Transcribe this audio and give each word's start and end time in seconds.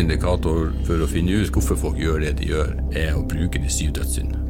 indikator 0.00 0.70
for 0.86 1.02
å 1.02 1.08
finne 1.10 1.40
ut 1.40 1.50
hvorfor 1.54 1.78
folk 1.78 1.98
gjør 2.00 2.22
det 2.24 2.36
de 2.40 2.52
gjør, 2.52 2.74
er 2.96 3.16
å 3.16 3.24
bruke 3.28 3.60
de 3.62 3.70
syv 3.72 3.96
dødssyndene. 3.98 4.44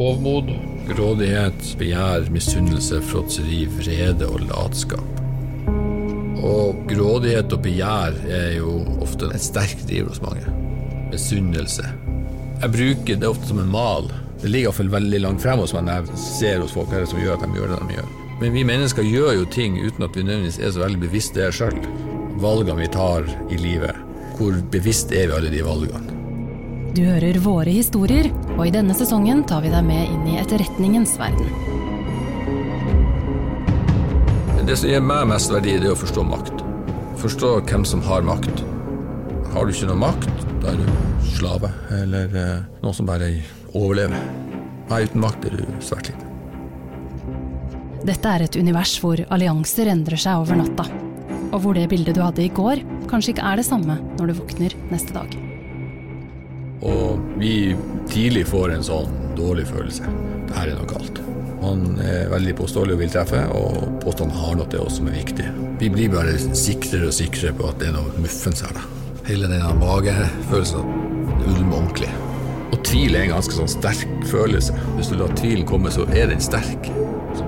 Hovmod, 0.00 0.48
grådighet, 0.88 1.74
begjær, 1.80 2.30
misunnelse, 2.32 3.02
fråtseri, 3.10 3.66
vrede 3.76 4.28
og 4.30 4.46
latskap. 4.48 5.20
Og 6.40 6.86
grådighet 6.88 7.52
og 7.52 7.60
begjær 7.66 8.16
er 8.32 8.54
jo 8.56 8.78
ofte 9.04 9.28
en 9.28 9.42
sterk 9.42 9.84
driver 9.84 10.14
hos 10.14 10.22
mange. 10.24 10.56
Misunnelse. 11.10 11.84
Jeg 12.62 12.72
bruker 12.72 13.20
det 13.20 13.28
ofte 13.28 13.50
som 13.50 13.60
en 13.60 13.70
mal. 13.72 14.08
Det 14.40 14.48
ligger 14.48 14.70
iallfall 14.70 14.94
veldig 14.94 15.20
langt 15.20 15.44
frem 15.44 15.60
hos 15.60 15.76
meg 15.76 15.84
når 15.84 16.08
jeg 16.08 16.22
ser 16.24 16.64
hos 16.64 16.72
folk 16.72 16.88
hva 16.94 17.04
som 17.04 17.20
gjør 17.20 17.36
at 17.36 17.44
de 17.44 17.60
gjør 17.60 17.74
det 17.74 17.80
de 17.90 17.98
gjør. 17.98 18.12
Men 18.40 18.56
vi 18.56 18.64
mennesker 18.64 19.04
gjør 19.04 19.34
jo 19.42 19.48
ting 19.52 19.76
uten 19.76 20.06
at 20.06 20.16
vi 20.16 20.24
nødvendigvis 20.24 20.62
er 20.64 20.72
så 20.72 20.86
veldig 20.86 21.02
bevisst 21.02 21.36
det 21.36 21.52
sjøl. 21.52 21.76
Valgene 22.40 22.80
vi 22.80 22.88
tar 22.94 23.28
i 23.52 23.60
livet. 23.60 23.99
Hvor 24.40 24.56
bevisst 24.72 25.10
er 25.12 25.28
vi 25.28 25.34
alle 25.36 25.50
de 25.52 25.60
valgene? 25.60 26.16
Du 26.96 27.02
hører 27.04 27.36
våre 27.44 27.74
historier, 27.74 28.30
og 28.56 28.62
i 28.64 28.72
denne 28.72 28.94
sesongen 28.96 29.42
tar 29.44 29.60
vi 29.60 29.68
deg 29.68 29.84
med 29.84 30.08
inn 30.08 30.22
i 30.32 30.38
etterretningens 30.40 31.12
verden. 31.20 31.44
Det 34.64 34.78
som 34.78 34.88
gir 34.88 35.04
meg 35.04 35.28
mest 35.28 35.52
verdi, 35.52 35.74
det 35.82 35.90
er 35.90 35.92
å 35.92 35.98
forstå 35.98 36.24
makt. 36.24 36.64
Forstå 37.20 37.48
hvem 37.68 37.84
som 37.84 38.00
har 38.06 38.24
makt. 38.24 38.64
Har 39.52 39.66
du 39.66 39.74
ikke 39.74 39.90
noe 39.90 40.00
makt, 40.06 40.44
da 40.62 40.72
er 40.72 40.80
du 40.80 41.26
slave, 41.26 41.72
eller 41.98 42.32
eh, 42.38 42.56
noen 42.80 42.96
som 42.96 43.08
bare 43.12 43.32
overlever. 43.74 44.24
Nei, 44.88 45.02
uten 45.04 45.20
makt 45.26 45.50
er 45.50 45.58
du 45.58 45.84
svært 45.84 46.12
liten. 46.14 46.26
Dette 48.08 48.32
er 48.32 48.46
et 48.46 48.56
univers 48.56 48.96
hvor 49.02 49.20
allianser 49.28 49.92
endrer 49.92 50.22
seg 50.22 50.46
over 50.46 50.62
natta. 50.62 50.88
Og 51.50 51.62
hvor 51.64 51.74
det 51.74 51.88
bildet 51.90 52.14
du 52.14 52.22
hadde 52.22 52.44
i 52.44 52.52
går, 52.54 52.82
kanskje 53.10 53.34
ikke 53.34 53.46
er 53.50 53.58
det 53.58 53.66
samme 53.66 53.98
når 54.18 54.30
du 54.30 54.36
våkner 54.38 54.76
neste 54.92 55.16
dag. 55.16 55.34
Og 56.86 57.20
vi 57.40 57.74
tidlig 58.08 58.46
får 58.48 58.76
en 58.76 58.86
sånn 58.86 59.18
dårlig 59.36 59.66
følelse. 59.68 60.06
Det 60.48 60.56
her 60.56 60.70
er 60.70 60.78
noe 60.78 60.88
galt. 60.88 61.20
Man 61.60 61.98
er 62.00 62.30
veldig 62.32 62.54
påståelig 62.56 62.94
og 62.96 63.02
vil 63.02 63.12
treffe, 63.12 63.42
og 63.52 63.98
påstanden 64.00 64.38
har 64.40 64.56
noe 64.56 64.70
til 64.72 64.86
oss 64.86 64.96
som 64.96 65.10
er 65.10 65.18
viktig. 65.18 65.50
Vi 65.82 65.90
blir 65.92 66.14
bare 66.14 66.38
sikrere 66.38 67.10
og 67.10 67.16
sikrere 67.16 67.52
på 67.58 67.68
at 67.68 67.82
det 67.82 67.90
er 67.90 67.98
noe 67.98 68.22
muffens 68.22 68.64
her. 68.64 68.80
Hele 69.28 69.50
denne 69.50 69.74
magefølelsen 69.76 70.86
ulmer 71.44 71.82
ordentlig. 71.82 72.08
Og 72.70 72.80
tvil 72.86 73.18
er 73.18 73.26
en 73.26 73.34
ganske 73.34 73.58
sånn 73.58 73.70
sterk 73.70 74.08
følelse. 74.30 74.76
Hvis 74.96 75.12
du 75.12 75.18
lar 75.20 75.34
tvilen 75.36 75.68
komme, 75.68 75.92
så 75.92 76.06
er 76.14 76.30
den 76.32 76.40
sterk. 76.42 76.88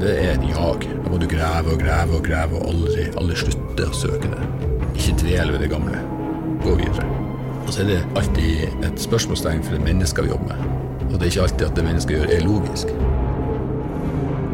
Det 0.03 0.12
er 0.19 0.33
et 0.34 0.45
jag. 0.50 0.83
Da 1.05 1.11
må 1.12 1.19
du 1.22 1.28
grave 1.31 1.77
og 1.77 1.78
grave 1.78 2.17
og 2.17 2.25
grave 2.27 2.58
og 2.58 2.72
aldri, 2.72 3.05
aldri 3.20 3.36
slutte 3.39 3.84
å 3.86 3.95
søke 3.95 4.33
det. 4.33 4.48
Ikke 4.98 5.14
dvel 5.20 5.53
ved 5.55 5.62
det 5.62 5.69
gamle. 5.70 6.00
Gå 6.64 6.75
videre. 6.81 7.06
Og 7.62 7.70
så 7.70 7.84
er 7.84 7.91
det 7.92 8.00
alltid 8.19 8.83
et 8.89 8.98
spørsmålstegn 9.05 9.62
for 9.62 9.78
det 9.78 9.86
mennesket 9.86 10.27
vi 10.27 10.34
jobber 10.34 10.59
med. 10.59 11.06
Og 11.06 11.14
det 11.14 11.28
er 11.28 11.31
ikke 11.31 11.47
alltid 11.47 11.67
at 11.69 11.78
det 11.78 11.86
mennesket 11.86 12.17
gjør, 12.19 12.34
er 12.34 12.47
logisk. 12.48 12.92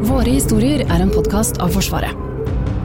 Våre 0.05 0.37
historier 0.37 0.85
er 0.85 1.01
en 1.01 1.17
podkast 1.17 1.57
av 1.65 1.73
Forsvaret. 1.73 2.25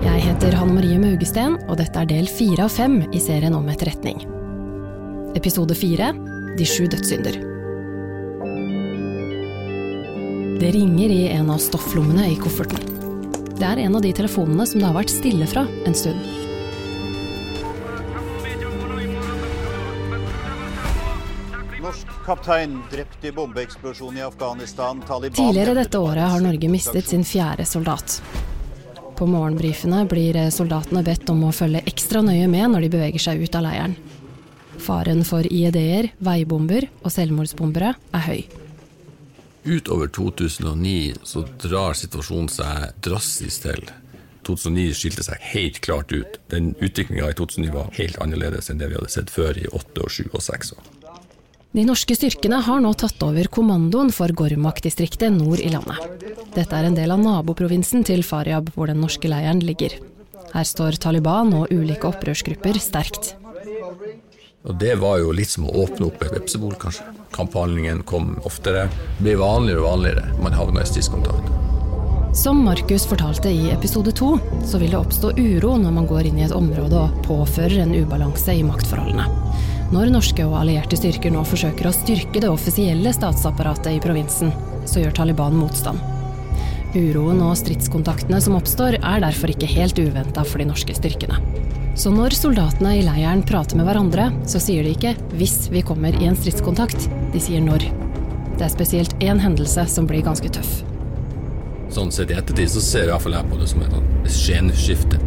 Jeg 0.08 0.24
heter 0.24 0.56
Hanne 0.56 0.80
Marie 0.80 0.96
Maugesten, 1.00 1.60
og 1.68 1.76
dette 1.84 2.00
er 2.00 2.08
del 2.16 2.32
fire 2.32 2.64
av 2.64 2.72
fem 2.72 3.02
i 3.12 3.20
serien 3.20 3.56
om 3.56 3.68
etterretning. 3.68 4.24
Episode 5.36 5.76
fire 5.76 6.14
De 6.56 6.64
sju 6.64 6.86
dødssynder. 6.88 7.53
Det 10.60 10.70
ringer 10.70 11.08
i 11.08 11.28
en 11.28 11.50
av 11.50 11.58
stofflommene 11.58 12.28
i 12.30 12.36
kofferten. 12.36 12.78
Det 13.58 13.64
er 13.66 13.80
en 13.82 13.96
av 13.98 14.02
de 14.02 14.12
telefonene 14.14 14.62
som 14.70 14.78
det 14.78 14.86
har 14.86 14.94
vært 14.94 15.10
stille 15.10 15.48
fra 15.50 15.64
en 15.82 15.96
stund. 15.98 16.20
Norsk 21.82 22.14
kaptein 22.22 22.78
drept 22.92 23.26
i 23.26 23.34
bombeeksplosjon 23.34 24.22
i 24.22 24.22
Afghanistan. 24.22 25.02
Taliban 25.02 25.36
Tidligere 25.42 25.74
dette 25.82 25.98
året 25.98 26.30
har 26.36 26.46
Norge 26.46 26.70
mistet 26.70 27.10
sin 27.10 27.26
fjerde 27.26 27.66
soldat. 27.66 28.20
På 29.18 29.26
morgenbrifene 29.26 30.04
blir 30.06 30.38
soldatene 30.54 31.02
bedt 31.02 31.34
om 31.34 31.48
å 31.48 31.54
følge 31.54 31.82
ekstra 31.82 32.22
nøye 32.22 32.46
med 32.46 32.70
når 32.70 32.86
de 32.86 32.96
beveger 32.96 33.26
seg 33.26 33.42
ut 33.42 33.58
av 33.58 33.66
leiren. 33.66 33.98
Faren 34.78 35.26
for 35.26 35.42
IED-er, 35.50 36.12
veibomber 36.22 36.86
og 37.02 37.10
selvmordsbombere 37.10 37.96
er 38.14 38.30
høy. 38.30 38.44
Utover 39.64 40.08
2009 40.08 41.14
så 41.22 41.44
drar 41.62 41.96
situasjonen 41.96 42.50
seg 42.52 42.90
drastisk 43.04 43.64
til. 43.64 43.86
2009 44.44 44.90
skilte 44.98 45.24
seg 45.24 45.46
helt 45.54 45.80
klart 45.84 46.12
ut. 46.12 46.36
Den 46.52 46.74
utviklinga 46.76 47.30
i 47.32 47.36
2009 47.38 47.72
var 47.72 47.94
helt 47.96 48.18
annerledes 48.20 48.68
enn 48.68 48.82
det 48.82 48.90
vi 48.90 48.98
hadde 48.98 49.12
sett 49.14 49.32
før 49.32 49.56
i 49.56 49.64
8 49.70 50.04
og 50.04 50.12
7 50.12 50.26
og 50.28 50.42
6 50.44 50.74
år. 50.76 50.90
De 51.74 51.82
norske 51.88 52.14
styrkene 52.14 52.60
har 52.62 52.82
nå 52.84 52.92
tatt 52.94 53.22
over 53.26 53.48
kommandoen 53.50 54.12
for 54.14 54.30
Gormak-distriktet 54.36 55.32
nord 55.34 55.58
i 55.64 55.72
landet. 55.72 55.96
Dette 56.54 56.76
er 56.76 56.86
en 56.86 56.98
del 56.98 57.10
av 57.10 57.22
naboprovinsen 57.24 58.04
til 58.06 58.22
Faryab, 58.22 58.68
hvor 58.76 58.92
den 58.92 59.00
norske 59.02 59.32
leiren 59.32 59.64
ligger. 59.64 59.96
Her 60.52 60.68
står 60.68 61.00
Taliban 61.02 61.50
og 61.56 61.72
ulike 61.74 62.06
opprørsgrupper 62.12 62.78
sterkt. 62.78 63.32
Og 64.64 64.74
det 64.80 64.94
var 64.96 65.18
jo 65.20 65.32
litt 65.36 65.50
som 65.52 65.66
å 65.68 65.72
åpne 65.82 66.06
opp 66.06 66.22
et 66.24 66.32
vepsebol, 66.32 66.72
kanskje. 66.80 67.04
Kamphandlingen 67.34 67.98
kom 68.08 68.38
oftere. 68.48 68.86
Det 69.18 69.26
ble 69.26 69.34
vanligere 69.36 69.82
og 69.82 69.90
vanligere. 69.90 70.24
Man 70.40 70.56
havna 70.56 70.80
i 70.80 70.88
stisskontakt. 70.88 71.50
Som 72.34 72.62
Markus 72.64 73.04
fortalte 73.06 73.52
i 73.52 73.68
episode 73.74 74.14
to, 74.16 74.38
så 74.64 74.80
vil 74.80 74.94
det 74.94 75.02
oppstå 75.02 75.34
uro 75.36 75.76
når 75.82 75.92
man 75.98 76.08
går 76.08 76.30
inn 76.30 76.40
i 76.40 76.46
et 76.46 76.56
område 76.56 76.96
og 76.96 77.20
påfører 77.28 77.84
en 77.84 77.92
ubalanse 77.92 78.56
i 78.56 78.64
maktforholdene. 78.64 79.28
Når 79.92 80.14
norske 80.16 80.48
og 80.48 80.56
allierte 80.62 80.96
styrker 80.96 81.30
nå 81.34 81.44
forsøker 81.44 81.90
å 81.90 81.94
styrke 81.94 82.40
det 82.40 82.48
offisielle 82.48 83.12
statsapparatet 83.12 83.92
i 83.92 84.02
provinsen, 84.02 84.56
så 84.88 85.04
gjør 85.04 85.20
Taliban 85.20 85.60
motstand. 85.60 86.00
Uroen 86.94 87.40
og 87.42 87.56
stridskontaktene 87.58 88.38
som 88.38 88.54
oppstår, 88.54 89.00
er 89.00 89.22
derfor 89.24 89.50
ikke 89.50 89.66
helt 89.66 89.98
uventa 89.98 90.44
for 90.46 90.62
de 90.62 90.68
norske 90.68 90.94
styrkene. 90.94 91.40
Så 91.98 92.12
når 92.14 92.34
soldatene 92.38 92.92
i 92.98 93.02
leiren 93.06 93.42
prater 93.46 93.78
med 93.78 93.88
hverandre, 93.88 94.28
så 94.50 94.60
sier 94.62 94.86
de 94.86 94.94
ikke 94.94 95.16
'hvis 95.34 95.70
vi 95.70 95.82
kommer 95.82 96.14
i 96.14 96.26
en 96.26 96.36
stridskontakt', 96.36 97.08
de 97.32 97.40
sier 97.40 97.60
'når'. 97.60 97.90
Det 98.58 98.62
er 98.62 98.68
spesielt 98.68 99.18
én 99.18 99.40
hendelse 99.40 99.88
som 99.88 100.06
blir 100.06 100.22
ganske 100.22 100.48
tøff. 100.48 100.84
Sånn 101.90 102.12
sett 102.12 102.30
i 102.30 102.34
ettertid 102.34 102.70
så 102.70 102.80
ser 102.80 103.04
i 103.04 103.10
hvert 103.10 103.22
fall 103.22 103.32
jeg 103.32 103.50
på 103.50 103.58
det 103.58 103.68
som 103.68 103.82
et 103.82 104.30
skjenskifte. 104.30 105.18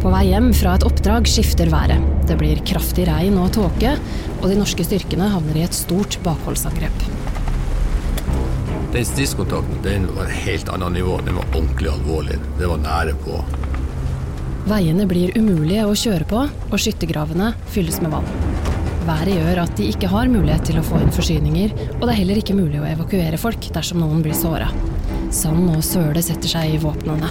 På 0.00 0.10
vei 0.10 0.26
hjem 0.26 0.54
fra 0.54 0.74
et 0.74 0.84
oppdrag 0.84 1.26
skifter 1.26 1.66
været. 1.66 2.00
Det 2.26 2.38
blir 2.38 2.62
kraftig 2.64 3.06
regn 3.06 3.36
og 3.38 3.52
tåke, 3.52 3.98
og 4.40 4.48
de 4.48 4.56
norske 4.56 4.84
styrkene 4.84 5.28
havner 5.28 5.56
i 5.56 5.62
et 5.62 5.74
stort 5.74 6.16
bakholdsangrep. 6.22 7.19
Den 8.90 9.04
stridskontakten 9.06 9.82
den 9.84 10.06
var 10.16 10.26
et 10.26 10.38
helt 10.48 10.68
annet 10.68 10.96
nivå. 10.98 11.20
Den 11.22 11.36
var 11.38 11.44
ordentlig 11.54 11.90
alvorlig. 11.92 12.38
Det 12.58 12.66
var 12.66 12.80
nære 12.82 13.14
på. 13.22 13.36
Veiene 14.66 15.06
blir 15.08 15.30
umulige 15.38 15.84
å 15.86 15.94
kjøre 15.94 16.26
på, 16.26 16.40
og 16.50 16.82
skyttergravene 16.82 17.52
fylles 17.70 18.00
med 18.02 18.10
vann. 18.16 18.26
Været 19.06 19.36
gjør 19.36 19.62
at 19.62 19.76
de 19.78 19.86
ikke 19.92 20.10
har 20.10 20.28
mulighet 20.30 20.66
til 20.68 20.80
å 20.80 20.84
få 20.84 20.98
inn 21.04 21.14
forsyninger, 21.14 21.72
og 22.00 22.02
det 22.02 22.10
er 22.12 22.18
heller 22.18 22.42
ikke 22.42 22.58
mulig 22.58 22.82
å 22.82 22.88
evakuere 22.90 23.38
folk 23.40 23.70
dersom 23.72 24.02
noen 24.02 24.26
blir 24.26 24.34
såra. 24.36 24.68
Sand 25.30 25.70
og 25.70 25.86
søle 25.86 26.22
setter 26.26 26.50
seg 26.50 26.74
i 26.74 26.82
våpnene. 26.82 27.30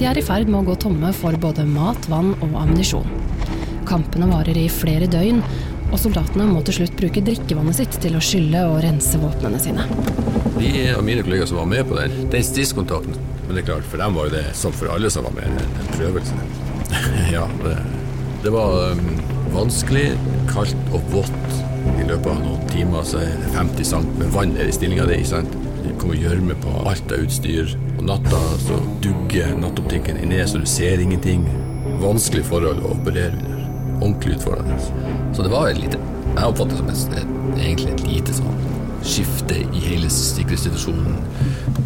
De 0.00 0.08
er 0.08 0.16
i 0.16 0.24
ferd 0.24 0.48
med 0.48 0.62
å 0.62 0.66
gå 0.70 0.80
tomme 0.88 1.12
for 1.16 1.36
både 1.36 1.68
mat, 1.68 2.08
vann 2.08 2.32
og 2.40 2.56
ammunisjon. 2.64 3.12
Kampene 3.88 4.28
varer 4.32 4.56
i 4.56 4.68
flere 4.72 5.08
døgn, 5.10 5.44
og 5.88 6.00
soldatene 6.00 6.46
må 6.50 6.60
til 6.66 6.80
slutt 6.80 6.96
bruke 6.98 7.22
drikkevannet 7.24 7.78
sitt 7.78 7.96
til 8.02 8.16
å 8.18 8.22
skylle 8.22 8.64
og 8.68 8.80
rense 8.84 9.20
våpnene 9.20 9.60
sine. 9.62 9.86
De 10.58 10.70
av 10.92 11.04
mine 11.06 11.22
kollegaer 11.24 11.48
som 11.48 11.60
var 11.60 11.70
med 11.70 11.86
på 11.88 11.96
den, 11.98 12.14
den 12.32 12.44
stiskontakten 12.44 13.14
Men 13.46 13.54
det 13.54 13.62
er 13.62 13.68
klart, 13.70 13.86
for 13.88 14.02
dem 14.02 14.16
var 14.18 14.26
jo 14.28 14.34
det, 14.34 14.44
som 14.58 14.74
for 14.76 14.90
alle 14.92 15.08
som 15.08 15.24
var 15.24 15.32
med, 15.38 15.46
en, 15.48 15.86
prøvelse. 15.94 16.34
ja, 17.36 17.46
det, 17.62 17.76
det 18.44 18.52
var 18.52 18.92
um, 18.92 19.06
vanskelig, 19.54 20.10
kaldt 20.50 20.92
og 20.92 21.06
vått. 21.14 21.54
I 21.94 22.04
løpet 22.10 22.28
av 22.28 22.42
noen 22.42 22.68
timer 22.68 23.06
så 23.08 23.22
er 23.22 23.32
det 23.40 23.54
50 23.54 23.88
cm 23.88 24.10
med 24.20 24.34
vann 24.36 24.52
i 24.60 24.68
stillinga 24.74 25.08
di. 25.08 25.22
Det 25.24 25.96
kommer 25.96 26.20
gjørme 26.20 26.58
på 26.60 26.74
alt 26.90 27.14
av 27.14 27.24
utstyr. 27.24 27.72
Og 27.96 28.04
natta 28.10 28.42
så 28.66 28.76
dugger 29.04 29.56
nattoptikken 29.56 30.20
ned, 30.28 30.44
så 30.50 30.60
du 30.60 30.68
ser 30.68 31.00
ingenting. 31.00 31.48
Vanskelig 32.04 32.44
forhold 32.50 32.84
å 32.84 32.98
operere 32.98 33.32
under. 33.32 33.57
Ordentlig 33.98 34.36
utfordrende. 34.36 34.78
Så 35.34 35.42
det 35.42 35.52
var 35.52 35.68
et 35.68 35.80
lite 35.82 35.98
Jeg 36.34 36.44
oppfatter 36.44 36.76
det 36.86 36.96
som 36.96 37.14
et, 37.18 37.30
egentlig 37.58 37.92
et 37.92 38.04
lite 38.06 38.34
sånn 38.36 38.58
skifte 39.02 39.56
i 39.62 39.80
hele 39.82 40.10
sikkerhetssituasjonen. 40.10 41.16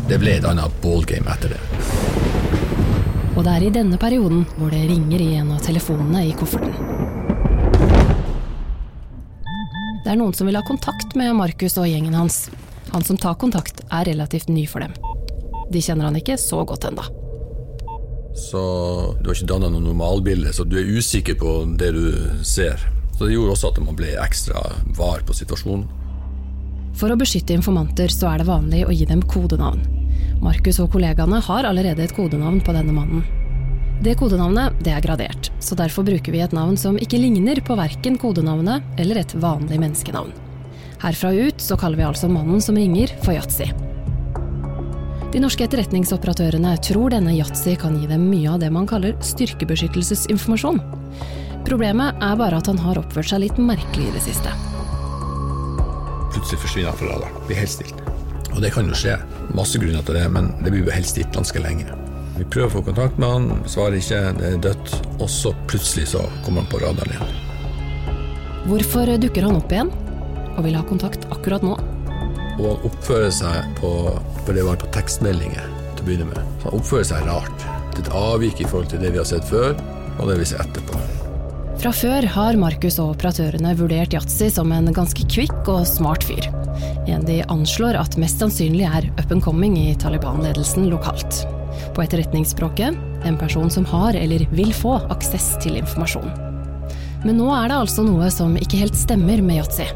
Det 0.08 0.18
ble 0.20 0.36
et 0.38 0.48
annet 0.48 0.80
ballgame 0.82 1.32
etter 1.32 1.54
det. 1.54 1.60
Og 3.32 3.44
det 3.46 3.54
er 3.54 3.66
i 3.66 3.72
denne 3.72 3.98
perioden 4.00 4.44
hvor 4.58 4.72
det 4.72 4.82
ringer 4.90 5.22
i 5.22 5.30
en 5.40 5.54
av 5.54 5.62
telefonene 5.64 6.26
i 6.28 6.34
kofferten. 6.36 6.74
Det 10.02 10.10
er 10.10 10.18
noen 10.18 10.34
som 10.36 10.48
vil 10.50 10.58
ha 10.58 10.64
kontakt 10.66 11.14
med 11.16 11.32
Markus 11.38 11.78
og 11.80 11.88
gjengen 11.88 12.16
hans. 12.18 12.44
Han 12.92 13.04
som 13.06 13.16
tar 13.16 13.38
kontakt, 13.40 13.80
er 13.88 14.04
relativt 14.10 14.50
ny 14.52 14.66
for 14.68 14.84
dem. 14.84 14.92
De 15.72 15.80
kjenner 15.80 16.10
han 16.10 16.18
ikke 16.18 16.36
så 16.40 16.64
godt 16.68 16.90
enda. 16.90 17.06
Så 18.34 18.60
du 19.20 19.28
har 19.28 19.36
ikke 19.36 19.50
danna 19.50 19.68
noe 19.72 19.84
normalbilde, 19.84 20.52
så 20.56 20.64
du 20.64 20.78
er 20.80 20.88
usikker 20.88 21.36
på 21.40 21.56
det 21.78 21.92
du 21.96 22.04
ser. 22.46 22.80
Så 23.16 23.26
det 23.26 23.34
gjorde 23.36 23.56
også 23.56 23.72
at 23.72 23.82
man 23.84 23.98
ble 23.98 24.14
ekstra 24.20 24.62
var 24.96 25.24
på 25.26 25.36
situasjonen. 25.36 25.84
For 26.96 27.12
å 27.12 27.18
beskytte 27.18 27.54
informanter 27.56 28.12
så 28.12 28.32
er 28.32 28.40
det 28.40 28.48
vanlig 28.48 28.82
å 28.86 28.92
gi 28.92 29.06
dem 29.08 29.22
kodenavn. 29.28 29.84
Markus 30.42 30.80
og 30.82 30.90
kollegaene 30.92 31.38
har 31.44 31.68
allerede 31.68 32.04
et 32.04 32.14
kodenavn 32.16 32.60
på 32.64 32.74
denne 32.74 32.94
mannen. 32.96 33.22
Det 34.02 34.16
kodenavnet 34.18 34.80
det 34.82 34.96
er 34.96 35.04
gradert, 35.04 35.52
så 35.62 35.76
derfor 35.78 36.02
bruker 36.02 36.34
vi 36.34 36.40
et 36.42 36.54
navn 36.56 36.74
som 36.80 36.98
ikke 36.98 37.20
ligner 37.22 37.60
på 37.62 37.76
verken 37.78 38.16
kodenavnet 38.18 38.98
eller 38.98 39.20
et 39.20 39.34
vanlig 39.38 39.78
menneskenavn. 39.78 40.32
Herfra 41.02 41.30
ut 41.30 41.62
så 41.62 41.78
kaller 41.78 42.00
vi 42.00 42.08
altså 42.08 42.30
mannen 42.30 42.62
som 42.62 42.78
ringer, 42.78 43.14
for 43.22 43.34
Yatzy. 43.34 43.68
De 45.32 45.40
norske 45.40 45.64
etterretningsoperatørene 45.64 46.74
tror 46.84 47.14
denne 47.14 47.32
Yatzy 47.32 47.72
kan 47.80 47.94
gi 47.96 48.04
dem 48.10 48.26
mye 48.28 48.50
av 48.52 48.58
det 48.60 48.68
man 48.74 48.84
kaller 48.88 49.14
styrkebeskyttelsesinformasjon. 49.24 50.80
Problemet 51.64 52.18
er 52.20 52.34
bare 52.36 52.58
at 52.60 52.68
han 52.68 52.80
har 52.82 53.00
oppført 53.00 53.30
seg 53.30 53.40
litt 53.46 53.56
merkelig 53.56 54.10
i 54.10 54.12
det 54.12 54.20
siste. 54.26 54.52
Plutselig 56.34 56.60
forsvinner 56.60 56.90
han 56.92 56.98
fra 57.00 57.08
radaren. 57.14 57.38
Blir 57.48 57.62
helt 57.62 57.72
stilt. 57.72 58.02
Og 58.52 58.60
det 58.60 58.74
kan 58.74 58.90
jo 58.90 58.98
skje. 58.98 59.14
Masse 59.56 59.80
grunner 59.80 60.04
til 60.04 60.18
det, 60.18 60.26
men 60.34 60.50
det 60.60 60.74
blir 60.74 60.84
jo 60.84 60.92
helt 60.92 61.08
stilt 61.08 61.32
ganske 61.32 61.64
lenge. 61.64 61.88
Vi 62.36 62.44
prøver 62.52 62.68
å 62.68 62.74
få 62.74 62.84
kontakt 62.90 63.16
med 63.22 63.32
han, 63.32 63.48
svarer 63.72 63.96
ikke, 64.02 64.20
det 64.36 64.50
er 64.50 64.60
dødt. 64.68 64.94
Og 65.16 65.32
så 65.32 65.54
plutselig 65.70 66.10
så 66.12 66.26
kommer 66.44 66.66
han 66.66 66.68
på 66.74 66.82
radaren 66.84 67.16
igjen. 67.16 67.32
Hvorfor 68.68 69.16
dukker 69.24 69.48
han 69.48 69.56
opp 69.62 69.72
igjen, 69.72 69.94
og 70.58 70.60
vil 70.68 70.76
ha 70.76 70.84
kontakt 70.92 71.24
akkurat 71.32 71.64
nå? 71.64 71.78
Og 72.58 72.64
han 72.68 72.86
oppfører 72.90 73.32
seg 73.32 73.72
på 73.80 73.94
det 74.50 74.66
var 74.66 74.78
på 74.82 74.90
tekstmeldinger 74.94 75.66
til 75.94 76.02
å 76.02 76.06
begynne 76.08 76.30
med. 76.32 76.54
Han 76.64 76.78
oppfører 76.78 77.06
seg 77.12 77.26
rart. 77.28 77.66
Det 77.94 78.02
er 78.02 78.06
et 78.06 78.14
avvik 78.18 78.62
i 78.62 78.68
forhold 78.68 78.90
til 78.90 79.02
det 79.02 79.12
vi 79.14 79.20
har 79.20 79.28
sett 79.28 79.46
før, 79.46 79.76
og 80.18 80.30
det 80.30 80.40
vi 80.40 80.48
ser 80.50 80.64
etterpå. 80.64 81.00
Fra 81.82 81.90
før 81.94 82.26
har 82.34 82.58
Markus 82.60 82.98
og 83.02 83.16
operatørene 83.16 83.72
vurdert 83.78 84.14
Yatzy 84.14 84.50
som 84.54 84.70
en 84.74 84.90
ganske 84.94 85.24
kvikk 85.26 85.70
og 85.72 85.86
smart 85.88 86.26
fyr. 86.26 86.46
En 87.10 87.24
de 87.26 87.40
anslår 87.50 87.98
at 87.98 88.18
mest 88.20 88.42
sannsynlig 88.42 88.86
er 88.86 89.08
up 89.16 89.32
and 89.34 89.42
coming 89.42 89.74
i 89.80 89.94
Taliban-ledelsen 89.98 90.86
lokalt. 90.92 91.42
På 91.96 92.04
etterretningsspråket 92.04 93.26
en 93.26 93.38
person 93.40 93.70
som 93.70 93.86
har 93.90 94.14
eller 94.18 94.46
vil 94.54 94.70
få 94.76 94.98
aksess 95.14 95.56
til 95.64 95.80
informasjon. 95.80 96.30
Men 97.22 97.38
nå 97.38 97.50
er 97.54 97.70
det 97.70 97.80
altså 97.82 98.06
noe 98.06 98.30
som 98.34 98.54
ikke 98.58 98.84
helt 98.84 98.98
stemmer 98.98 99.42
med 99.42 99.62
Yatzy. 99.62 99.86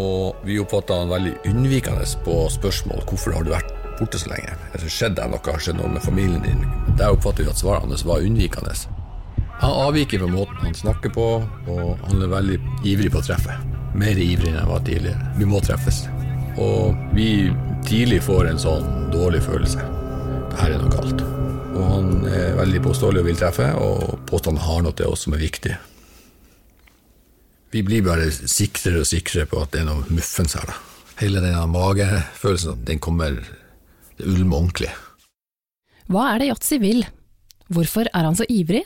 Og 0.00 0.42
vi 0.42 0.58
oppfatta 0.58 0.96
han 1.00 1.12
veldig 1.12 1.34
unnvikende 1.50 2.06
på 2.24 2.36
spørsmål 2.50 3.04
hvorfor 3.06 3.36
har 3.36 3.46
du 3.46 3.52
vært 3.54 3.70
borte 3.98 4.18
så 4.18 4.32
lenge. 4.32 4.56
Eller 4.74 4.90
skjedde 4.90 5.20
det 5.20 5.30
noe, 5.30 5.58
skjedde 5.60 5.78
noe 5.78 5.92
med 5.94 6.02
familien 6.02 6.42
din? 6.42 6.64
Der 6.98 7.14
oppfatter 7.14 7.46
vi 7.46 7.52
at 7.52 7.62
svaret 7.62 7.86
hans 7.86 8.06
var 8.06 8.24
unnvikende. 8.24 8.74
Han 9.62 9.76
avviker 9.86 10.18
på 10.18 10.32
måten 10.32 10.66
han 10.66 10.74
snakker 10.74 11.14
på, 11.14 11.28
og 11.70 12.02
han 12.08 12.22
er 12.22 12.32
veldig 12.32 12.58
ivrig 12.90 13.12
på 13.14 13.22
å 13.22 13.26
treffe. 13.28 13.54
Mer 13.94 14.18
ivrig 14.18 14.50
enn 14.50 14.58
jeg 14.58 14.70
var 14.72 14.82
tidligere. 14.86 15.30
Vi 15.38 15.46
må 15.46 15.62
treffes. 15.62 16.02
Og 16.58 16.98
vi 17.14 17.28
tidlig 17.86 18.20
får 18.26 18.50
en 18.50 18.60
sånn 18.60 18.90
dårlig 19.14 19.44
følelse. 19.46 19.86
Det 20.50 20.58
her 20.58 20.74
er 20.74 20.82
noe 20.82 20.90
galt. 20.90 21.22
Og 21.74 21.82
han 21.90 22.10
er 22.30 22.58
veldig 22.58 22.82
påståelig 22.84 23.22
og 23.22 23.28
vil 23.30 23.38
treffe, 23.38 23.70
og 23.78 24.26
påstanden 24.30 24.62
har 24.62 24.82
noe 24.82 24.94
til 24.98 25.14
oss 25.14 25.26
som 25.26 25.38
er 25.38 25.42
viktig. 25.46 25.74
Vi 27.74 27.80
blir 27.82 28.04
bare 28.06 28.28
sikrere 28.30 29.00
og 29.02 29.08
sikrere 29.08 29.48
på 29.50 29.58
at 29.64 29.72
det 29.74 29.80
er 29.82 29.88
noe 29.88 30.04
muffens 30.14 30.52
her. 30.54 30.68
da. 30.70 30.76
Hele 31.18 31.40
denne 31.42 31.64
magefølelsen, 31.66 32.84
den 32.86 33.00
kommer 33.02 33.42
Det 34.14 34.28
ulmer 34.30 34.60
ordentlig. 34.60 34.92
Hva 36.06 36.28
er 36.30 36.38
det 36.38 36.46
Yatzy 36.52 36.78
vil? 36.78 37.02
Hvorfor 37.66 38.06
er 38.14 38.28
han 38.28 38.36
så 38.38 38.46
ivrig? 38.48 38.84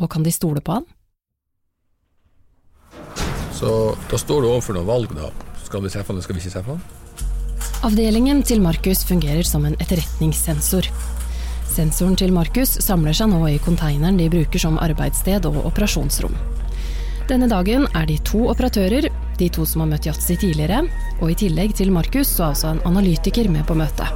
Og 0.00 0.08
kan 0.08 0.24
de 0.24 0.32
stole 0.32 0.62
på 0.64 0.78
han? 0.78 0.86
Så 3.52 3.92
da 4.08 4.16
står 4.16 4.40
du 4.40 4.48
overfor 4.48 4.78
noen 4.78 4.88
valg, 4.88 5.12
da. 5.12 5.28
Skal 5.66 5.84
vi 5.84 5.92
treffe 5.92 6.08
han, 6.08 6.16
eller 6.16 6.24
skal 6.24 6.38
vi 6.38 6.40
ikke 6.40 6.54
treffe 6.54 6.78
han? 6.78 6.82
Avdelingen 7.84 8.40
til 8.48 8.64
Markus 8.64 9.04
fungerer 9.04 9.44
som 9.44 9.68
en 9.68 9.76
etterretningssensor. 9.76 10.88
Sensoren 11.68 12.16
til 12.16 12.32
Markus 12.32 12.78
samler 12.80 13.12
seg 13.12 13.28
nå 13.28 13.44
i 13.52 13.60
konteineren 13.60 14.16
de 14.16 14.32
bruker 14.32 14.64
som 14.64 14.80
arbeidssted 14.80 15.44
og 15.52 15.66
operasjonsrom. 15.66 16.32
Denne 17.32 17.46
dagen 17.48 17.86
er 17.96 18.04
de 18.04 18.18
to 18.28 18.42
operatører, 18.52 19.06
de 19.40 19.46
to 19.48 19.62
som 19.64 19.80
har 19.80 19.86
møtt 19.94 20.04
Yatzy 20.04 20.34
tidligere, 20.36 20.82
og 21.16 21.30
i 21.32 21.36
tillegg 21.40 21.72
til 21.78 21.88
Markus 21.94 22.28
så 22.28 22.42
er 22.44 22.50
også 22.52 22.72
en 22.74 22.82
analytiker 22.90 23.48
med 23.48 23.64
på 23.64 23.76
møtet. 23.78 24.10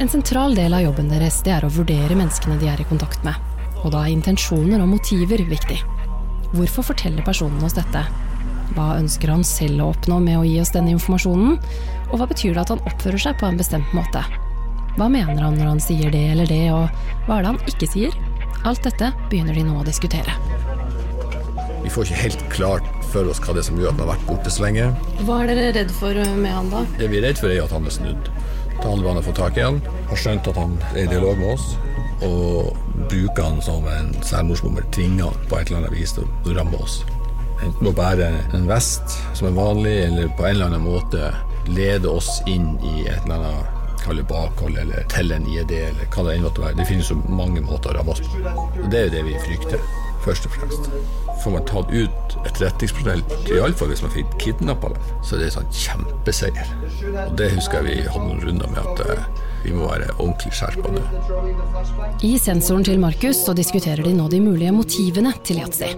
En 0.00 0.08
sentral 0.08 0.56
del 0.56 0.72
av 0.72 0.80
jobben 0.80 1.12
deres 1.12 1.42
det 1.44 1.52
er 1.52 1.66
å 1.66 1.72
vurdere 1.74 2.16
menneskene 2.16 2.56
de 2.62 2.70
er 2.72 2.80
i 2.80 2.86
kontakt 2.88 3.20
med. 3.26 3.36
Og 3.82 3.92
da 3.92 4.06
er 4.06 4.14
intensjoner 4.14 4.80
og 4.80 4.88
motiver 4.94 5.44
viktig. 5.44 5.76
Hvorfor 6.54 6.88
forteller 6.88 7.26
personen 7.26 7.60
oss 7.68 7.76
dette? 7.76 8.06
Hva 8.72 8.94
ønsker 8.96 9.34
han 9.34 9.44
selv 9.44 9.84
å 9.84 9.90
oppnå 9.92 10.22
med 10.24 10.40
å 10.40 10.48
gi 10.48 10.56
oss 10.64 10.72
denne 10.72 10.94
informasjonen? 10.96 11.60
Og 12.08 12.16
hva 12.16 12.30
betyr 12.32 12.56
det 12.56 12.64
at 12.64 12.72
han 12.72 12.84
oppfører 12.88 13.26
seg 13.26 13.36
på 13.42 13.50
en 13.50 13.60
bestemt 13.60 13.92
måte? 13.92 14.24
Hva 14.96 15.12
mener 15.12 15.44
han 15.44 15.60
når 15.60 15.74
han 15.74 15.84
sier 15.84 16.08
det 16.08 16.30
eller 16.32 16.48
det, 16.48 16.64
og 16.72 16.88
hva 17.28 17.42
er 17.42 17.44
det 17.44 17.52
han 17.52 17.64
ikke 17.76 17.92
sier? 17.92 18.20
Alt 18.64 18.88
dette 18.88 19.12
begynner 19.28 19.52
de 19.52 19.68
nå 19.68 19.82
å 19.82 19.84
diskutere. 19.84 20.32
Vi 21.82 21.90
får 21.90 22.06
ikke 22.06 22.20
helt 22.22 22.44
klart 22.52 22.88
for 23.12 23.28
oss 23.28 23.40
hva 23.42 23.54
det 23.56 23.62
er 23.62 23.68
som 23.68 23.80
gjør 23.80 23.90
at 23.90 23.98
han 23.98 24.04
har 24.04 24.12
vært 24.14 24.28
borte 24.28 24.52
så 24.52 24.64
lenge. 24.64 24.88
Hva 25.26 25.40
er 25.42 25.50
dere 25.52 25.72
redd 25.76 25.94
for 25.98 26.18
med 26.38 26.54
han 26.54 26.70
da? 26.72 26.84
Det 26.98 27.10
vi 27.12 27.20
er 27.20 27.26
redd 27.28 27.40
for, 27.42 27.52
er 27.52 27.64
at 27.64 27.74
han 27.74 27.88
er 27.88 27.96
snudd. 27.96 28.30
Taliban 28.82 29.18
har 29.18 29.26
fått 29.26 29.38
tak 29.38 29.58
i 29.58 29.64
han, 29.66 29.80
har 30.10 30.18
skjønt 30.18 30.48
at 30.50 30.58
han 30.58 30.78
er 30.92 31.04
i 31.04 31.10
dialog 31.10 31.38
med 31.38 31.52
oss, 31.54 31.74
og 32.26 32.72
bruker 33.10 33.44
han 33.44 33.60
som 33.62 33.86
en 33.90 34.14
selvmordsbomber, 34.26 34.86
tvinger 34.94 35.28
han 35.28 35.50
på 35.50 35.58
et 35.58 35.70
eller 35.70 35.82
annet 35.82 35.98
vis 35.98 36.16
til 36.16 36.26
å 36.26 36.56
ramme 36.56 36.80
oss. 36.82 37.02
Enten 37.62 37.86
å 37.86 37.94
bære 37.94 38.30
en 38.56 38.66
vest 38.66 39.20
som 39.38 39.50
er 39.50 39.58
vanlig, 39.58 39.94
eller 40.08 40.32
på 40.38 40.48
en 40.48 40.56
eller 40.56 40.72
annen 40.72 40.86
måte 40.86 41.30
lede 41.70 42.10
oss 42.10 42.40
inn 42.50 42.74
i 42.82 43.06
et 43.06 43.22
eller 43.22 43.38
annet 43.38 43.78
kalle 44.02 44.24
bakhold 44.26 44.78
eller 44.82 45.04
telle 45.12 45.36
en 45.38 45.46
ID 45.46 45.76
eller 45.78 46.08
hva 46.10 46.24
det 46.26 46.32
enn 46.34 46.46
måtte 46.46 46.64
være. 46.64 46.78
Det 46.80 46.88
finnes 46.88 47.10
jo 47.12 47.20
mange 47.30 47.62
måter 47.62 47.92
å 47.92 48.00
ramme 48.00 48.16
oss 48.16 48.22
på. 48.24 48.40
Det 48.90 48.98
er 48.98 49.06
jo 49.06 49.12
det 49.14 49.22
vi 49.28 49.36
frykter, 49.44 49.84
først 50.24 50.48
og 50.48 50.56
fremst. 50.56 50.90
Får 51.42 51.54
man 51.56 51.64
tatt 51.68 51.90
ut 51.90 52.36
etterretningspersonell, 52.46 53.22
iallfall 53.50 53.90
hvis 53.92 54.04
man 54.04 54.14
fikk 54.14 54.36
kidnappa 54.42 54.92
dem, 54.92 55.08
så 55.22 55.36
er 55.36 55.42
det 55.42 55.48
en 55.50 55.56
sånn 55.58 55.72
kjempeseier. 55.82 56.74
Og 57.26 57.34
det 57.38 57.50
husker 57.56 57.82
jeg 57.82 57.88
vi 57.88 58.10
hadde 58.10 58.26
noen 58.28 58.44
runder 58.46 58.70
med 58.72 58.82
at 58.82 59.02
eh, 59.06 59.24
vi 59.62 59.74
må 59.74 59.86
være 59.86 60.10
ordentlig 60.16 60.52
skjerpa 60.58 60.90
nå. 60.92 61.02
I 62.26 62.32
sensoren 62.42 62.86
til 62.86 63.02
Markus 63.02 63.42
så 63.46 63.54
diskuterer 63.56 64.02
de 64.06 64.14
nå 64.16 64.28
de 64.30 64.40
mulige 64.42 64.74
motivene 64.74 65.34
til 65.46 65.62
Yatzy. 65.62 65.92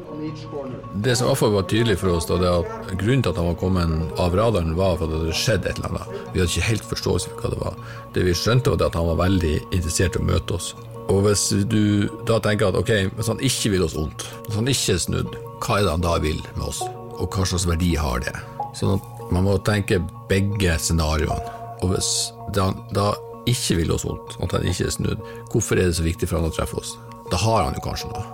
Det 1.04 1.16
som 1.18 1.28
iallfall 1.28 1.52
var 1.56 1.68
tydelig 1.68 1.98
for 2.00 2.14
oss, 2.14 2.28
da, 2.30 2.38
det 2.40 2.48
er 2.48 2.64
at 2.64 2.96
grunnen 3.00 3.24
til 3.24 3.32
at 3.32 3.40
han 3.40 3.50
var 3.50 3.60
kommet 3.60 4.20
av 4.20 4.36
radaren, 4.38 4.74
var 4.78 4.96
at 4.96 5.04
det 5.04 5.20
hadde 5.20 5.36
skjedd 5.36 5.68
et 5.68 5.80
eller 5.80 5.92
annet. 5.92 6.18
Vi 6.32 6.40
hadde 6.40 6.50
ikke 6.52 6.70
helt 6.70 6.90
forståelse 6.92 7.32
for 7.32 7.44
hva 7.44 7.52
det 7.54 7.62
var. 7.62 7.78
Det 8.16 8.26
vi 8.28 8.36
skjønte, 8.38 8.72
var 8.72 8.88
at 8.88 8.98
han 9.00 9.08
var 9.12 9.22
veldig 9.24 9.54
interessert 9.70 10.16
i 10.16 10.22
å 10.22 10.28
møte 10.28 10.58
oss. 10.60 10.74
Og 11.12 11.20
hvis 11.26 11.48
du 11.68 12.08
da 12.28 12.38
tenker 12.42 12.70
at 12.70 12.78
ok, 12.78 12.92
hvis 13.16 13.28
han 13.28 13.42
ikke 13.44 13.74
vil 13.74 13.84
oss 13.86 13.96
vondt, 13.96 14.24
hvis 14.46 14.56
han 14.56 14.70
ikke 14.70 14.94
er 14.94 15.02
snudd, 15.02 15.34
hva 15.64 15.78
er 15.78 15.86
det 15.86 15.92
han 15.92 16.04
da 16.04 16.14
vil 16.22 16.40
med 16.54 16.64
oss? 16.68 16.80
Og 17.20 17.28
hva 17.28 17.44
slags 17.48 17.66
verdi 17.68 17.92
har 18.00 18.24
det? 18.24 18.34
Sånn 18.78 18.96
at 18.96 19.32
man 19.32 19.46
må 19.46 19.58
tenke 19.66 20.00
begge 20.30 20.76
scenarioene. 20.80 21.60
Og 21.84 21.92
hvis 21.92 22.10
han 22.56 22.78
da 22.96 23.12
ikke 23.50 23.78
vil 23.82 23.92
oss 23.92 24.06
vondt, 24.08 24.38
at 24.40 24.56
han 24.56 24.64
ikke 24.68 24.88
er 24.88 24.94
snudd, 24.94 25.26
hvorfor 25.52 25.76
er 25.76 25.90
det 25.90 25.98
så 25.98 26.06
viktig 26.06 26.28
for 26.30 26.40
han 26.40 26.48
å 26.48 26.54
treffe 26.54 26.80
oss? 26.80 26.94
Da 27.30 27.40
har 27.40 27.66
han 27.66 27.76
jo 27.76 27.84
kanskje 27.84 28.10
noe. 28.12 28.24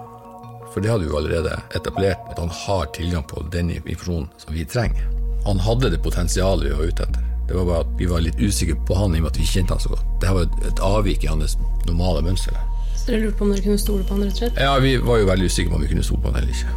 For 0.70 0.82
det 0.82 0.92
hadde 0.92 1.08
jo 1.08 1.16
allerede 1.18 1.56
etablert, 1.74 2.22
at 2.30 2.38
han 2.38 2.52
har 2.54 2.92
tilgang 2.94 3.26
på 3.26 3.42
den 3.50 3.72
informasjonen 3.74 4.30
som 4.38 4.54
vi 4.54 4.66
trenger. 4.68 5.10
Han 5.48 5.62
hadde 5.64 5.90
det 5.90 6.02
potensialet 6.04 6.68
vi 6.68 6.76
var 6.76 6.92
ute 6.92 7.08
etter. 7.08 7.29
Det 7.50 7.56
var 7.58 7.64
bare 7.66 7.82
at 7.82 7.94
vi 7.98 8.06
var 8.06 8.20
litt 8.22 8.38
usikre 8.38 8.76
på 8.86 8.94
han 8.94 9.10
i 9.10 9.18
og 9.18 9.24
med 9.24 9.32
at 9.32 9.38
vi 9.40 9.46
kjente 9.50 9.74
han 9.74 9.82
så 9.82 9.90
godt. 9.90 10.04
Det 10.22 10.30
var 10.36 10.44
et 10.68 10.82
avvik 10.86 11.24
i 11.26 11.30
hans 11.32 11.56
normale 11.88 12.22
mønster. 12.22 12.54
Så 12.94 13.08
dere 13.08 13.24
lurte 13.24 13.40
på 13.40 13.46
om 13.48 13.50
dere 13.50 13.64
kunne 13.64 13.80
stole 13.82 14.06
på 14.06 14.14
han, 14.14 14.22
rett 14.22 14.36
og 14.36 14.42
slett? 14.44 14.60
Ja, 14.62 14.76
vi 14.78 14.92
var 15.02 15.18
jo 15.18 15.26
veldig 15.26 15.48
usikre 15.50 15.72
på 15.72 15.80
om 15.80 15.82
vi 15.82 15.90
kunne 15.90 16.06
stole 16.06 16.22
på 16.22 16.30
han 16.30 16.38
eller 16.38 16.52
ikke. 16.54 16.70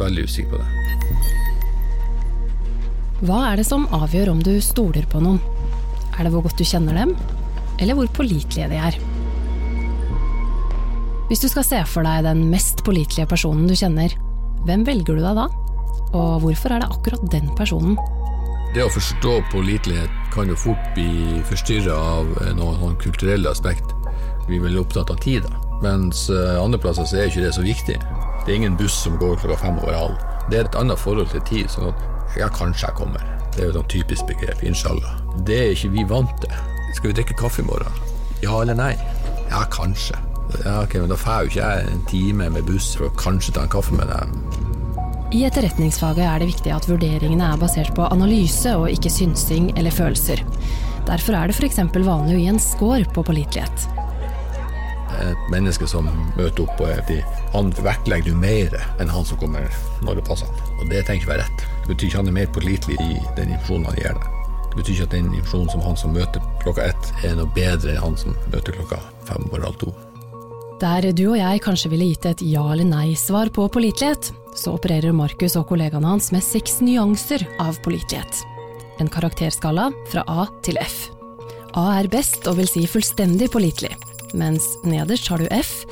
Veldig 0.00 0.24
usikre 0.26 0.50
på 0.50 0.58
det. 0.58 0.68
Hva 3.28 3.38
er 3.52 3.62
det 3.62 3.68
som 3.68 3.86
avgjør 3.94 4.32
om 4.34 4.42
du 4.42 4.50
stoler 4.64 5.06
på 5.14 5.22
noen? 5.22 5.38
Er 6.16 6.26
det 6.26 6.34
hvor 6.34 6.42
godt 6.48 6.58
du 6.58 6.66
kjenner 6.66 6.98
dem, 6.98 7.14
eller 7.78 7.94
hvor 7.94 8.10
pålitelige 8.18 8.66
de 8.72 8.82
er? 8.90 8.98
Hvis 11.30 11.42
du 11.44 11.46
skal 11.52 11.70
se 11.70 11.86
for 11.86 12.02
deg 12.02 12.26
den 12.26 12.48
mest 12.50 12.82
pålitelige 12.82 13.30
personen 13.30 13.70
du 13.70 13.78
kjenner, 13.78 14.10
hvem 14.66 14.82
velger 14.90 15.14
du 15.14 15.22
deg 15.22 15.38
da? 15.38 15.46
Og 16.16 16.42
hvorfor 16.42 16.74
er 16.74 16.82
det 16.82 16.90
akkurat 16.90 17.30
den 17.30 17.46
personen? 17.54 17.94
Det 18.74 18.84
å 18.84 18.92
forstå 18.92 19.34
pålitelighet 19.52 20.10
kan 20.34 20.50
jo 20.50 20.56
fort 20.58 20.90
bli 20.96 21.40
forstyrra 21.48 21.94
av 21.96 22.32
noen 22.58 22.80
sånn 22.80 22.98
kulturelle 23.00 23.50
aspekt. 23.50 23.94
Vi 24.48 24.58
er 24.58 24.66
veldig 24.66 24.82
opptatt 24.82 25.10
av 25.10 25.20
tid. 25.24 25.46
Mens 25.82 26.26
eh, 26.32 26.56
andre 26.60 26.80
plasser 26.80 27.08
så 27.08 27.18
er 27.20 27.30
ikke 27.30 27.44
det 27.44 27.54
så 27.56 27.64
viktig. 27.64 27.96
Det 28.44 28.52
er 28.52 28.58
ingen 28.60 28.76
buss 28.78 28.96
som 29.06 29.16
går 29.20 29.40
klokka 29.42 29.58
fem 29.64 29.80
over 29.82 29.96
halv. 29.96 30.20
Det 30.50 30.60
er 30.60 30.68
et 30.68 30.78
annet 30.78 31.00
forhold 31.00 31.32
til 31.32 31.42
tid. 31.48 31.70
sånn 31.72 31.90
at 31.90 32.38
ja, 32.38 32.48
kanskje 32.52 32.86
jeg 32.86 32.98
kommer. 33.00 33.24
Det 33.56 33.64
er 33.64 33.72
jo 33.72 33.80
et 33.80 33.90
typisk 33.90 34.28
begrep. 34.28 34.62
Inshallah. 34.62 35.16
Det 35.48 35.56
er 35.56 35.74
ikke 35.74 35.92
vi 35.96 36.04
vant 36.08 36.32
til. 36.44 36.54
Skal 36.94 37.10
vi 37.10 37.16
drikke 37.18 37.36
kaffe 37.40 37.64
i 37.64 37.66
morgen? 37.66 38.00
Ja 38.44 38.60
eller 38.60 38.76
nei? 38.76 38.92
Ja, 39.50 39.64
kanskje. 39.72 40.18
Ja, 40.64 40.82
ok, 40.82 40.94
men 41.00 41.10
Da 41.10 41.16
får 41.18 41.40
jo 41.40 41.50
ikke 41.50 41.66
jeg 41.66 41.88
en 41.92 42.04
time 42.10 42.50
med 42.50 42.68
buss 42.68 42.92
for 42.96 43.08
å 43.08 43.16
kanskje 43.18 43.56
ta 43.56 43.64
en 43.66 43.72
kaffe 43.72 43.96
med 43.96 44.12
deg. 44.12 44.36
I 45.34 45.42
etterretningsfaget 45.42 46.22
er 46.22 46.38
det 46.38 46.46
viktig 46.52 46.70
at 46.70 46.86
vurderingene 46.86 47.48
er 47.50 47.58
basert 47.58 47.90
på 47.96 48.06
analyse 48.14 48.70
og 48.78 48.86
ikke 48.92 49.10
synsing 49.10 49.72
eller 49.74 49.90
følelser. 49.90 50.42
Derfor 51.08 51.34
er 51.34 51.50
det 51.50 51.56
f.eks. 51.56 51.80
vanlig 51.94 52.36
å 52.36 52.38
gi 52.38 52.46
en 52.52 52.62
score 52.62 53.08
på 53.10 53.24
pålitelighet. 53.26 53.88
Et 55.26 55.50
menneske 55.50 55.88
som 55.90 56.06
møter 56.36 56.62
opp 56.62 56.76
på 56.78 56.86
et 56.92 57.10
han 57.54 57.72
vektlegger 57.74 58.30
du 58.30 58.38
mer 58.38 58.78
enn 59.00 59.10
han 59.10 59.26
som 59.26 59.40
kommer 59.42 59.66
når 60.06 60.20
det 60.20 60.26
passer. 60.30 60.64
Og 60.78 60.86
det 60.92 61.02
tenker 61.08 61.26
jeg 61.26 61.32
være 61.32 61.42
rett. 61.42 61.68
Det 61.82 61.94
betyr 61.94 62.10
ikke 62.10 62.22
han 62.22 62.30
er 62.30 62.38
mer 62.40 62.50
pålitelig 62.54 62.98
i 63.02 63.12
den 63.38 63.54
informasjonen 63.56 63.90
han 63.90 63.98
gir 63.98 64.14
deg. 64.14 64.32
Det 64.66 64.76
betyr 64.78 64.94
ikke 64.94 65.08
at 65.10 65.16
den 65.18 65.30
informasjonen 65.32 65.72
som 65.74 65.86
han 65.88 66.02
som 66.04 66.14
møter 66.14 66.50
klokka 66.62 66.90
ett, 66.92 67.14
er 67.26 67.38
noe 67.38 67.50
bedre 67.56 67.96
enn 67.96 68.04
han 68.04 68.20
som 68.20 68.38
møter 68.52 68.78
klokka 68.78 69.02
fem 69.26 69.48
over 69.50 69.72
halv 69.72 69.82
to. 69.82 69.96
Der 70.76 71.06
du 71.16 71.30
og 71.30 71.38
jeg 71.38 71.60
kanskje 71.64 71.88
ville 71.88 72.10
gitt 72.10 72.26
et 72.28 72.42
ja 72.44 72.60
eller 72.68 72.84
nei-svar 72.84 73.48
på 73.48 73.64
pålitelighet, 73.72 74.28
så 74.52 74.74
opererer 74.76 75.14
Markus 75.16 75.54
og 75.56 75.70
kollegaene 75.70 76.10
hans 76.10 76.28
med 76.34 76.44
seks 76.44 76.82
nyanser 76.84 77.46
av 77.62 77.78
pålitelighet. 77.84 78.42
En 79.00 79.08
karakterskala 79.08 79.86
fra 80.10 80.24
A 80.28 80.44
til 80.66 80.76
F. 80.82 81.06
A 81.80 81.86
er 81.96 82.10
best 82.12 82.44
og 82.50 82.58
vil 82.60 82.68
si 82.68 82.84
fullstendig 82.88 83.48
pålitelig, 83.54 83.94
mens 84.36 84.66
nederst 84.84 85.30
har 85.32 85.40
du 85.40 85.48
F, 85.48 85.86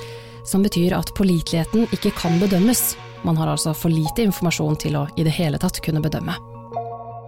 som 0.45 0.65
betyr 0.65 0.93
at 0.99 1.15
påliteligheten 1.17 1.89
ikke 1.97 2.13
kan 2.21 2.37
bedømmes. 2.43 2.91
Man 3.25 3.41
har 3.41 3.49
altså 3.55 3.73
for 3.73 3.89
lite 3.89 4.27
informasjon 4.29 4.77
til 4.85 5.01
å 5.01 5.07
i 5.17 5.25
det 5.25 5.33
hele 5.33 5.61
tatt 5.61 5.81
kunne 5.85 6.05
bedømme. 6.05 6.37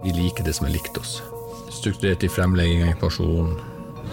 Vi 0.05 0.13
liker 0.13 0.45
det 0.45 0.53
som 0.53 0.69
er 0.69 0.75
likt 0.77 1.01
oss. 1.01 1.23
Strukturert 1.73 2.21
i 2.21 2.29
fremlegging 2.29 2.85
av 2.85 2.93
informasjon, 2.93 3.57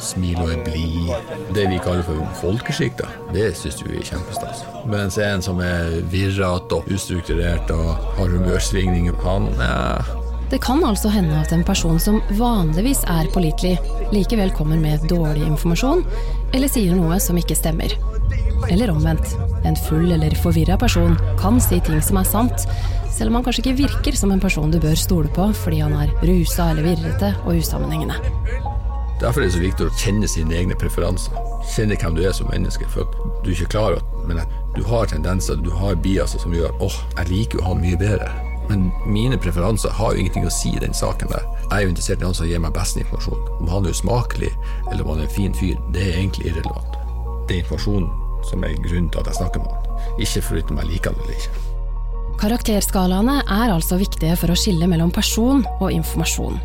smil 0.02 0.40
og 0.42 0.50
er 0.52 0.64
blid. 0.66 1.12
Det 1.54 1.66
vi 1.70 1.78
kaller 1.84 2.04
for 2.06 2.24
folkeskikk, 2.40 2.96
da, 3.00 3.10
det 3.34 3.50
syns 3.58 3.82
vi 3.84 3.98
er 3.98 4.08
kjempestas. 4.08 4.64
Mens 4.90 5.18
en 5.22 5.44
som 5.44 5.62
er 5.64 6.00
virrete 6.12 6.78
og 6.78 6.90
ustrukturert 6.92 7.70
og 7.74 7.94
har 8.18 8.36
humørsvingninger, 8.36 9.16
han 9.24 9.50
eh. 9.58 10.12
Det 10.50 10.60
kan 10.62 10.84
altså 10.86 11.08
hende 11.10 11.38
at 11.40 11.52
en 11.56 11.64
person 11.66 11.96
som 11.98 12.20
vanligvis 12.38 13.00
er 13.10 13.30
pålitelig, 13.34 13.78
likevel 14.12 14.52
kommer 14.54 14.78
med 14.78 15.06
dårlig 15.10 15.46
informasjon, 15.48 16.04
eller 16.54 16.70
sier 16.70 16.94
noe 16.94 17.16
som 17.22 17.40
ikke 17.40 17.56
stemmer. 17.58 17.96
Eller 18.70 18.92
omvendt. 18.92 19.34
En 19.64 19.76
full 19.88 20.12
eller 20.12 20.36
forvirra 20.38 20.76
person 20.78 21.16
kan 21.40 21.58
si 21.64 21.80
ting 21.82 22.02
som 22.04 22.20
er 22.20 22.28
sant, 22.28 22.68
selv 23.14 23.30
om 23.30 23.38
han 23.38 23.46
kanskje 23.46 23.64
ikke 23.64 23.80
virker 23.84 24.16
som 24.18 24.32
en 24.34 24.42
person 24.42 24.70
du 24.70 24.80
bør 24.82 24.96
stole 24.98 25.32
på 25.34 25.48
fordi 25.64 25.82
han 25.84 25.96
er 26.02 26.14
rusa 26.26 26.70
eller 26.72 26.90
virrete 26.92 27.34
og 27.44 27.60
usammenhengende. 27.62 28.73
Derfor 29.24 29.40
er 29.40 29.48
det 29.48 29.54
så 29.54 29.60
viktig 29.62 29.86
å 29.86 29.92
kjenne 29.96 30.28
sine 30.28 30.52
egne 30.52 30.76
preferanser. 30.76 31.32
Kjenne 31.72 31.96
hvem 31.96 32.12
du 32.18 32.26
er 32.28 32.34
som 32.36 32.50
menneske. 32.52 32.84
For 32.92 33.08
du 33.40 33.48
er 33.48 33.54
ikke 33.54 33.70
klar 33.72 33.94
men 34.28 34.42
du 34.76 34.82
har 34.84 35.06
tendenser, 35.08 35.56
du 35.56 35.70
har 35.72 35.96
biaser 35.96 36.42
som 36.42 36.52
gjør 36.52 36.74
åh, 36.84 36.96
jeg 37.16 37.30
liker 37.30 37.60
jo 37.60 37.64
han 37.64 37.80
mye 37.80 37.96
bedre. 37.96 38.28
Men 38.68 38.90
mine 39.08 39.38
preferanser 39.40 39.92
har 39.96 40.12
jo 40.12 40.20
ingenting 40.20 40.44
å 40.44 40.52
si 40.52 40.74
i 40.76 40.82
den 40.82 40.92
saken 40.96 41.32
der. 41.32 41.44
Jeg 41.62 41.72
er 41.76 41.86
jo 41.86 41.92
interessert 41.94 42.20
i 42.20 42.28
han 42.28 42.36
som 42.36 42.48
gir 42.48 42.60
meg 42.60 42.76
best 42.76 43.00
informasjon. 43.00 43.40
Om 43.60 43.72
han 43.72 43.88
er 43.88 43.96
usmakelig, 43.96 44.52
eller 44.90 45.04
om 45.04 45.14
han 45.14 45.22
er 45.22 45.28
en 45.28 45.36
fin 45.36 45.56
fyr, 45.56 45.80
det 45.96 46.04
er 46.04 46.18
egentlig 46.18 46.50
irrelevant. 46.50 47.00
Det 47.48 47.56
er 47.56 47.62
informasjonen 47.62 48.10
som 48.44 48.64
er 48.64 48.76
grunnen 48.84 49.08
til 49.12 49.24
at 49.24 49.32
jeg 49.32 49.40
snakker 49.40 49.64
med 49.64 49.72
han. 49.72 50.20
Ikke 50.26 50.44
foruten 50.50 50.76
om 50.76 50.82
jeg 50.84 50.92
liker 50.92 51.12
han 51.12 51.24
eller 51.24 51.40
ikke. 51.40 51.64
Karakterskalaene 52.44 53.40
er 53.40 53.72
altså 53.72 53.96
viktige 54.00 54.36
for 54.36 54.52
å 54.52 54.58
skille 54.58 54.88
mellom 54.90 55.12
person 55.14 55.64
og 55.78 55.92
informasjon. 55.92 56.60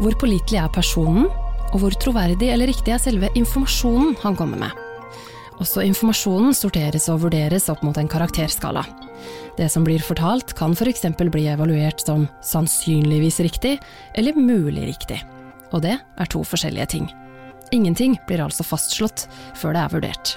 Hvor 0.00 0.16
pålitelig 0.18 0.58
er 0.62 0.70
personen, 0.74 1.28
og 1.74 1.82
hvor 1.82 1.96
troverdig 1.98 2.52
eller 2.54 2.70
riktig 2.70 2.94
er 2.94 3.02
selve 3.02 3.30
informasjonen 3.34 4.14
han 4.22 4.38
kommer 4.38 4.60
med. 4.62 4.82
Også 5.62 5.84
informasjonen 5.86 6.54
sorteres 6.56 7.08
og 7.12 7.20
vurderes 7.26 7.68
opp 7.70 7.82
mot 7.86 7.98
en 7.98 8.10
karakterskala. 8.10 8.82
Det 9.58 9.68
som 9.70 9.84
blir 9.86 10.02
fortalt, 10.02 10.54
kan 10.58 10.74
f.eks. 10.74 11.04
bli 11.18 11.44
evaluert 11.50 12.02
som 12.02 12.26
sannsynligvis 12.42 13.38
riktig 13.46 13.76
eller 14.14 14.38
mulig 14.38 14.88
riktig. 14.88 15.20
Og 15.74 15.82
det 15.82 15.98
er 15.98 16.30
to 16.30 16.42
forskjellige 16.46 16.90
ting. 16.96 17.06
Ingenting 17.74 18.18
blir 18.28 18.42
altså 18.44 18.66
fastslått 18.66 19.26
før 19.58 19.74
det 19.74 19.84
er 19.84 19.94
vurdert. 19.94 20.34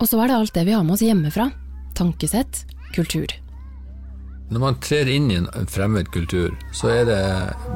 Og 0.00 0.08
så 0.08 0.20
er 0.20 0.28
det 0.28 0.36
alt 0.36 0.54
det 0.56 0.66
vi 0.68 0.76
har 0.76 0.84
med 0.84 0.96
oss 0.96 1.04
hjemmefra. 1.04 1.50
Tankesett, 1.96 2.64
kultur. 2.92 3.32
Når 4.46 4.62
man 4.62 4.76
trer 4.78 5.08
inn 5.10 5.24
i 5.34 5.36
en 5.40 5.66
fremmed 5.66 6.06
kultur, 6.14 6.52
så 6.70 6.92
er 6.92 7.08
det 7.08 7.22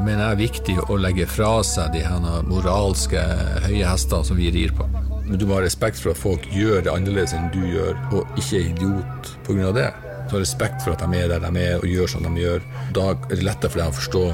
mener 0.05 0.29
jeg, 0.29 0.39
viktig 0.45 0.77
å 0.87 0.99
legge 1.03 1.27
fra 1.27 1.65
seg 1.67 1.91
de 1.97 2.05
her 2.05 2.23
moralske 2.47 3.25
høye 3.65 3.89
hester 3.89 4.23
som 4.27 4.39
vi 4.39 4.53
rir 4.55 4.71
på. 4.79 4.87
Men 5.25 5.35
du 5.41 5.49
må 5.49 5.57
ha 5.57 5.65
respekt 5.65 5.99
for 5.99 6.13
at 6.13 6.21
folk 6.21 6.47
gjør 6.55 6.85
det 6.87 6.93
annerledes 6.95 7.35
enn 7.35 7.51
du 7.51 7.59
gjør, 7.65 7.99
og 8.15 8.39
ikke 8.39 8.61
er 8.61 8.71
idiot 8.71 9.33
pga. 9.49 9.73
det. 9.75 9.89
Du 10.31 10.37
har 10.37 10.45
respekt 10.45 10.87
for 10.87 10.95
at 10.95 11.03
de 11.03 11.19
er 11.19 11.29
der 11.33 11.43
de 11.43 11.65
er 11.65 11.83
og 11.83 11.91
gjør 11.91 12.15
som 12.15 12.23
de 12.23 12.33
gjør. 12.39 12.63
Da 12.95 13.09
er 13.17 13.35
det 13.35 13.43
lettere 13.43 13.75
for 13.75 13.83
deg 13.83 13.91
å 13.91 13.99
forstå 13.99 14.25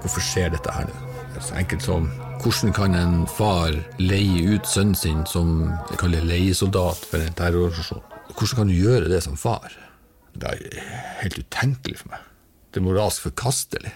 hvorfor 0.00 0.28
skjer 0.30 0.56
dette 0.56 0.72
her 0.72 0.88
nå. 0.88 0.96
Så 1.42 1.60
enkelt 1.60 1.84
som 1.84 2.08
hvordan 2.40 2.72
kan 2.72 2.96
en 2.96 3.22
far 3.28 3.76
leie 4.00 4.56
ut 4.56 4.64
sønnen 4.66 4.96
sin 4.96 5.26
som 5.28 5.68
jeg 5.90 6.00
kaller 6.00 6.24
leiesoldat 6.24 7.04
for 7.04 7.20
en 7.20 7.36
terrororganisasjon? 7.36 8.04
Hvordan 8.32 8.62
kan 8.62 8.72
du 8.72 8.78
gjøre 8.80 9.12
det 9.12 9.20
som 9.28 9.36
far? 9.36 9.81
Det 10.32 10.48
er 10.48 10.84
helt 11.22 11.38
utenkelig 11.38 12.00
for 12.02 12.14
meg. 12.14 12.28
Det 12.72 12.80
er 12.80 12.86
moralsk 12.86 13.26
forkastelig. 13.28 13.92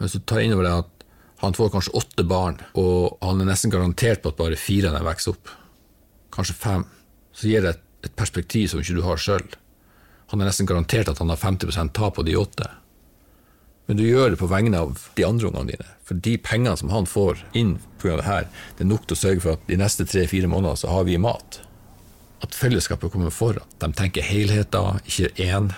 Hvis 0.00 0.16
du 0.18 0.24
tar 0.26 0.42
inn 0.42 0.54
over 0.56 0.66
deg 0.66 0.82
at 0.82 1.06
han 1.42 1.56
får 1.56 1.72
kanskje 1.74 1.94
åtte 1.98 2.24
barn, 2.28 2.60
og 2.78 3.16
han 3.22 3.40
er 3.42 3.48
nesten 3.48 3.72
garantert 3.72 4.22
på 4.22 4.30
at 4.30 4.38
bare 4.38 4.58
fire 4.60 4.90
av 4.90 4.98
dem 4.98 5.08
vokser 5.08 5.34
opp, 5.34 5.50
kanskje 6.34 6.58
fem, 6.58 6.84
så 7.34 7.48
gir 7.48 7.64
det 7.64 7.74
et, 7.74 7.82
et 8.06 8.14
perspektiv 8.18 8.68
som 8.70 8.82
ikke 8.82 8.98
du 8.98 9.02
har 9.06 9.18
sjøl. 9.20 9.48
Han 10.30 10.42
er 10.42 10.48
nesten 10.48 10.68
garantert 10.68 11.10
at 11.10 11.18
han 11.22 11.32
har 11.32 11.40
50% 11.40 11.94
tap 11.96 12.16
på 12.18 12.26
de 12.26 12.36
åtte. 12.38 12.68
Men 13.90 13.98
du 13.98 14.04
gjør 14.06 14.32
det 14.32 14.38
på 14.40 14.50
vegne 14.50 14.78
av 14.78 14.94
de 15.16 15.26
andre 15.26 15.50
ungene 15.50 15.74
dine. 15.74 15.88
For 16.06 16.18
de 16.22 16.36
pengene 16.40 16.76
som 16.78 16.92
han 16.94 17.08
får 17.10 17.42
inn 17.58 17.74
pga. 18.00 18.16
det 18.20 18.28
her, 18.28 18.46
det 18.78 18.84
er 18.84 18.92
nok 18.92 19.06
til 19.06 19.18
å 19.18 19.22
sørge 19.22 19.42
for 19.42 19.56
at 19.56 19.66
de 19.68 19.78
neste 19.80 20.06
tre-fire 20.06 20.50
månedene 20.50 20.78
så 20.78 20.92
har 20.92 21.08
vi 21.08 21.18
mat 21.20 21.60
at 22.42 22.54
fellesskapet 22.58 23.12
kommer 23.12 23.30
foran. 23.30 23.66
De 23.78 23.90
tenker 23.96 24.24
helheter, 24.26 24.98
ikke 25.06 25.30
én. 25.42 25.70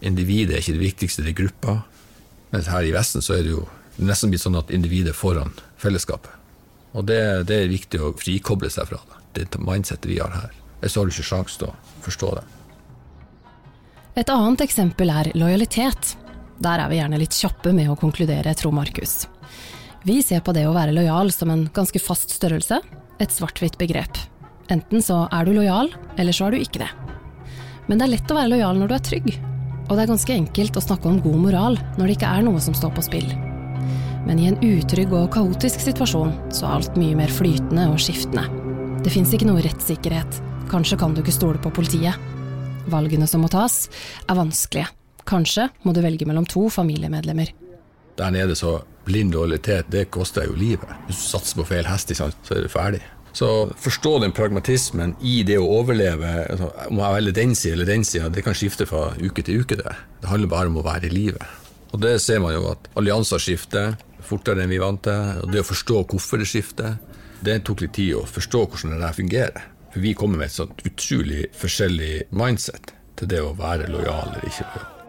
Individet 0.00 0.56
er 0.56 0.62
ikke 0.64 0.76
det 0.78 0.86
viktigste, 0.86 1.24
det 1.24 1.34
er 1.34 1.40
gruppa. 1.42 1.76
Mens 2.50 2.70
her 2.72 2.86
i 2.86 2.94
Vesten 2.94 3.22
så 3.22 3.36
er 3.36 3.46
det 3.46 3.54
jo 3.54 3.66
nesten 4.00 4.32
blitt 4.32 4.42
sånn 4.42 4.58
at 4.58 4.72
individet 4.74 5.12
er 5.12 5.18
foran 5.18 5.52
fellesskapet. 5.80 6.32
Og 6.96 7.06
det, 7.06 7.20
det, 7.46 7.56
er 7.56 7.70
viktig 7.70 8.00
å 8.02 8.14
frikoble 8.18 8.70
seg 8.72 8.88
fra 8.90 8.98
det. 9.06 9.44
Det 9.52 9.60
mindsettet 9.62 10.10
vi 10.10 10.18
har 10.18 10.32
her. 10.34 10.54
Ellers 10.80 10.96
har 10.98 11.06
du 11.06 11.12
ikke 11.14 11.28
sjanse 11.28 11.60
til 11.60 11.68
å 11.68 11.76
forstå 12.02 12.32
det. 12.40 12.46
Et 14.18 14.32
annet 14.34 14.64
eksempel 14.64 15.12
er 15.14 15.30
lojalitet. 15.38 16.16
Der 16.60 16.82
er 16.82 16.90
vi 16.90 16.98
gjerne 16.98 17.20
litt 17.20 17.36
kjappe 17.36 17.70
med 17.76 17.92
å 17.92 17.98
konkludere, 18.00 18.56
tror 18.58 18.74
Markus. 18.74 19.22
Vi 20.02 20.18
ser 20.24 20.42
på 20.42 20.52
det 20.56 20.64
å 20.66 20.74
være 20.74 20.96
lojal 20.96 21.30
som 21.32 21.52
en 21.52 21.68
ganske 21.76 22.00
fast 22.02 22.32
størrelse, 22.34 22.80
et 23.20 23.32
svart-hvitt 23.36 23.78
begrep. 23.78 24.18
Enten 24.70 25.02
så 25.02 25.24
er 25.34 25.46
du 25.46 25.54
lojal, 25.56 25.90
eller 26.16 26.36
så 26.36 26.46
er 26.46 26.54
du 26.54 26.62
ikke 26.62 26.84
det. 26.84 26.90
Men 27.88 27.98
det 27.98 28.06
er 28.06 28.12
lett 28.12 28.30
å 28.30 28.36
være 28.38 28.52
lojal 28.52 28.78
når 28.78 28.90
du 28.90 28.94
er 28.94 29.06
trygg. 29.08 29.30
Og 29.88 29.96
det 29.96 30.04
er 30.04 30.10
ganske 30.12 30.34
enkelt 30.36 30.76
å 30.78 30.82
snakke 30.84 31.10
om 31.10 31.22
god 31.24 31.40
moral 31.42 31.78
når 31.98 32.04
det 32.04 32.14
ikke 32.14 32.30
er 32.30 32.44
noe 32.46 32.60
som 32.62 32.76
står 32.78 32.92
på 32.94 33.02
spill. 33.08 33.26
Men 34.28 34.38
i 34.38 34.46
en 34.46 34.60
utrygg 34.62 35.10
og 35.16 35.32
kaotisk 35.34 35.82
situasjon 35.82 36.30
så 36.54 36.68
er 36.68 36.76
alt 36.76 36.98
mye 37.00 37.16
mer 37.18 37.32
flytende 37.34 37.88
og 37.90 37.98
skiftende. 38.02 38.46
Det 39.02 39.10
fins 39.10 39.32
ikke 39.34 39.48
noe 39.48 39.64
rettssikkerhet. 39.64 40.38
Kanskje 40.70 41.00
kan 41.00 41.16
du 41.16 41.24
ikke 41.24 41.34
stole 41.34 41.58
på 41.58 41.72
politiet. 41.74 42.14
Valgene 42.90 43.26
som 43.26 43.42
må 43.42 43.50
tas, 43.50 43.88
er 44.28 44.38
vanskelige. 44.38 44.92
Kanskje 45.26 45.66
må 45.82 45.94
du 45.96 46.02
velge 46.04 46.28
mellom 46.28 46.46
to 46.46 46.68
familiemedlemmer. 46.70 47.50
Der 48.20 48.34
nede 48.34 48.54
så 48.58 48.80
blind 49.06 49.34
lojalitet, 49.34 49.90
det 49.90 50.10
koster 50.14 50.46
jo 50.46 50.54
livet. 50.58 50.90
Hvis 51.08 51.24
du 51.24 51.26
satser 51.32 51.58
på 51.58 51.66
feil 51.72 51.88
hest, 51.88 52.12
så 52.14 52.30
er 52.54 52.66
du 52.66 52.70
ferdig. 52.70 53.02
Så 53.32 53.70
forstå 53.78 54.18
den 54.24 54.34
pragmatismen 54.34 55.14
i 55.22 55.40
det 55.46 55.58
å 55.60 55.68
overleve. 55.80 56.32
Altså, 56.50 56.70
om 56.88 57.00
jeg 57.02 57.16
velger 57.16 57.36
den 57.36 57.54
sida 57.54 57.76
eller 57.76 57.90
den 57.92 58.04
sida, 58.06 58.28
det 58.28 58.44
kan 58.46 58.56
skifte 58.58 58.88
fra 58.90 59.10
uke 59.20 59.44
til 59.46 59.62
uke. 59.62 59.78
Det 59.78 59.96
Det 60.20 60.28
handler 60.28 60.48
bare 60.48 60.66
om 60.66 60.80
å 60.80 60.86
være 60.86 61.06
i 61.06 61.14
livet. 61.14 61.46
Og 61.92 62.00
det 62.00 62.20
ser 62.22 62.40
man 62.42 62.54
jo 62.54 62.68
at 62.70 62.88
allianser 62.98 63.42
skifter 63.42 63.96
fortere 64.22 64.62
enn 64.62 64.70
vi 64.70 64.78
vant 64.82 65.02
til. 65.02 65.42
Og 65.42 65.50
det 65.52 65.62
å 65.62 65.70
forstå 65.70 66.04
hvorfor 66.12 66.42
det 66.42 66.50
skifter, 66.50 66.98
det 67.40 67.62
tok 67.64 67.86
litt 67.86 67.96
tid 67.96 68.14
å 68.18 68.26
forstå 68.28 68.64
hvordan 68.66 68.96
det 68.96 69.02
der 69.04 69.16
fungerer. 69.16 69.68
For 69.90 70.04
vi 70.04 70.14
kommer 70.14 70.38
med 70.38 70.50
et 70.50 70.58
sånt 70.58 70.84
utrolig 70.86 71.48
forskjellig 71.58 72.30
mindset 72.30 72.94
til 73.18 73.30
det 73.32 73.42
å 73.42 73.56
være 73.58 73.90
lojal 73.90 74.34
eller 74.36 74.50
ikke 74.50 74.68
lojal. 74.68 74.99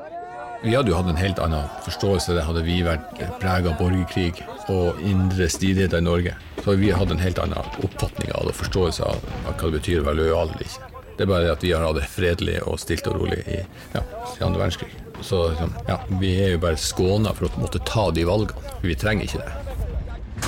Vi 0.64 0.76
hadde 0.76 0.92
jo 0.92 0.98
hatt 1.00 1.08
en 1.10 1.18
helt 1.18 1.40
annen 1.42 1.70
forståelse 1.82 2.36
det 2.38 2.44
hadde 2.46 2.62
vi 2.62 2.84
vært 2.86 3.18
prega 3.42 3.72
av 3.72 3.80
borgerkrig 3.80 4.44
og 4.70 5.00
indre 5.02 5.48
stridigheter 5.50 5.98
i 5.98 6.06
Norge. 6.06 6.36
Så 6.62 6.76
vi 6.78 6.92
hadde 6.94 7.16
en 7.16 7.24
helt 7.24 7.42
annen 7.42 7.58
oppfatning 7.82 8.30
av 8.38 8.46
det 8.46 8.54
forståelse 8.60 9.08
av, 9.10 9.26
hva 9.48 9.56
det 9.58 9.80
betyr 9.80 10.04
å 10.04 10.06
være 10.12 10.20
lojal 10.20 10.54
eller 10.54 10.68
ikke. 10.68 10.92
Det 11.18 11.26
er 11.26 11.32
bare 11.34 11.48
det 11.48 11.56
at 11.56 11.66
vi 11.66 11.74
har 11.74 11.88
hatt 11.88 11.98
det 11.98 12.06
fredelig 12.14 12.60
og 12.70 12.78
stilt 12.82 13.10
og 13.10 13.18
rolig 13.18 13.42
i, 13.42 13.58
ja, 13.96 14.06
andre 14.46 14.62
verdenskrig. 14.62 14.94
Så 15.26 15.42
liksom, 15.50 15.74
ja, 15.90 15.98
vi 16.22 16.32
er 16.46 16.54
jo 16.54 16.62
bare 16.62 16.78
skåna 16.82 17.34
for 17.38 17.50
å 17.50 17.66
måtte 17.66 17.82
ta 17.86 18.08
de 18.14 18.30
valgene. 18.30 18.78
Vi 18.86 18.98
trenger 19.02 19.26
ikke 19.26 19.42
det. 19.42 20.48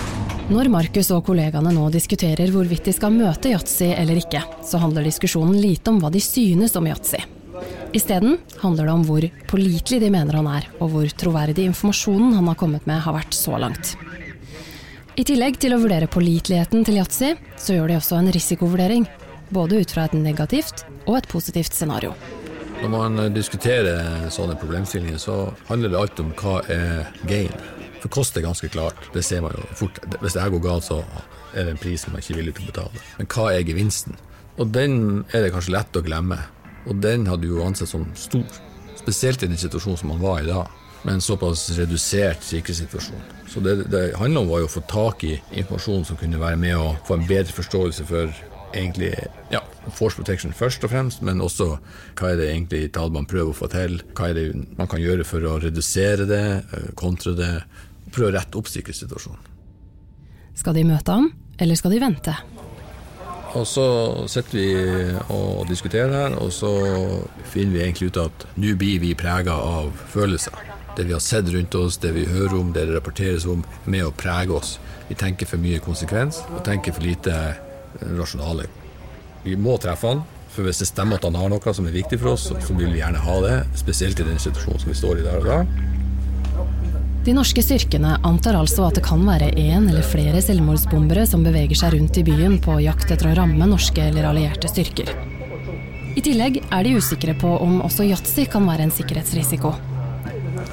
Når 0.53 0.69
Markus 0.69 1.09
og 1.15 1.25
kollegaene 1.25 1.73
nå 1.73 1.89
diskuterer 1.89 2.53
hvorvidt 2.53 2.85
de 2.85 2.93
skal 2.93 3.15
møte 3.15 3.53
yatzy 3.53 3.89
eller 3.95 4.21
ikke, 4.21 4.45
så 4.61 4.81
handler 4.81 5.09
diskusjonen 5.09 5.57
lite 5.57 5.89
om 5.89 6.03
hva 6.03 6.13
de 6.13 6.21
synes 6.21 6.77
om 6.77 6.89
yatzy. 6.89 7.21
Isteden 7.93 8.39
handler 8.57 8.87
det 8.87 8.93
om 8.93 9.03
hvor 9.05 9.25
pålitelig 9.47 9.99
de 10.01 10.09
mener 10.13 10.39
han 10.39 10.47
er, 10.49 10.65
og 10.81 10.89
hvor 10.95 11.11
troverdig 11.13 11.67
informasjonen 11.69 12.33
han 12.33 12.47
har 12.49 12.57
kommet 12.57 12.87
med 12.89 13.03
har 13.05 13.13
vært 13.13 13.37
så 13.37 13.59
langt. 13.61 13.93
I 15.13 15.25
tillegg 15.29 15.59
til 15.61 15.75
å 15.75 15.81
vurdere 15.83 16.09
påliteligheten 16.09 16.81
til 16.87 16.97
yatzy, 16.97 17.35
så 17.61 17.75
gjør 17.75 17.91
de 17.91 17.99
også 17.99 18.17
en 18.17 18.31
risikovurdering. 18.33 19.05
Både 19.53 19.83
ut 19.83 19.93
fra 19.93 20.07
et 20.07 20.15
negativt 20.17 20.87
og 21.05 21.19
et 21.19 21.29
positivt 21.29 21.77
scenario. 21.77 22.15
Når 22.81 22.89
man 22.89 23.21
diskuterer 23.35 24.25
sånne 24.33 24.57
problemstillinger, 24.57 25.21
så 25.21 25.37
handler 25.69 25.93
det 25.93 25.99
alltid 25.99 26.25
om 26.25 26.33
hva 26.41 26.55
er 26.73 27.13
gain. 27.29 27.53
For 28.01 28.09
kost 28.11 28.35
er 28.35 28.47
ganske 28.47 28.71
klart. 28.73 28.97
Det 29.13 29.21
ser 29.23 29.45
man 29.45 29.53
jo 29.53 29.69
fort. 29.77 30.01
Hvis 30.17 30.33
det 30.33 30.41
her 30.41 30.51
går 30.55 30.65
galt, 30.65 30.89
så 30.89 31.03
er 31.53 31.69
det 31.69 31.75
en 31.75 31.83
pris 31.85 32.07
man 32.09 32.19
ikke 32.19 32.33
er 32.33 32.41
villig 32.41 32.57
til 32.57 32.65
å 32.65 32.73
betale. 32.73 33.05
Men 33.21 33.29
hva 33.37 33.47
er 33.53 33.69
gevinsten? 33.69 34.17
Og 34.57 34.73
den 34.73 34.97
er 35.29 35.45
det 35.45 35.53
kanskje 35.53 35.77
lett 35.77 36.01
å 36.01 36.03
glemme. 36.03 36.41
Og 36.87 37.01
den 37.03 37.27
hadde 37.29 37.49
jo 37.49 37.63
ansett 37.65 37.91
som 37.91 38.05
stor. 38.17 38.61
Spesielt 38.99 39.43
i 39.43 39.49
den 39.51 39.59
situasjonen 39.59 39.99
som 39.99 40.15
han 40.15 40.23
var 40.23 40.41
i 40.41 40.47
da. 40.49 40.63
Med 41.03 41.17
en 41.17 41.23
såpass 41.23 41.65
redusert 41.75 42.43
sikkerhetssituasjon. 42.47 43.23
Så 43.51 43.59
det 43.59 43.75
det 43.91 44.03
handler 44.17 44.41
om 44.45 44.51
var 44.53 44.63
jo 44.63 44.69
å 44.69 44.75
få 44.77 44.83
tak 44.87 45.23
i 45.27 45.35
informasjon 45.51 46.05
som 46.07 46.19
kunne 46.19 46.39
være 46.39 46.59
med 46.59 46.77
å 46.79 46.93
få 47.07 47.17
en 47.17 47.27
bedre 47.27 47.51
forståelse 47.55 48.07
for 48.07 48.31
egentlig 48.73 49.11
ja, 49.51 49.61
force 49.93 50.17
protection 50.17 50.55
først 50.55 50.83
og 50.85 50.93
fremst, 50.93 51.21
men 51.21 51.43
også 51.43 51.75
hva 52.17 52.31
er 52.31 52.39
det 52.39 52.49
egentlig 52.49 52.87
Taliban 52.95 53.27
prøver 53.29 53.51
å 53.51 53.57
få 53.57 53.69
til? 53.71 53.99
Hva 54.17 54.31
er 54.31 54.39
det 54.39 54.47
man 54.79 54.89
kan 54.89 55.03
gjøre 55.03 55.27
for 55.27 55.45
å 55.45 55.59
redusere 55.61 56.27
det, 56.29 56.45
kontre 56.99 57.35
det? 57.37 57.53
Prøve 58.13 58.31
å 58.31 58.35
rette 58.37 58.59
opp 58.59 58.69
sikkerhetssituasjonen. 58.69 59.51
Skal 60.57 60.77
de 60.77 60.83
møte 60.85 61.13
ham, 61.13 61.31
eller 61.57 61.77
skal 61.77 61.95
de 61.95 62.01
vente? 62.03 62.33
Og 63.53 63.67
så 63.69 63.85
sitter 64.31 64.57
vi 64.57 64.67
og 65.33 65.67
diskuterer 65.69 66.13
her, 66.13 66.37
og 66.41 66.49
så 66.53 66.71
finner 67.51 67.75
vi 67.75 67.83
egentlig 67.83 68.09
ut 68.09 68.21
at 68.23 68.45
nå 68.57 68.73
blir 68.79 69.01
vi 69.03 69.13
prega 69.17 69.53
av 69.53 69.91
følelser. 70.09 70.55
Det 70.97 71.05
vi 71.09 71.13
har 71.13 71.21
sett 71.21 71.49
rundt 71.53 71.75
oss, 71.77 71.99
det 72.01 72.13
vi 72.15 72.25
hører 72.29 72.55
om, 72.59 72.73
det 72.73 72.87
det 72.89 72.97
rapporteres 72.97 73.45
om, 73.49 73.63
med 73.85 74.05
å 74.05 74.13
prege 74.13 74.57
oss. 74.57 74.77
Vi 75.09 75.17
tenker 75.17 75.49
for 75.49 75.61
mye 75.61 75.81
konsekvens, 75.85 76.41
og 76.53 76.63
tenker 76.65 76.93
for 76.93 77.05
lite 77.05 77.33
rasjonale. 78.01 78.69
Vi 79.43 79.57
må 79.59 79.77
treffe 79.81 80.09
han, 80.09 80.23
for 80.53 80.65
hvis 80.65 80.81
det 80.83 80.89
stemmer 80.89 81.17
at 81.17 81.25
han 81.25 81.37
har 81.37 81.49
noe 81.49 81.73
som 81.73 81.89
er 81.89 81.97
viktig 81.97 82.21
for 82.21 82.35
oss, 82.35 82.49
så 82.49 82.77
vil 82.77 82.93
vi 82.93 83.01
gjerne 83.01 83.21
ha 83.21 83.39
det. 83.45 83.55
Spesielt 83.77 84.21
i 84.21 84.27
den 84.27 84.41
situasjonen 84.41 84.81
som 84.81 84.93
vi 84.93 84.97
står 84.97 85.21
i 85.21 85.25
der 85.25 85.41
og 85.41 85.49
da. 85.49 85.59
De 87.23 87.31
norske 87.31 87.61
styrkene 87.63 88.17
antar 88.27 88.57
altså 88.59 88.83
at 88.83 88.97
det 88.97 89.05
kan 89.05 89.21
være 89.23 89.53
én 89.55 89.85
eller 89.87 90.03
flere 90.03 90.41
selvmordsbombere 90.43 91.23
som 91.29 91.45
beveger 91.45 91.79
seg 91.79 91.93
rundt 91.95 92.19
i 92.19 92.23
byen 92.27 92.57
på 92.59 92.75
jakt 92.83 93.13
etter 93.15 93.29
å 93.29 93.37
ramme 93.37 93.67
norske 93.69 94.03
eller 94.09 94.27
allierte 94.27 94.67
styrker. 94.67 95.13
I 96.19 96.23
tillegg 96.25 96.59
er 96.67 96.83
de 96.83 96.97
usikre 96.99 97.31
på 97.39 97.53
om 97.63 97.79
også 97.85 98.09
yatzy 98.09 98.43
kan 98.51 98.67
være 98.67 98.89
en 98.89 98.91
sikkerhetsrisiko. 98.91 99.71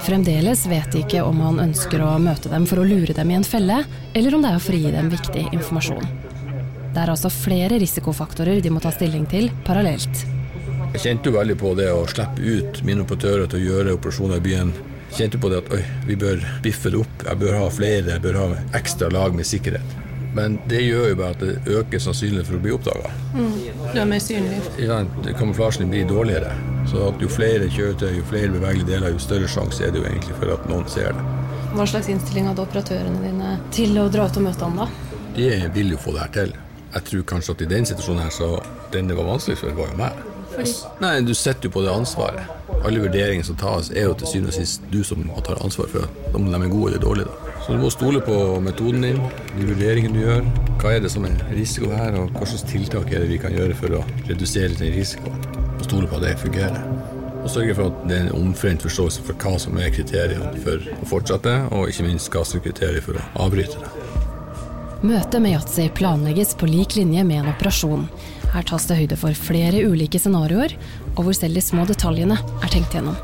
Fremdeles 0.02 0.66
vet 0.66 0.90
de 0.90 1.04
ikke 1.04 1.22
om 1.22 1.38
han 1.44 1.62
ønsker 1.68 2.02
å 2.02 2.16
møte 2.18 2.50
dem 2.50 2.66
for 2.66 2.82
å 2.82 2.88
lure 2.88 3.14
dem 3.14 3.30
i 3.30 3.38
en 3.38 3.46
felle, 3.46 3.84
eller 4.18 4.34
om 4.34 4.42
det 4.42 4.50
er 4.50 4.66
for 4.66 4.74
å 4.74 4.82
gi 4.82 4.92
dem 4.96 5.14
viktig 5.14 5.46
informasjon. 5.54 6.12
Det 6.90 6.98
er 6.98 7.14
altså 7.14 7.30
flere 7.30 7.78
risikofaktorer 7.78 8.58
de 8.58 8.74
må 8.74 8.82
ta 8.82 8.90
stilling 8.90 9.22
til 9.30 9.52
parallelt. 9.62 10.26
Jeg 10.96 11.04
kjente 11.04 11.30
jo 11.30 11.38
veldig 11.38 11.60
på 11.62 11.76
det 11.78 11.92
å 11.94 12.06
slippe 12.10 12.42
ut 12.42 12.82
mine 12.82 13.06
operatører 13.06 13.46
til 13.46 13.60
å 13.60 13.68
gjøre 13.68 14.00
operasjoner 14.00 14.42
i 14.42 14.48
byen. 14.50 14.72
Kjente 15.16 15.40
på 15.42 15.50
det 15.50 15.64
at 15.64 15.72
oi, 15.74 15.80
vi 16.06 16.16
bør 16.18 16.42
biffe 16.62 16.92
det 16.92 17.00
opp, 17.00 17.24
jeg 17.26 17.40
bør 17.40 17.56
ha 17.58 17.66
flere, 17.74 18.14
jeg 18.14 18.22
bør 18.24 18.38
ha 18.40 18.46
ekstra 18.78 19.10
lag 19.12 19.34
med 19.36 19.48
sikkerhet. 19.48 19.96
Men 20.34 20.60
det 20.70 20.84
gjør 20.84 21.08
jo 21.10 21.16
bare 21.18 21.34
at 21.34 21.40
det 21.42 21.74
øker 21.74 22.02
sannsynligheten 22.02 22.46
for 22.46 22.58
å 22.60 22.62
bli 22.62 22.74
oppdaga. 22.76 23.10
Mm, 23.34 23.54
du 23.82 23.98
er 23.98 24.06
mer 24.06 24.22
synlig. 24.22 24.60
Ja, 24.78 25.00
kamuflasjen 25.38 25.90
blir 25.90 26.06
dårligere. 26.06 26.52
Så 26.90 27.10
jo 27.20 27.30
flere 27.30 27.66
kjøretøy, 27.70 28.12
jo 28.20 28.26
flere 28.30 28.52
bevegelige 28.54 28.92
deler, 28.92 29.10
jo 29.14 29.22
større 29.22 29.50
sjanse 29.50 29.82
er 29.86 29.94
det 29.94 30.02
jo 30.02 30.06
egentlig 30.06 30.38
for 30.38 30.54
at 30.54 30.70
noen 30.70 30.86
ser 30.90 31.10
det. 31.18 31.26
Hva 31.74 31.86
slags 31.86 32.10
innstilling 32.10 32.46
hadde 32.50 32.62
operatørene 32.62 33.22
dine 33.24 33.56
til 33.74 33.98
å 33.98 34.06
dra 34.10 34.28
ut 34.30 34.38
og 34.38 34.46
møte 34.46 34.66
han 34.66 34.78
da? 34.84 34.88
De 35.34 35.50
vil 35.74 35.94
jo 35.94 36.00
få 36.02 36.14
det 36.14 36.24
her 36.24 36.32
til. 36.38 36.54
Jeg 36.94 37.06
tror 37.10 37.26
kanskje 37.34 37.54
at 37.54 37.66
i 37.66 37.70
den 37.70 37.86
situasjonen 37.86 38.24
her, 38.24 38.32
så 38.34 38.48
den 38.94 39.10
det 39.10 39.18
var 39.18 39.28
vanskelig 39.30 39.58
for, 39.60 39.74
var 39.78 39.92
jo 39.92 39.98
meg. 39.98 40.24
Fordi? 40.54 40.72
Nei, 41.02 41.12
du 41.26 41.34
sitter 41.34 41.70
jo 41.70 41.74
på 41.74 41.84
det 41.86 41.92
ansvaret. 41.94 42.59
Alle 42.84 43.02
vurderinger 43.02 43.44
som 43.44 43.56
tas, 43.60 43.90
er 43.92 44.06
jo 44.08 44.14
til 44.16 44.30
syvende 44.30 44.52
og 44.52 44.56
sist 44.56 44.84
du 44.92 45.02
som 45.04 45.26
tar 45.44 45.60
ansvar 45.60 45.90
for 45.92 46.36
om 46.36 46.46
de 46.48 46.56
er 46.56 46.72
gode 46.72 46.92
eller 46.92 47.02
dårlige. 47.02 47.28
Da. 47.28 47.54
Så 47.64 47.74
du 47.76 47.82
må 47.82 47.90
stole 47.92 48.22
på 48.24 48.34
metoden 48.64 49.04
din, 49.04 49.20
de 49.52 49.66
vurderingene 49.68 50.16
du 50.16 50.22
gjør. 50.22 50.46
Hva 50.80 50.94
er 50.96 51.04
det 51.04 51.12
som 51.12 51.26
er 51.28 51.36
risiko 51.52 51.90
her, 51.92 52.16
og 52.16 52.32
hva 52.32 52.48
slags 52.48 52.64
tiltak 52.70 53.12
er 53.12 53.20
det 53.20 53.28
vi 53.34 53.40
kan 53.42 53.52
gjøre 53.52 53.76
for 53.76 53.98
å 53.98 54.04
redusere 54.30 54.72
den 54.78 54.94
risikoen. 54.96 55.44
Og 55.76 55.84
stole 55.84 56.08
på 56.08 56.16
at 56.16 56.24
det 56.24 56.38
fungerer. 56.40 56.80
Og 57.40 57.52
sørge 57.52 57.76
for 57.76 57.92
at 57.92 58.00
det 58.08 58.16
er 58.16 58.26
en 58.26 58.48
omforent 58.48 58.82
forståelse 58.84 59.26
for 59.28 59.44
hva 59.44 59.54
som 59.60 59.76
er 59.80 59.92
kriteriene 59.92 60.50
for 60.64 60.88
å 60.96 61.10
fortsette, 61.12 61.56
og 61.76 61.92
ikke 61.92 62.08
minst 62.08 62.32
hva 62.32 62.46
som 62.48 62.60
er 62.60 62.66
kriterier 62.70 63.04
for 63.04 63.20
å 63.20 63.28
avbryte 63.44 63.80
det. 63.80 63.92
Møtet 65.00 65.40
med 65.40 65.54
yatzy 65.54 65.86
planlegges 65.96 66.56
på 66.60 66.68
lik 66.68 66.96
linje 66.96 67.24
med 67.24 67.44
en 67.44 67.52
operasjon. 67.54 68.08
Her 68.50 68.66
tas 68.66 68.86
det 68.90 68.98
høyde 68.98 69.18
for 69.18 69.36
flere 69.36 69.84
ulike 69.86 70.18
scenarioer, 70.18 70.74
og 71.16 71.26
hvor 71.26 71.36
selv 71.36 71.54
de 71.58 71.62
små 71.62 71.84
detaljene 71.88 72.38
er 72.38 72.72
tenkt 72.72 72.96
gjennom. 72.96 73.18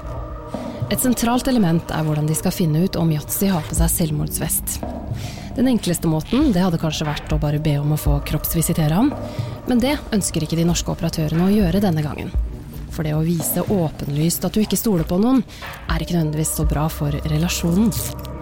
Et 0.87 1.03
sentralt 1.03 1.49
element 1.51 1.91
er 1.91 2.05
hvordan 2.07 2.29
de 2.29 2.37
skal 2.39 2.55
finne 2.55 2.85
ut 2.87 2.97
om 3.01 3.11
yatzy 3.11 3.49
har 3.51 3.65
på 3.67 3.75
seg 3.75 3.91
selvmordsvest. 3.91 4.77
Den 5.57 5.71
enkleste 5.73 6.07
måten 6.07 6.53
det 6.55 6.63
hadde 6.63 6.79
kanskje 6.79 7.09
vært 7.09 7.33
å 7.35 7.41
bare 7.43 7.59
be 7.63 7.75
om 7.81 7.95
å 7.97 7.99
få 7.99 8.21
kroppsvisitere 8.29 8.95
ham, 8.95 9.11
men 9.67 9.83
det 9.83 9.97
ønsker 10.15 10.47
ikke 10.47 10.59
de 10.61 10.67
norske 10.69 10.93
operatørene 10.93 11.49
å 11.49 11.55
gjøre 11.55 11.83
denne 11.83 12.05
gangen. 12.07 12.31
For 12.95 13.05
det 13.05 13.17
å 13.17 13.25
vise 13.27 13.65
åpenlyst 13.67 14.47
at 14.47 14.55
du 14.55 14.63
ikke 14.63 14.79
stoler 14.79 15.09
på 15.09 15.19
noen, 15.21 15.43
er 15.91 16.05
ikke 16.05 16.15
nødvendigvis 16.17 16.55
så 16.61 16.69
bra 16.69 16.87
for 16.93 17.17
relasjonen. 17.33 17.91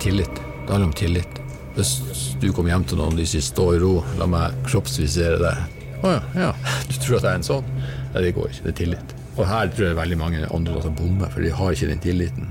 Tillit. 0.02 0.36
Det 0.36 0.72
handler 0.72 0.90
om 0.90 0.98
tillit. 1.00 1.40
Hvis 1.74 1.96
du 2.42 2.50
kommer 2.52 2.74
hjem 2.74 2.84
til 2.86 3.00
noen 3.00 3.16
de 3.18 3.26
sier 3.26 3.42
'stå 3.42 3.72
i 3.74 3.80
ro, 3.82 3.94
la 4.18 4.26
meg 4.30 4.52
kroppsvisere 4.68 5.40
deg'. 5.42 5.73
Å 6.04 6.10
ja, 6.12 6.24
ja, 6.36 6.50
du 6.90 6.96
tror 7.00 7.16
at 7.16 7.24
jeg 7.24 7.30
er 7.30 7.38
en 7.38 7.46
sånn? 7.46 7.70
Nei, 8.12 8.26
det 8.26 8.34
går 8.36 8.50
ikke. 8.50 8.64
Det 8.66 8.72
er 8.74 8.80
tillit. 8.82 9.14
Og 9.34 9.46
her 9.48 9.70
tror 9.72 9.88
jeg 9.88 9.98
veldig 9.98 10.18
mange 10.20 10.44
andre 10.52 10.82
som 10.84 10.94
bommer, 10.98 11.32
for 11.32 11.42
de 11.42 11.52
har 11.54 11.74
ikke 11.74 11.88
den 11.90 12.02
tilliten. 12.04 12.50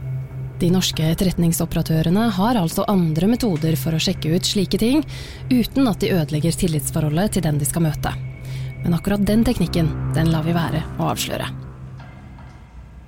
De 0.60 0.70
norske 0.72 1.06
etterretningsoperatørene 1.13 2.28
har 2.38 2.58
altså 2.60 2.86
andre 2.88 3.28
metoder 3.30 3.76
for 3.80 3.96
å 3.96 4.02
sjekke 4.02 4.36
ut 4.36 4.48
slike 4.48 4.80
ting, 4.80 5.04
uten 5.52 5.89
at 5.92 6.02
de 6.02 6.13
ødelegger 6.16 6.56
tillitsforholdet 6.56 7.38
til 7.38 7.46
den 7.46 7.60
de 7.62 7.68
skal 7.68 7.86
møte. 7.88 8.13
Men 8.84 8.96
akkurat 8.98 9.24
den 9.28 9.46
teknikken, 9.48 9.89
den 10.16 10.32
lar 10.34 10.46
vi 10.48 10.56
være 10.56 10.84
å 10.98 11.12
avsløre. 11.13 11.50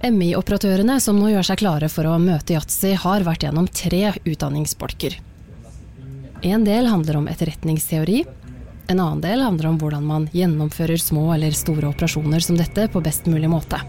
MI-operatørene 0.06 1.00
som 1.02 1.18
nå 1.20 1.32
gjør 1.32 1.48
seg 1.48 1.62
klare 1.64 1.90
for 1.90 2.08
å 2.08 2.18
møte 2.22 2.54
yatzy, 2.54 2.94
har 3.02 3.26
vært 3.26 3.48
gjennom 3.48 3.68
tre 3.72 4.12
utdanningsbolker. 4.22 5.18
En 6.46 6.66
del 6.68 6.92
handler 6.92 7.18
om 7.18 7.30
etterretningsteori. 7.32 8.20
En 8.88 9.00
annen 9.00 9.22
del 9.22 9.42
handler 9.42 9.72
om 9.72 9.78
hvordan 9.82 10.06
man 10.06 10.26
gjennomfører 10.34 11.02
små 11.02 11.32
eller 11.34 11.56
store 11.58 11.90
operasjoner 11.90 12.44
som 12.44 12.58
dette 12.60 12.86
på 12.94 13.02
best 13.02 13.26
mulig 13.26 13.50
måte. 13.50 13.80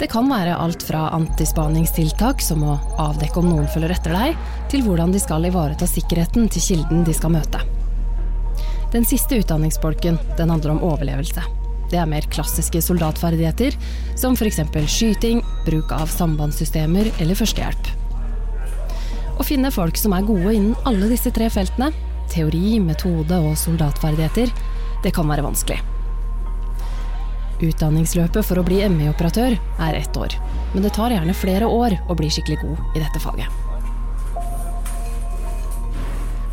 Det 0.00 0.08
kan 0.12 0.26
være 0.28 0.56
alt 0.60 0.82
fra 0.84 1.06
antispaningstiltak, 1.16 2.42
som 2.42 2.64
å 2.66 2.74
avdekke 3.00 3.38
om 3.40 3.46
noen 3.48 3.68
følger 3.70 3.94
etter 3.94 4.12
deg, 4.12 4.40
til 4.72 4.82
hvordan 4.84 5.14
de 5.14 5.22
skal 5.22 5.46
ivareta 5.48 5.86
sikkerheten 5.88 6.50
til 6.52 6.64
kilden 6.64 7.06
de 7.06 7.14
skal 7.16 7.32
møte. 7.32 7.62
Den 8.92 9.06
siste 9.08 9.38
utdanningsbolken 9.38 10.18
den 10.36 10.52
handler 10.52 10.74
om 10.74 10.82
overlevelse. 10.84 11.44
Det 11.90 12.00
er 12.02 12.10
mer 12.10 12.26
klassiske 12.34 12.82
soldatferdigheter, 12.82 13.78
som 14.18 14.34
f.eks. 14.34 14.58
skyting, 14.90 15.40
bruk 15.68 15.94
av 15.94 16.10
sambandssystemer 16.10 17.12
eller 17.22 17.38
førstehjelp. 17.38 17.94
Å 19.38 19.46
finne 19.46 19.70
folk 19.70 19.96
som 20.00 20.16
er 20.16 20.26
gode 20.26 20.52
innen 20.56 20.76
alle 20.88 21.12
disse 21.12 21.30
tre 21.30 21.48
feltene, 21.52 21.92
teori, 22.32 22.78
metode 22.82 23.38
og 23.42 23.56
soldatferdigheter, 23.60 24.52
det 25.04 25.12
kan 25.14 25.28
være 25.28 25.44
vanskelig. 25.46 25.78
Utdanningsløpet 27.56 28.44
for 28.44 28.60
å 28.60 28.66
bli 28.66 28.82
ME-operatør 28.92 29.56
er 29.56 29.96
ett 29.96 30.16
år, 30.20 30.36
men 30.74 30.84
det 30.84 30.92
tar 30.96 31.14
gjerne 31.14 31.36
flere 31.36 31.68
år 31.70 31.96
å 32.04 32.16
bli 32.18 32.28
skikkelig 32.32 32.60
god 32.60 32.98
i 32.98 33.00
dette 33.00 33.22
faget. 33.22 33.48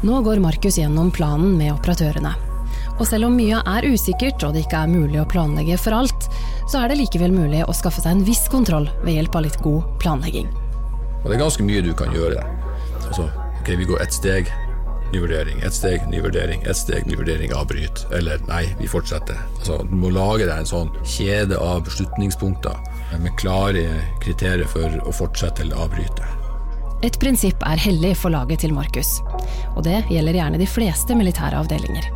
Nå 0.03 0.19
går 0.23 0.41
Markus 0.43 0.77
gjennom 0.79 1.11
planen 1.15 1.55
med 1.57 1.71
operatørene. 1.71 2.33
Og 2.99 3.05
selv 3.07 3.29
om 3.29 3.37
mye 3.39 3.61
er 3.67 3.85
usikkert 3.87 4.43
og 4.43 4.53
det 4.55 4.65
ikke 4.65 4.81
er 4.83 4.91
mulig 4.91 5.21
å 5.21 5.27
planlegge 5.27 5.77
for 5.79 5.95
alt, 5.95 6.27
så 6.67 6.81
er 6.81 6.91
det 6.91 6.99
likevel 6.99 7.31
mulig 7.35 7.63
å 7.63 7.75
skaffe 7.75 8.03
seg 8.03 8.17
en 8.17 8.25
viss 8.27 8.43
kontroll 8.51 8.89
ved 9.03 9.15
hjelp 9.17 9.37
av 9.39 9.45
litt 9.47 9.59
god 9.63 9.87
planlegging. 10.03 10.51
Og 11.23 11.29
det 11.31 11.37
er 11.37 11.43
ganske 11.45 11.65
mye 11.65 11.83
du 11.83 11.93
kan 11.95 12.11
gjøre. 12.15 12.43
Altså, 13.05 13.29
okay, 13.61 13.79
vi 13.79 13.87
går 13.87 14.03
ett 14.03 14.15
steg, 14.15 14.51
ny 15.13 15.19
vurdering. 15.19 15.59
Ett 15.61 15.73
steg, 15.73 16.07
ny 16.09 16.21
vurdering. 16.21 16.63
Ett 16.63 16.77
steg, 16.77 17.05
ny 17.05 17.15
vurdering, 17.15 17.53
avbryt. 17.53 18.05
Eller 18.11 18.41
nei, 18.47 18.65
vi 18.79 18.87
fortsetter. 18.87 19.37
Altså, 19.59 19.83
du 19.89 19.95
må 19.95 20.09
lage 20.13 20.47
deg 20.47 20.55
en 20.57 20.69
sånn 20.69 20.89
kjede 21.05 21.59
av 21.61 21.83
beslutningspunkter 21.85 23.19
med 23.21 23.35
klare 23.37 23.85
kriterier 24.23 24.69
for 24.69 24.97
å 25.05 25.13
fortsette 25.13 25.65
eller 25.65 25.85
avbryte. 25.85 26.31
Et 27.03 27.19
prinsipp 27.19 27.61
er 27.67 27.81
hellig 27.83 28.13
for 28.17 28.33
laget 28.33 28.63
til 28.63 28.73
Markus, 28.73 29.17
og 29.75 29.83
det 29.85 30.05
gjelder 30.09 30.39
gjerne 30.39 30.61
de 30.61 30.67
fleste 30.71 31.17
militære 31.19 31.59
avdelinger. 31.59 32.09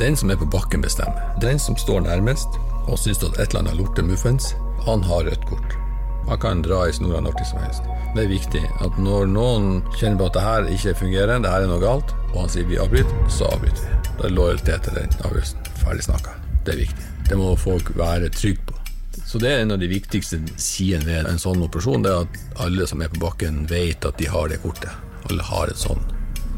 Den 0.00 0.18
som 0.18 0.30
er 0.30 0.36
på 0.40 0.48
bakken, 0.52 0.82
bestemmer. 0.84 1.30
Den 1.40 1.62
som 1.62 1.78
står 1.78 2.04
nærmest 2.04 2.58
og 2.86 2.98
syns 3.00 3.22
at 3.22 3.38
et 3.38 3.48
eller 3.48 3.64
annet 3.64 3.80
lorter 3.80 4.04
muffens, 4.04 4.52
han 4.84 5.06
har 5.06 5.24
rødt 5.30 5.46
kort. 5.48 5.78
Man 6.26 6.38
kan 6.42 6.62
dra 6.62 6.88
i 6.88 6.92
snora 6.92 7.20
når 7.22 7.44
som 7.46 7.60
helst. 7.62 7.82
Det 8.16 8.24
er 8.24 8.30
viktig 8.32 8.62
at 8.82 8.98
når 8.98 9.28
noen 9.30 9.82
kjenner 9.98 10.18
på 10.18 10.30
at 10.30 10.38
det 10.38 10.44
her 10.46 10.70
ikke 10.74 10.94
fungerer, 11.02 11.38
det 11.42 11.52
her 11.52 11.66
er 11.66 11.70
noe 11.70 11.82
galt, 11.82 12.14
og 12.32 12.40
han 12.42 12.50
sier 12.52 12.66
vi 12.66 12.80
avbryter, 12.82 13.28
så 13.30 13.50
avbryter 13.52 13.84
vi. 13.84 13.98
Da 14.16 14.26
er 14.26 14.34
lojalitet 14.34 14.88
til 14.88 14.96
den 14.96 15.14
avgjørelsen. 15.20 15.70
Ferdig 15.82 16.06
snakka. 16.08 16.34
Det 16.64 16.74
er 16.74 16.80
viktig. 16.82 17.10
Det 17.28 17.38
må 17.38 17.52
folk 17.60 17.92
være 17.98 18.30
trygge 18.34 18.64
på. 18.66 18.78
Så 19.26 19.40
det 19.42 19.50
er 19.50 19.64
en 19.64 19.74
av 19.74 19.80
de 19.82 19.88
viktigste 19.90 20.38
sidene 20.60 21.06
ved 21.06 21.28
en 21.30 21.40
sånn 21.42 21.62
operasjon, 21.66 22.04
det 22.06 22.12
er 22.12 22.26
at 22.26 22.62
alle 22.66 22.86
som 22.86 23.02
er 23.02 23.10
på 23.12 23.20
bakken, 23.22 23.64
vet 23.70 24.06
at 24.06 24.18
de 24.18 24.28
har 24.30 24.50
det 24.50 24.60
kortet. 24.62 24.92
Alle 25.30 25.46
har 25.46 25.70
en 25.70 25.80
sånn 25.80 26.02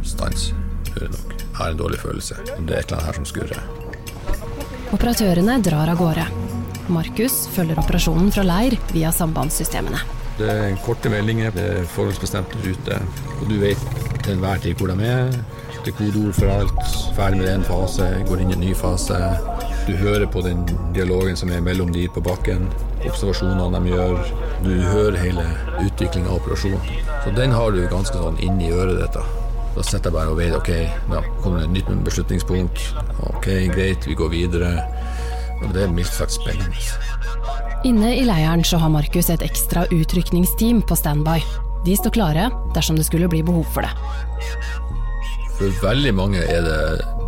stans. 0.06 0.50
Hører 0.94 1.12
nok. 1.14 1.34
Har 1.58 1.72
en 1.72 1.80
dårlig 1.80 2.00
følelse. 2.02 2.38
Det 2.44 2.76
er 2.76 2.82
et 2.82 2.92
eller 2.92 3.00
annet 3.00 3.08
her 3.08 3.18
som 3.18 3.28
skurrer. 3.28 3.62
Operatørene 4.94 5.58
drar 5.64 5.92
av 5.92 6.00
gårde. 6.00 6.28
Markus 6.88 7.46
følger 7.52 7.78
operasjonen 7.80 8.30
fra 8.32 8.44
leir 8.46 8.78
via 8.94 9.12
sambandssystemene. 9.12 10.00
Det 10.38 10.48
er 10.48 10.76
korte 10.84 11.10
meldinger, 11.10 11.50
det 11.54 11.64
er 11.80 11.88
forholdsbestemte 11.92 12.60
ruter, 12.62 13.02
og 13.40 13.48
du 13.50 13.56
vet 13.60 13.80
til 14.22 14.36
enhver 14.36 14.60
tid 14.62 14.78
hvor 14.78 14.92
de 14.92 15.06
er. 15.06 15.32
Det 15.84 15.92
er 15.92 15.96
kodeord 15.98 16.34
for 16.36 16.52
alt. 16.52 16.78
Ferdig 17.16 17.40
med 17.40 17.50
én 17.52 17.66
fase, 17.66 18.06
går 18.28 18.42
inn 18.42 18.52
i 18.52 18.56
en 18.56 18.62
ny 18.62 18.74
fase. 18.76 19.18
Du 19.88 19.94
hører 19.96 20.26
på 20.30 20.42
den 20.44 20.62
dialogen 20.94 21.36
som 21.36 21.50
er 21.54 21.64
mellom 21.64 21.90
de 21.94 22.06
på 22.12 22.20
bakken, 22.20 22.66
observasjonene 23.08 23.80
de 23.80 23.94
gjør. 23.94 24.32
Du 24.64 24.72
hører 24.92 25.18
hele 25.22 25.44
utviklinga 25.84 26.28
av 26.28 26.40
operasjonen. 26.42 27.04
Så 27.24 27.34
den 27.36 27.54
har 27.56 27.72
du 27.72 27.84
ganske 27.88 28.20
sånn 28.20 28.40
inni 28.44 28.72
øret 28.74 29.00
ditt. 29.02 29.16
da. 29.16 29.24
Da 29.76 29.84
sitter 29.86 30.10
jeg 30.10 30.16
bare 30.16 30.32
og 30.32 30.38
vet 30.40 30.54
ok, 30.56 30.70
da 31.12 31.22
kommer 31.42 31.60
det 31.60 31.68
et 31.68 31.74
nytt 31.76 32.04
beslutningspunkt. 32.06 32.80
Ok, 33.30 33.46
greit, 33.74 34.06
vi 34.06 34.16
går 34.18 34.32
videre. 34.34 34.72
Og 35.62 35.72
det 35.74 35.84
er 35.84 35.92
mildt 35.92 36.14
sagt 36.14 36.36
spennende. 36.36 36.76
Inne 37.86 38.12
i 38.16 38.24
leiren 38.26 38.64
så 38.66 38.80
har 38.82 38.90
Markus 38.90 39.30
et 39.30 39.44
ekstra 39.46 39.84
utrykningsteam 39.94 40.82
på 40.82 40.98
standby. 40.98 41.38
De 41.86 41.94
står 41.96 42.14
klare 42.16 42.48
dersom 42.74 42.98
det 42.98 43.06
skulle 43.06 43.30
bli 43.30 43.44
behov 43.46 43.66
for 43.74 43.86
det. 43.86 43.92
For 45.58 45.82
veldig 45.82 46.14
mange 46.14 46.42
er 46.42 46.66
det 46.66 46.80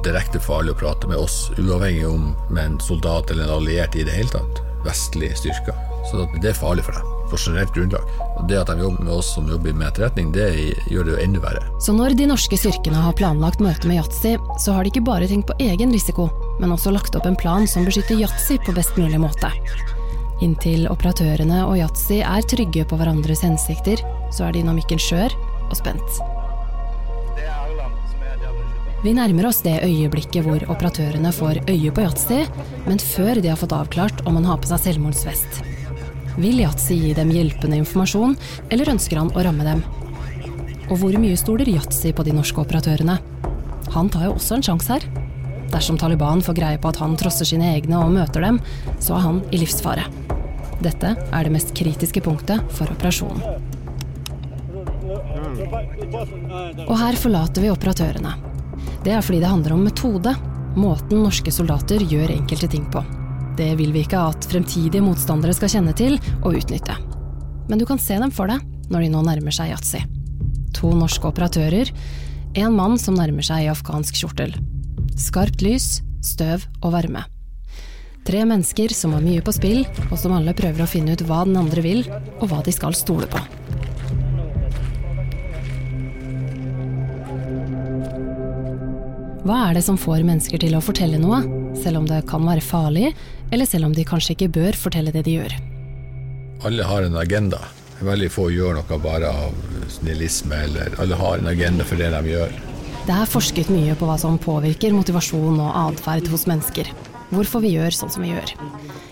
direkte 0.07 0.41
farlig 0.43 0.75
å 0.75 0.81
prate 0.81 1.11
med 1.11 1.19
oss, 1.21 1.49
uavhengig 1.59 2.07
om 2.09 2.31
med 2.49 2.65
en 2.65 2.81
soldat 2.83 3.31
eller 3.31 3.47
en 3.47 3.57
alliert 3.59 3.97
i 3.99 4.07
det 4.07 4.15
hele 4.17 4.33
tatt. 4.33 4.63
Vestlige 4.87 5.39
styrker. 5.39 5.77
Så 6.11 6.27
det 6.41 6.53
er 6.53 6.59
farlig 6.59 6.87
for 6.87 6.97
dem, 6.97 7.20
på 7.31 7.39
generelt 7.41 7.75
grunnlag. 7.75 8.11
Og 8.39 8.49
det 8.51 8.59
at 8.61 8.71
de 8.71 8.83
jobber 8.83 9.07
med 9.07 9.15
oss 9.15 9.33
som 9.35 9.49
jobber 9.51 9.77
med 9.77 9.89
etterretning, 9.89 10.33
det 10.35 10.49
gjør 10.91 11.07
det 11.07 11.15
jo 11.15 11.21
enda 11.25 11.43
verre. 11.45 11.65
Så 11.83 11.95
når 11.97 12.17
de 12.19 12.29
norske 12.31 12.59
styrkene 12.59 13.05
har 13.05 13.17
planlagt 13.19 13.63
møte 13.65 13.89
med 13.89 14.01
Yatzy, 14.01 14.37
så 14.61 14.77
har 14.77 14.85
de 14.85 14.93
ikke 14.93 15.07
bare 15.07 15.31
tenkt 15.31 15.51
på 15.51 15.59
egen 15.63 15.95
risiko, 15.95 16.29
men 16.61 16.75
også 16.75 16.95
lagt 16.95 17.17
opp 17.19 17.29
en 17.31 17.39
plan 17.39 17.69
som 17.71 17.87
beskytter 17.89 18.19
Yatzy 18.21 18.59
på 18.67 18.75
best 18.77 18.99
mulig 19.01 19.23
måte. 19.23 19.53
Inntil 20.45 20.87
operatørene 20.89 21.63
og 21.67 21.77
Yatzy 21.79 22.23
er 22.25 22.45
trygge 22.49 22.87
på 22.89 22.97
hverandres 23.01 23.45
hensikter, 23.45 24.01
så 24.33 24.49
er 24.49 24.57
dynamikken 24.57 25.01
skjør 25.01 25.37
og 25.69 25.77
spent. 25.79 26.23
Vi 29.01 29.15
nærmer 29.17 29.47
oss 29.49 29.63
det 29.65 29.79
øyeblikket 29.81 30.45
hvor 30.45 30.61
operatørene 30.69 31.33
får 31.33 31.63
øye 31.73 31.93
på 31.97 32.05
Yatzy, 32.05 32.43
men 32.85 33.01
før 33.01 33.41
de 33.41 33.49
har 33.49 33.57
fått 33.57 33.73
avklart 33.73 34.21
om 34.29 34.37
han 34.37 34.49
har 34.49 34.61
på 34.61 34.69
seg 34.69 34.83
selvmordsvest. 34.91 35.63
Vil 36.39 36.61
Yatzy 36.63 36.95
gi 37.01 37.15
dem 37.17 37.33
hjelpende 37.35 37.81
informasjon, 37.81 38.37
eller 38.71 38.93
ønsker 38.93 39.19
han 39.19 39.33
å 39.35 39.43
ramme 39.45 39.67
dem? 39.67 39.83
Og 40.91 41.01
hvor 41.01 41.17
mye 41.23 41.39
stoler 41.39 41.69
Yatzy 41.71 42.13
på 42.15 42.27
de 42.27 42.35
norske 42.35 42.63
operatørene? 42.63 43.19
Han 43.95 44.11
tar 44.13 44.29
jo 44.29 44.37
også 44.37 44.59
en 44.59 44.67
sjanse 44.67 44.95
her. 44.95 45.07
Dersom 45.71 45.99
Taliban 45.99 46.43
får 46.43 46.59
greie 46.59 46.79
på 46.83 46.91
at 46.91 46.99
han 47.03 47.17
trosser 47.19 47.47
sine 47.47 47.73
egne 47.75 47.99
og 47.99 48.15
møter 48.15 48.43
dem, 48.47 48.59
så 49.03 49.17
er 49.19 49.27
han 49.27 49.43
i 49.51 49.61
livsfare. 49.63 50.07
Dette 50.83 51.13
er 51.19 51.47
det 51.47 51.53
mest 51.55 51.75
kritiske 51.77 52.23
punktet 52.25 52.63
for 52.75 52.91
operasjonen. 52.91 53.43
Og 56.87 56.97
her 56.99 57.19
forlater 57.19 57.65
vi 57.65 57.73
operatørene. 57.73 58.37
Det 59.05 59.15
er 59.15 59.25
fordi 59.25 59.43
det 59.43 59.51
handler 59.51 59.77
om 59.77 59.87
metode, 59.87 60.35
måten 60.79 61.25
norske 61.25 61.53
soldater 61.55 62.03
gjør 62.07 62.35
enkelte 62.39 62.71
ting 62.71 62.87
på. 62.93 63.03
Det 63.61 63.75
vil 63.77 63.91
vi 63.93 64.07
ikke 64.07 64.21
at 64.31 64.47
fremtidige 64.49 65.05
motstandere 65.05 65.53
skal 65.53 65.69
kjenne 65.69 65.93
til 65.93 66.15
og 66.41 66.55
utnytte. 66.57 66.95
Men 67.69 67.81
du 67.81 67.85
kan 67.85 68.01
se 68.01 68.17
dem 68.17 68.33
for 68.33 68.49
deg 68.49 68.63
når 68.89 69.05
de 69.05 69.11
nå 69.13 69.21
nærmer 69.27 69.53
seg 69.53 69.75
yatzy. 69.75 70.01
To 70.79 70.95
norske 70.97 71.29
operatører, 71.29 71.91
en 72.57 72.73
mann 72.79 72.97
som 72.99 73.19
nærmer 73.19 73.45
seg 73.45 73.67
i 73.67 73.69
afghansk 73.69 74.17
kjortel. 74.17 74.55
Skarpt 75.21 75.61
lys, 75.61 76.01
støv 76.25 76.65
og 76.81 76.95
varme. 76.97 77.27
Tre 78.25 78.47
mennesker 78.49 78.95
som 78.97 79.13
har 79.17 79.25
mye 79.25 79.45
på 79.45 79.53
spill, 79.53 79.85
og 80.09 80.17
som 80.21 80.33
alle 80.37 80.57
prøver 80.57 80.85
å 80.85 80.89
finne 80.89 81.13
ut 81.13 81.25
hva 81.29 81.43
den 81.45 81.61
andre 81.61 81.85
vil, 81.85 82.07
og 82.41 82.49
hva 82.49 82.63
de 82.65 82.73
skal 82.73 82.97
stole 82.97 83.29
på. 83.29 83.43
Hva 89.45 89.67
er 89.67 89.77
det 89.77 89.85
som 89.85 90.01
får 90.01 90.25
mennesker 90.25 90.61
til 90.63 90.77
å 90.77 90.83
fortelle 90.85 91.21
noe, 91.21 91.43
selv 91.81 92.03
om 92.03 92.09
det 92.09 92.23
kan 92.29 92.45
være 92.45 92.65
farlig, 92.65 93.13
eller 93.51 93.69
selv 93.69 93.91
om 93.91 93.95
de 93.97 94.07
kanskje 94.07 94.37
ikke 94.37 94.53
bør 94.55 94.79
fortelle 94.79 95.13
det 95.15 95.25
de 95.27 95.37
gjør? 95.39 95.55
Alle 96.69 96.85
har 96.85 97.07
en 97.07 97.17
agenda. 97.17 97.61
Veldig 98.01 98.31
få 98.33 98.49
gjør 98.53 98.79
noe 98.79 98.99
bare 99.03 99.29
av 99.29 99.55
snillisme, 99.93 100.57
eller 100.69 100.95
alle 101.03 101.17
har 101.21 101.41
en 101.41 101.51
agenda 101.51 101.85
for 101.85 102.01
det 102.01 102.11
de 102.15 102.35
gjør. 102.35 102.53
Det 103.07 103.17
er 103.17 103.29
forsket 103.29 103.71
mye 103.73 103.97
på 103.97 104.07
hva 104.09 104.17
som 104.21 104.39
påvirker 104.41 104.95
motivasjon 104.95 105.61
og 105.61 105.77
atferd 105.87 106.29
hos 106.33 106.47
mennesker. 106.49 106.89
Hvorfor 107.31 107.63
vi 107.65 107.75
gjør 107.77 107.95
sånn 107.95 108.13
som 108.13 108.25
vi 108.25 108.33
gjør. 108.33 108.55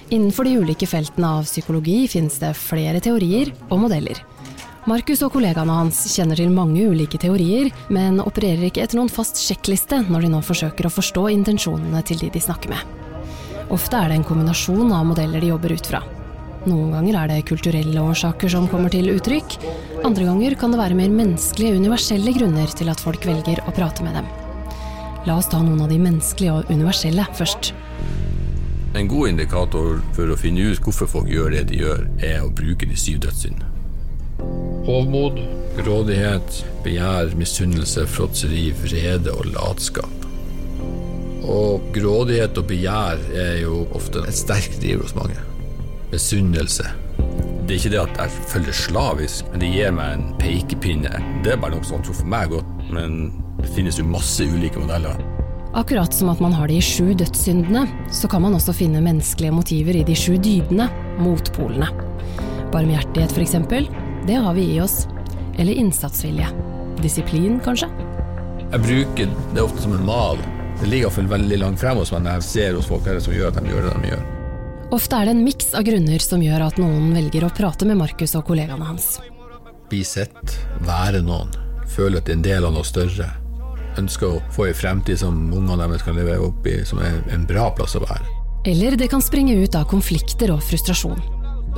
Innenfor 0.09 0.49
de 0.49 0.57
ulike 0.61 0.89
feltene 0.89 1.35
av 1.39 1.49
psykologi 1.49 2.03
finnes 2.11 2.39
det 2.41 2.55
flere 2.57 3.01
teorier 3.05 3.53
og 3.69 3.83
modeller. 3.85 4.21
Markus 4.89 5.21
og 5.27 5.35
kollegaene 5.35 5.75
hans 5.83 5.99
kjenner 6.15 6.39
til 6.41 6.53
mange 6.55 6.87
ulike 6.89 7.21
teorier, 7.21 7.69
men 7.93 8.23
opererer 8.25 8.71
ikke 8.71 8.87
etter 8.87 8.97
noen 9.01 9.13
fast 9.13 9.41
sjekkliste 9.43 10.01
når 10.09 10.25
de 10.25 10.33
nå 10.33 10.41
forsøker 10.45 10.89
å 10.89 10.93
forstå 10.95 11.27
intensjonene 11.35 12.01
til 12.09 12.23
de 12.23 12.31
de 12.33 12.41
snakker 12.41 12.73
med. 12.73 13.08
Ofte 13.75 13.99
er 14.01 14.09
det 14.09 14.21
en 14.21 14.25
kombinasjon 14.25 14.93
av 14.97 15.05
modeller 15.11 15.45
de 15.45 15.51
jobber 15.53 15.75
ut 15.77 15.89
fra. 15.91 16.01
Noen 16.69 16.93
ganger 16.97 17.19
er 17.21 17.31
det 17.31 17.47
kulturelle 17.49 18.03
årsaker 18.03 18.51
som 18.53 18.67
kommer 18.69 18.93
til 18.93 19.11
uttrykk, 19.13 19.59
andre 20.05 20.27
ganger 20.29 20.57
kan 20.59 20.73
det 20.73 20.81
være 20.81 20.97
mer 20.99 21.13
menneskelige, 21.13 21.77
universelle 21.79 22.33
grunner 22.37 22.73
til 22.77 22.91
at 22.93 23.03
folk 23.03 23.25
velger 23.29 23.63
å 23.65 23.75
prate 23.77 24.05
med 24.07 24.19
dem. 24.19 24.29
La 25.29 25.37
oss 25.37 25.51
ta 25.53 25.61
noen 25.63 25.85
av 25.85 25.93
de 25.93 26.01
menneskelige 26.01 26.55
og 26.55 26.73
universelle 26.73 27.27
først. 27.37 27.73
En 28.97 29.09
god 29.11 29.35
indikator 29.35 29.99
for 30.17 30.33
å 30.33 30.39
finne 30.41 30.71
ut 30.73 30.81
hvorfor 30.83 31.11
folk 31.13 31.29
gjør 31.31 31.53
det 31.55 31.67
de 31.71 31.83
gjør, 31.83 32.07
er 32.25 32.41
å 32.43 32.53
bruke 32.53 32.89
de 32.89 32.97
syv 32.99 33.21
dødssyndene. 33.27 33.75
Hovmod, 34.89 35.43
grådighet, 35.77 36.63
begjær, 36.87 37.35
misunnelse, 37.37 38.07
fråtseri, 38.09 38.71
vrede 38.81 39.35
og 39.37 39.51
latskap. 39.53 40.18
Og 41.47 41.91
grådighet 41.95 42.59
og 42.59 42.67
begjær 42.71 43.21
er 43.39 43.61
jo 43.63 43.85
ofte 43.97 44.25
et 44.27 44.37
sterkt 44.37 44.81
driv 44.83 45.05
hos 45.05 45.15
mange. 45.19 45.39
Misunnelse. 46.13 46.89
Det 47.69 47.75
er 47.75 47.79
ikke 47.79 47.93
det 47.93 48.01
at 48.01 48.21
jeg 48.23 48.47
følger 48.49 48.77
slavisk, 48.77 49.51
men 49.53 49.63
det 49.63 49.73
gir 49.75 49.93
meg 49.93 50.15
en 50.17 50.29
pekepinne. 50.41 51.23
Det 51.45 51.53
er 51.53 51.61
bare 51.61 51.77
noe 51.77 51.85
som 51.87 52.01
tror 52.03 52.17
for 52.17 52.31
meg 52.33 52.49
godt, 52.55 52.71
men 52.95 53.19
det 53.61 53.69
finnes 53.75 53.99
jo 54.01 54.07
masse 54.09 54.47
ulike 54.49 54.81
modeller. 54.81 55.21
Akkurat 55.77 56.15
som 56.17 56.31
at 56.33 56.41
man 56.41 56.55
har 56.57 56.71
de 56.71 56.81
sju 56.83 57.13
dødssyndene, 57.13 57.85
så 58.11 58.29
kan 58.33 58.43
man 58.43 58.57
også 58.57 58.73
finne 58.73 59.05
menneskelige 59.05 59.53
motiver 59.53 60.01
i 60.01 60.05
de 60.09 60.17
sju 60.17 60.39
dydene, 60.41 60.89
motpolene. 61.21 61.91
Barmhjertighet, 62.73 63.37
eksempel, 63.45 63.89
det 64.27 64.41
har 64.41 64.57
vi 64.57 64.65
i 64.75 64.81
oss. 64.81 65.03
Eller 65.59 65.77
innsatsvilje. 65.77 66.49
Disiplin, 67.03 67.61
kanskje? 67.61 67.91
Jeg 68.73 68.81
bruker 68.85 69.37
det 69.55 69.63
ofte 69.65 69.85
som 69.85 69.95
en 69.97 70.09
mal. 70.09 70.41
Det 70.79 70.87
ligger 70.87 71.09
iallfall 71.09 71.31
veldig 71.31 71.57
langt 71.59 71.81
frem 71.81 71.99
hos 71.99 72.13
meg 72.15 72.23
når 72.23 72.37
jeg 72.39 72.47
ser 72.47 72.77
hos 72.79 72.87
folk 72.87 73.07
hva 73.07 73.17
som 73.23 73.35
gjør 73.35 73.51
at 73.51 73.59
de 73.59 73.73
gjør 73.73 73.89
det 73.89 73.95
de 73.97 74.13
gjør. 74.13 74.27
Ofte 74.95 75.19
er 75.19 75.27
det 75.27 75.33
en 75.35 75.43
miks 75.45 75.73
av 75.77 75.85
grunner 75.85 76.23
som 76.25 76.43
gjør 76.45 76.65
at 76.69 76.79
noen 76.81 77.11
velger 77.17 77.45
å 77.45 77.51
prate 77.53 77.89
med 77.89 77.99
Markus 78.01 78.37
og 78.39 78.47
kollegaene 78.49 78.87
hans. 78.87 79.09
Bli 79.91 80.05
sett, 80.07 80.55
være 80.87 81.21
noen, 81.27 81.51
føle 81.91 82.23
at 82.23 82.29
det 82.29 82.39
en 82.39 82.47
del 82.47 82.69
av 82.69 82.77
noe 82.77 82.87
større. 82.87 83.27
Ønsker 83.99 84.39
å 84.39 84.43
få 84.55 84.69
en 84.69 84.79
fremtid 84.79 85.19
som 85.21 85.49
ungene 85.51 85.83
deres 85.83 86.07
kan 86.07 86.17
leve 86.17 86.39
opp 86.47 86.69
i, 86.71 86.79
som 86.87 87.03
er 87.03 87.19
en 87.35 87.49
bra 87.49 87.69
plass 87.75 87.99
å 87.99 88.05
være. 88.07 88.37
Eller 88.69 88.97
det 89.01 89.11
kan 89.11 89.25
springe 89.25 89.59
ut 89.59 89.75
av 89.75 89.89
konflikter 89.91 90.55
og 90.55 90.63
frustrasjon. 90.63 91.19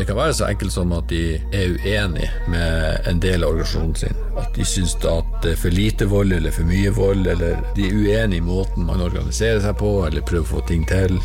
Det 0.01 0.07
kan 0.07 0.17
være 0.17 0.35
så 0.35 0.47
enkelt 0.49 0.73
som 0.73 0.93
at 0.97 1.11
de 1.11 1.35
er 1.53 1.75
uenig 1.77 2.29
med 2.49 3.09
en 3.11 3.19
del 3.21 3.43
av 3.45 3.51
organisasjonen 3.53 3.99
sin. 4.01 4.15
At 4.41 4.55
de 4.57 4.65
syns 4.65 4.95
at 5.05 5.35
det 5.45 5.51
er 5.53 5.59
for 5.61 5.77
lite 5.77 6.07
vold 6.09 6.33
eller 6.33 6.55
for 6.57 6.65
mye 6.65 6.89
vold, 6.97 7.27
eller 7.29 7.59
de 7.77 7.85
er 7.85 7.99
uenig 7.99 8.39
i 8.41 8.47
måten 8.47 8.87
man 8.89 9.03
organiserer 9.05 9.61
seg 9.61 9.77
på 9.77 9.91
eller 10.07 10.25
prøver 10.25 10.47
å 10.47 10.51
få 10.55 10.63
ting 10.71 10.87
til. 10.89 11.19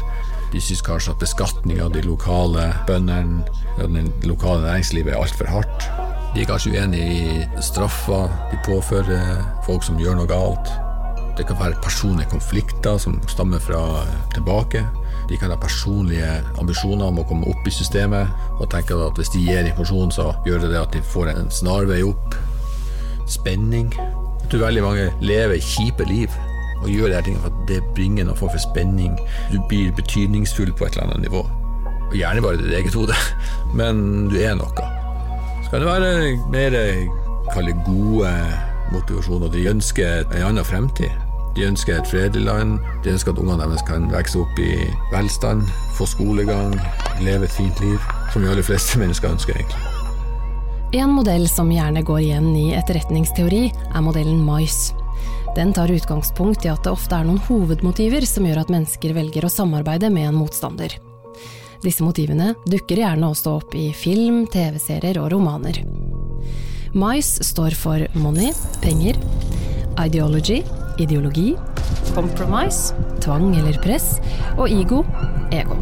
De 0.52 0.60
syns 0.60 0.84
kanskje 0.84 1.14
at 1.16 1.24
beskatning 1.24 1.80
av 1.86 1.94
de 1.96 2.04
lokale 2.04 2.66
bøndene 2.90 3.48
og 3.78 3.96
det 3.96 4.28
lokale 4.28 4.68
næringslivet 4.68 5.14
er 5.14 5.24
altfor 5.24 5.54
hardt. 5.54 5.88
De 6.36 6.44
er 6.44 6.52
kanskje 6.52 6.76
uenig 6.76 7.08
i 7.16 7.64
straffer 7.64 8.28
de 8.52 8.60
påfører 8.68 9.40
folk 9.70 9.88
som 9.88 10.04
gjør 10.04 10.20
noe 10.20 10.28
galt. 10.28 10.76
Det 11.40 11.48
kan 11.48 11.64
være 11.64 11.80
personlige 11.80 12.34
konflikter 12.36 13.00
som 13.00 13.22
stammer 13.32 13.64
fra 13.64 14.04
tilbake. 14.36 14.84
De 15.30 15.38
kan 15.38 15.50
ha 15.50 15.58
personlige 15.58 16.30
ambisjoner 16.62 17.08
om 17.08 17.22
å 17.22 17.26
komme 17.28 17.48
opp 17.50 17.68
i 17.68 17.74
systemet 17.74 18.30
og 18.60 18.70
tenke 18.74 18.98
at 19.08 19.18
hvis 19.18 19.32
de 19.34 19.42
gir 19.48 19.66
informasjon, 19.66 20.12
så 20.14 20.28
gjør 20.46 20.66
det 20.66 20.74
det 20.76 20.82
at 20.82 20.94
de 20.94 21.02
får 21.14 21.32
en 21.34 21.50
snarvei 21.52 22.04
opp. 22.06 22.38
Spenning. 23.30 23.90
Jeg 23.96 24.52
tror 24.52 24.68
veldig 24.68 24.84
mange 24.86 25.08
lever 25.26 25.58
kjipe 25.64 26.06
liv 26.06 26.30
og 26.84 26.90
gjør 26.92 27.10
de 27.10 27.18
her 27.18 27.26
tingene 27.26 27.42
for 27.42 27.54
at 27.54 27.68
det 27.72 27.82
bringer 27.98 28.34
form 28.36 28.54
for 28.54 28.62
spenning. 28.62 29.18
Du 29.50 29.58
blir 29.70 29.94
betydningsfull 29.98 30.74
på 30.74 30.86
et 30.86 30.98
eller 30.98 31.10
annet 31.10 31.26
nivå. 31.30 31.42
Og 32.06 32.16
gjerne 32.20 32.44
bare 32.46 32.62
ditt 32.62 32.76
eget 32.78 32.94
hode, 32.94 33.18
men 33.80 34.30
du 34.30 34.38
er 34.38 34.54
noe. 34.60 34.90
Så 35.66 35.72
kan 35.72 35.82
det 35.82 35.90
være 35.90 36.12
mer 36.54 36.78
kalle 37.50 37.74
gode 37.88 38.34
motivasjoner. 38.94 39.50
De 39.50 39.70
ønsker 39.74 40.28
en 40.30 40.52
annen 40.52 40.68
fremtid. 40.68 41.25
De 41.56 41.64
ønsker 41.64 41.96
et 41.96 42.10
fredelig 42.10 42.44
land. 42.50 42.80
De 43.06 43.14
ønsker 43.16 43.32
at 43.32 43.40
ungene 43.40 43.64
deres 43.64 43.84
kan 43.88 44.10
vokse 44.12 44.42
opp 44.42 44.60
i 44.60 44.74
velstand, 45.14 45.64
få 45.96 46.08
skolegang, 46.12 46.76
leve 47.24 47.48
et 47.48 47.56
fint 47.56 47.80
liv. 47.80 47.96
Som 48.34 48.44
de 48.44 48.52
aller 48.52 48.66
fleste 48.66 49.00
mennesker 49.00 49.32
ønsker, 49.32 49.56
egentlig. 49.56 49.80
En 51.00 51.16
modell 51.16 51.48
som 51.52 51.72
gjerne 51.72 52.04
går 52.08 52.22
igjen 52.26 52.52
i 52.60 52.68
etterretningsteori, 52.76 53.64
er 53.72 54.04
modellen 54.04 54.44
MICE. 54.44 54.96
Den 55.56 55.72
tar 55.76 55.92
utgangspunkt 55.92 56.68
i 56.68 56.72
at 56.74 56.84
det 56.84 56.92
ofte 56.92 57.16
er 57.16 57.28
noen 57.28 57.40
hovedmotiver 57.48 58.28
som 58.28 58.44
gjør 58.48 58.66
at 58.66 58.72
mennesker 58.72 59.16
velger 59.16 59.48
å 59.48 59.52
samarbeide 59.52 60.12
med 60.12 60.30
en 60.30 60.40
motstander. 60.42 60.98
Disse 61.84 62.04
motivene 62.04 62.54
dukker 62.68 63.00
gjerne 63.00 63.32
også 63.32 63.58
opp 63.62 63.76
i 63.80 63.90
film, 63.96 64.44
TV-serier 64.52 65.22
og 65.24 65.32
romaner. 65.32 65.80
MICE 66.96 67.48
står 67.48 67.76
for 67.80 68.04
money, 68.20 68.52
penger, 68.84 69.20
ideology, 70.00 70.62
ideologi, 71.02 71.56
compromise, 72.16 72.96
tvang 73.24 73.56
eller 73.56 73.80
press, 73.84 74.20
og 74.58 74.70
ego, 74.70 75.04
ego. 75.56 75.78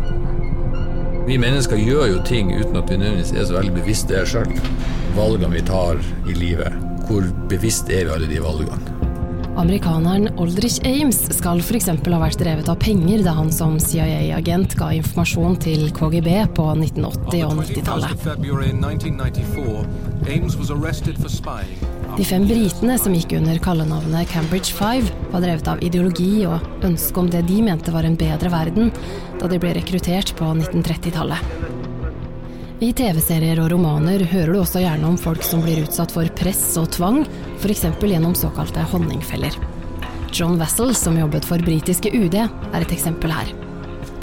Vi 1.28 1.38
mennesker 1.40 1.80
gjør 1.80 2.10
jo 2.12 2.24
ting 2.28 2.52
uten 2.52 2.76
at 2.76 2.90
vi 2.90 2.98
nødvendigvis 3.00 3.32
er 3.32 3.46
så 3.48 3.60
veldig 3.60 3.76
bevisst 3.78 4.10
det 4.12 4.26
sjøl. 4.28 4.50
Valgene 5.16 5.54
vi 5.54 5.62
tar 5.68 6.02
i 6.28 6.36
livet, 6.36 6.74
hvor 7.08 7.24
bevisst 7.52 7.88
er 7.94 8.10
vi 8.10 8.16
alle 8.18 8.28
de 8.28 8.42
valgene? 8.44 8.94
Amerikaneren 9.54 10.32
Aldrich 10.42 10.80
Ames 10.84 11.20
skal 11.38 11.60
f.eks. 11.62 11.86
ha 11.86 12.20
vært 12.20 12.40
drevet 12.42 12.70
av 12.72 12.78
penger 12.82 13.22
da 13.26 13.36
han 13.38 13.52
som 13.54 13.78
CIA-agent 13.80 14.74
ga 14.80 14.90
informasjon 14.98 15.60
til 15.62 15.92
KGB 15.94 16.30
på 16.58 16.66
1980- 16.74 17.46
og 17.46 17.62
90-tallet. 17.62 18.10
De 22.14 22.22
fem 22.26 22.44
britene 22.46 22.94
som 23.02 23.14
gikk 23.16 23.32
under 23.40 23.58
kallenavnet 23.58 24.30
Cambridge 24.30 24.76
Five, 24.78 25.10
var 25.32 25.42
drevet 25.42 25.70
av 25.72 25.80
ideologi 25.82 26.44
og 26.46 26.86
ønske 26.86 27.18
om 27.20 27.30
det 27.34 27.42
de 27.48 27.58
mente 27.66 27.94
var 27.94 28.06
en 28.06 28.18
bedre 28.20 28.52
verden, 28.54 28.92
da 29.40 29.50
de 29.50 29.58
ble 29.58 29.72
rekruttert 29.74 30.36
på 30.38 30.52
1930-tallet. 30.52 31.42
I 32.86 32.92
TV-serier 32.94 33.58
og 33.64 33.72
romaner 33.74 34.22
hører 34.30 34.54
du 34.54 34.60
også 34.62 34.84
gjerne 34.84 35.10
om 35.10 35.18
folk 35.18 35.42
som 35.48 35.64
blir 35.66 35.82
utsatt 35.88 36.14
for 36.14 36.30
press 36.38 36.62
og 36.78 36.92
tvang, 36.94 37.24
f.eks. 37.58 37.88
gjennom 37.98 38.38
såkalte 38.38 38.86
honningfeller. 38.94 39.58
John 40.34 40.60
Wessel, 40.62 40.94
som 40.98 41.18
jobbet 41.18 41.50
for 41.50 41.66
britiske 41.66 42.14
UD, 42.14 42.38
er 42.44 42.82
et 42.84 42.94
eksempel 42.94 43.34
her. 43.34 43.50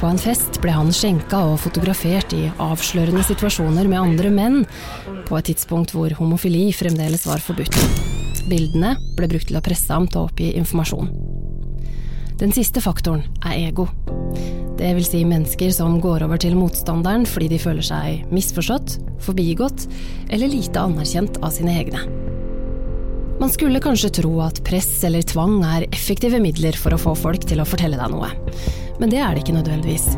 På 0.00 0.08
en 0.08 0.16
fest 0.16 0.56
ble 0.62 0.72
han 0.72 0.88
skjenka 0.96 1.42
og 1.50 1.58
fotografert 1.60 2.32
i 2.32 2.46
avslørende 2.56 3.20
situasjoner 3.26 3.84
med 3.84 4.00
andre 4.00 4.30
menn, 4.32 4.62
på 5.28 5.36
et 5.36 5.50
tidspunkt 5.50 5.92
hvor 5.92 6.14
homofili 6.16 6.70
fremdeles 6.72 7.26
var 7.28 7.42
forbudt. 7.44 7.76
Bildene 8.48 8.94
ble 9.18 9.28
brukt 9.28 9.50
til 9.50 9.58
å 9.60 9.62
presse 9.64 9.92
ham 9.92 10.08
til 10.08 10.22
å 10.22 10.30
oppgi 10.30 10.54
informasjon. 10.56 11.12
Den 12.40 12.56
siste 12.56 12.80
faktoren 12.80 13.26
er 13.44 13.58
ego. 13.66 13.90
Det 14.80 14.94
vil 14.96 15.04
si 15.04 15.20
mennesker 15.28 15.76
som 15.76 16.00
går 16.00 16.24
over 16.24 16.40
til 16.40 16.56
motstanderen 16.56 17.28
fordi 17.28 17.50
de 17.52 17.60
føler 17.60 17.84
seg 17.84 18.24
misforstått, 18.32 18.96
forbigått 19.20 19.84
eller 20.32 20.48
lite 20.48 20.80
anerkjent 20.80 21.36
av 21.44 21.52
sine 21.52 21.76
egne. 21.82 22.19
Man 23.40 23.50
skulle 23.50 23.80
kanskje 23.80 24.10
tro 24.10 24.34
at 24.44 24.58
press 24.64 25.04
eller 25.08 25.24
tvang 25.24 25.62
er 25.64 25.86
effektive 25.88 26.36
midler 26.44 26.76
for 26.76 26.92
å 26.92 26.98
få 27.00 27.14
folk 27.16 27.46
til 27.48 27.62
å 27.62 27.64
fortelle 27.64 27.96
deg 27.96 28.12
noe, 28.12 28.28
men 29.00 29.08
det 29.08 29.22
er 29.24 29.32
det 29.32 29.40
ikke 29.46 29.54
nødvendigvis. 29.56 30.10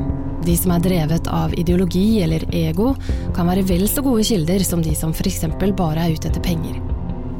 De 0.42 0.56
som 0.58 0.72
er 0.74 0.82
drevet 0.82 1.30
av 1.30 1.54
ideologi 1.54 2.18
eller 2.24 2.42
ego, 2.50 2.88
kan 3.37 3.46
være 3.46 3.62
vel 3.68 3.87
så 3.87 4.02
gode 4.02 4.26
kilder 4.26 4.66
som 4.66 4.82
de 4.82 4.96
som 4.98 5.14
f.eks. 5.14 5.44
bare 5.78 6.02
er 6.02 6.16
ute 6.16 6.32
etter 6.32 6.42
penger. 6.42 6.82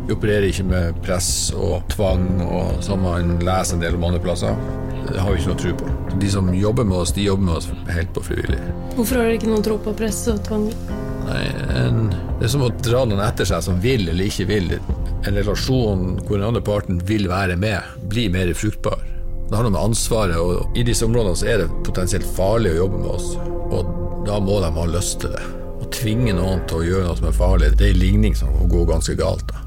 Vi 0.07 0.15
opererer 0.15 0.47
ikke 0.53 0.69
med 0.71 1.03
press 1.03 1.51
og 1.59 1.83
tvang, 1.91 2.31
og 2.47 2.79
som 2.87 3.03
man 3.03 3.35
leser 3.43 3.81
en 3.81 3.83
del 3.83 3.99
om 3.99 4.07
andre 4.07 4.23
plasser. 4.23 4.55
Det 5.11 5.19
har 5.19 5.35
vi 5.35 5.43
ikke 5.43 5.51
noe 5.51 5.63
tro 5.65 5.77
på. 5.83 5.93
De 6.23 6.31
som 6.31 6.55
jobber 6.55 6.87
med 6.87 7.03
oss, 7.03 7.17
de 7.19 7.27
jobber 7.27 7.49
med 7.51 7.59
oss 7.59 7.71
helt 7.91 8.15
på 8.15 8.23
frivillig. 8.31 8.63
Hvorfor 8.95 9.19
har 9.19 9.27
dere 9.27 9.41
ikke 9.41 9.51
noen 9.51 9.67
tro 9.67 9.83
på 9.83 9.99
press 9.99 10.23
og 10.31 10.43
tvang? 10.47 10.71
Nei, 11.27 11.45
en, 11.83 12.05
Det 12.39 12.47
er 12.47 12.55
som 12.55 12.63
å 12.67 12.71
dra 12.71 13.03
noen 13.03 13.27
etter 13.27 13.51
seg 13.51 13.67
som 13.67 13.83
vil 13.83 14.07
eller 14.07 14.31
ikke 14.31 14.47
vil. 14.47 14.77
En 15.27 15.39
relasjon 15.39 16.05
hvor 16.27 16.37
den 16.37 16.47
andre 16.47 16.63
parten 16.65 17.01
vil 17.07 17.29
være 17.31 17.57
med, 17.57 17.83
blir 18.11 18.33
mer 18.35 18.53
fruktbar. 18.59 19.01
Det 19.49 19.59
handler 19.59 19.73
om 19.75 19.91
ansvaret 19.91 20.39
og 20.41 20.79
I 20.79 20.85
disse 20.87 21.05
områdene 21.05 21.39
så 21.39 21.49
er 21.53 21.63
det 21.63 21.83
potensielt 21.87 22.27
farlig 22.37 22.73
å 22.73 22.81
jobbe 22.85 23.03
med 23.03 23.11
oss. 23.13 23.29
Og 23.73 23.93
da 24.27 24.39
må 24.43 24.61
de 24.63 24.71
ha 24.73 24.87
lyst 24.89 25.21
til 25.23 25.35
det. 25.35 25.43
Å 25.83 25.91
tvinge 25.93 26.35
noen 26.39 26.65
til 26.71 26.81
å 26.81 26.87
gjøre 26.87 27.07
noe 27.09 27.19
som 27.21 27.29
er 27.29 27.37
farlig, 27.37 27.73
det 27.77 27.89
er 27.89 27.95
en 27.95 28.03
ligning 28.03 28.39
som 28.39 28.55
går 28.73 28.89
ganske 28.95 29.17
galt. 29.19 29.45
da. 29.51 29.63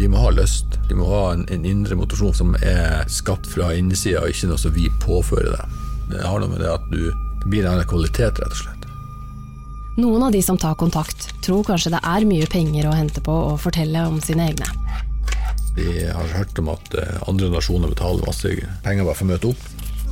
De 0.00 0.08
må 0.08 0.20
ha 0.22 0.32
lyst. 0.34 0.78
De 0.88 0.96
må 0.98 1.08
ha 1.08 1.24
en, 1.34 1.46
en 1.52 1.66
indre 1.68 1.96
motivasjon 1.98 2.36
som 2.36 2.54
er 2.60 3.04
skapt 3.12 3.48
fra 3.50 3.70
innsida, 3.76 4.24
og 4.24 4.34
ikke 4.34 4.50
noe 4.50 4.60
som 4.60 4.74
vi 4.74 4.88
påfører 5.04 5.56
dem. 5.56 5.80
Det 6.10 6.24
har 6.26 6.40
noe 6.42 6.50
med 6.50 6.64
det 6.64 6.72
at 6.72 6.86
du 6.90 7.12
det 7.40 7.48
blir 7.48 7.64
en 7.64 7.72
annen 7.72 7.88
kvalitet, 7.88 8.36
rett 8.36 8.52
og 8.52 8.58
slett. 8.58 8.86
Noen 10.00 10.22
av 10.22 10.32
de 10.32 10.42
som 10.42 10.58
tar 10.60 10.74
kontakt, 10.80 11.30
tror 11.44 11.64
kanskje 11.64 11.94
det 11.94 12.02
er 12.04 12.26
mye 12.28 12.48
penger 12.50 12.88
å 12.88 12.96
hente 12.96 13.22
på 13.24 13.32
å 13.32 13.56
fortelle 13.60 14.04
om 14.08 14.20
sine 14.24 14.50
egne. 14.50 14.68
Vi 15.76 16.04
har 16.10 16.34
hørt 16.34 16.58
om 16.58 16.70
at 16.72 16.94
eh, 16.98 17.18
andre 17.30 17.50
nasjoner 17.52 17.92
betaler 17.92 18.26
masse 18.26 18.50
penger 18.84 19.06
bare 19.06 19.16
for 19.18 19.26
å 19.26 19.30
møte 19.30 19.50
opp. 19.52 19.66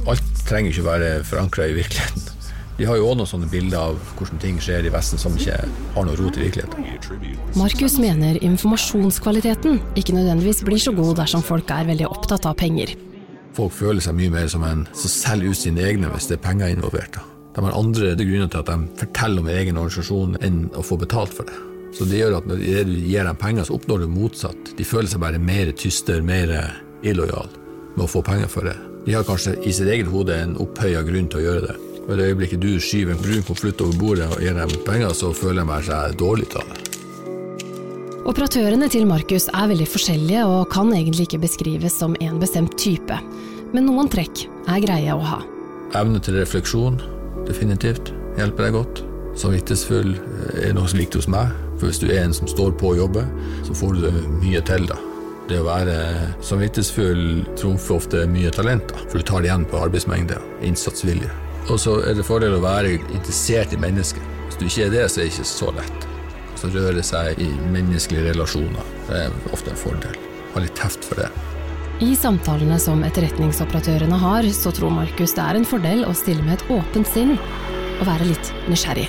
Alt 0.09 0.42
trenger 0.49 0.73
ikke 0.73 0.87
være 0.87 1.14
forankra 1.27 1.68
i 1.68 1.77
virkeligheten. 1.77 2.35
De 2.79 2.87
har 2.87 2.94
jo 2.94 3.09
òg 3.11 3.16
noen 3.18 3.27
sånne 3.27 3.49
bilder 3.51 3.88
av 3.90 3.97
hvordan 4.14 4.38
ting 4.38 4.61
skjer 4.62 4.87
i 4.87 4.92
Vesten 4.94 5.18
som 5.18 5.35
ikke 5.35 5.57
har 5.97 6.05
noe 6.07 6.14
rot 6.21 6.37
i 6.38 6.44
virkeligheten. 6.44 7.33
Markus 7.59 7.97
mener 7.99 8.38
informasjonskvaliteten 8.47 9.81
ikke 9.99 10.14
nødvendigvis 10.14 10.62
blir 10.68 10.79
så 10.83 10.94
god 10.94 11.16
dersom 11.18 11.42
folk 11.42 11.73
er 11.75 11.90
veldig 11.90 12.07
opptatt 12.07 12.47
av 12.47 12.55
penger. 12.61 12.94
Folk 13.59 13.75
føler 13.75 14.05
seg 14.05 14.14
mye 14.14 14.31
mer 14.31 14.47
som 14.53 14.62
en 14.62 14.87
som 14.94 15.11
selger 15.11 15.51
ut 15.51 15.59
sine 15.59 15.83
egne 15.90 16.12
hvis 16.14 16.31
det 16.31 16.38
er 16.38 16.44
penger 16.47 16.71
involvert. 16.77 17.18
De 17.57 17.66
har 17.66 17.75
andre 17.75 18.14
grunner 18.14 18.47
til 18.53 18.62
at 18.62 18.71
de 18.71 19.01
forteller 19.03 19.42
om 19.42 19.51
egen 19.51 19.83
organisasjon 19.83 20.38
enn 20.47 20.68
å 20.79 20.87
få 20.87 21.01
betalt 21.03 21.35
for 21.35 21.51
det. 21.51 21.59
Så 21.94 22.05
det 22.09 22.20
gjør 22.20 22.38
at 22.38 22.48
når 22.48 22.61
du 22.61 22.92
gir 23.09 23.24
dem 23.24 23.38
penger, 23.40 23.64
så 23.64 23.79
oppnår 23.79 24.05
du 24.05 24.12
motsatt. 24.12 24.74
De 24.77 24.87
føler 24.87 25.09
seg 25.11 25.22
bare 25.22 25.40
mer 25.40 25.72
tyster, 25.79 26.20
mer 26.22 26.53
illojal 27.07 27.48
med 27.96 28.05
å 28.05 28.11
få 28.11 28.22
penger 28.27 28.51
for 28.53 28.68
det. 28.68 28.77
De 29.07 29.14
har 29.16 29.27
kanskje 29.27 29.57
i 29.64 29.72
sitt 29.74 29.88
eget 29.88 30.11
hode 30.12 30.37
en 30.37 30.57
opphøya 30.61 31.03
grunn 31.07 31.31
til 31.33 31.40
å 31.40 31.46
gjøre 31.46 31.64
det. 31.70 31.77
Og 32.05 32.12
I 32.14 32.18
det 32.18 32.29
øyeblikket 32.31 32.62
du 32.62 32.70
skyver 32.81 33.14
en 33.14 33.22
brun 33.22 33.44
konvolutt 33.44 33.83
over 33.85 33.98
bordet 34.01 34.29
og 34.33 34.44
gir 34.44 34.57
dem 34.57 34.77
penger, 34.87 35.12
så 35.16 35.33
føler 35.37 35.66
de 35.68 35.81
seg 35.88 36.16
dårlig 36.20 36.48
av 36.57 36.70
det. 36.70 36.85
Operatørene 38.29 38.88
til 38.92 39.07
Markus 39.09 39.46
er 39.48 39.70
veldig 39.70 39.87
forskjellige 39.88 40.44
og 40.48 40.68
kan 40.72 40.90
egentlig 40.92 41.29
ikke 41.29 41.40
beskrives 41.46 41.94
som 41.96 42.16
en 42.20 42.40
bestemt 42.40 42.74
type, 42.81 43.16
men 43.72 43.88
noen 43.88 44.11
trekk 44.12 44.44
er 44.68 44.83
greie 44.85 45.14
å 45.14 45.22
ha. 45.24 45.38
Evne 45.96 46.20
til 46.20 46.37
refleksjon, 46.37 46.98
definitivt, 47.48 48.12
hjelper 48.37 48.68
deg 48.68 48.77
godt. 48.77 49.01
Samvittighetsfull 49.38 50.12
er 50.61 50.77
noe 50.77 50.90
som 50.90 51.01
likte 51.01 51.22
hos 51.22 51.31
meg, 51.33 51.55
for 51.79 51.88
hvis 51.88 52.01
du 52.03 52.09
er 52.11 52.25
en 52.25 52.35
som 52.35 52.51
står 52.51 52.75
på 52.79 52.93
å 52.93 52.99
jobbe, 52.99 53.25
så 53.67 53.77
får 53.77 53.99
du 53.99 54.09
mye 54.43 54.62
til, 54.67 54.88
da. 54.91 54.99
Det 55.49 55.62
å 55.62 55.69
være 55.69 55.97
samvittighetsfull 56.45 57.23
trumfer 57.57 57.97
ofte 57.97 58.25
mye 58.29 58.51
talent, 58.53 58.91
da, 58.93 59.05
for 59.09 59.21
du 59.21 59.29
tar 59.29 59.45
det 59.45 59.49
igjen 59.49 59.69
på 59.71 59.81
arbeidsmengde 59.81 60.37
og 60.43 60.67
innsatsvilje. 60.69 61.31
Og 61.69 61.81
så 61.81 61.99
er 62.05 62.17
det 62.17 62.27
fordel 62.27 62.57
å 62.57 62.64
være 62.64 62.97
interessert 62.99 63.73
i 63.77 63.81
mennesket. 63.81 64.25
Hvis 64.49 64.61
du 64.61 64.67
ikke 64.69 64.87
er 64.88 64.95
det, 64.97 65.05
så 65.09 65.21
er 65.21 65.27
det 65.27 65.33
ikke 65.35 65.51
så 65.51 65.73
lett 65.77 66.07
Så 66.59 66.71
røre 66.75 67.03
seg 67.07 67.38
i 67.38 67.49
menneskelige 67.71 68.33
relasjoner. 68.33 68.88
Det 69.07 69.21
er 69.27 69.55
ofte 69.55 69.71
en 69.71 69.79
fordel. 69.79 70.17
Ha 70.57 70.64
litt 70.64 70.81
heft 70.83 71.07
for 71.07 71.23
det. 71.23 71.29
I 72.03 72.12
samtalene 72.19 72.79
som 72.83 73.05
etterretningsoperatørene 73.07 74.19
har, 74.19 74.49
så 74.55 74.73
tror 74.75 74.95
Markus 74.95 75.37
det 75.38 75.45
er 75.45 75.59
en 75.59 75.67
fordel 75.67 76.05
å 76.07 76.17
stille 76.19 76.43
med 76.47 76.59
et 76.59 76.69
åpent 76.75 77.11
sinn 77.11 77.37
og 77.38 78.05
være 78.11 78.31
litt 78.33 78.53
nysgjerrig. 78.71 79.09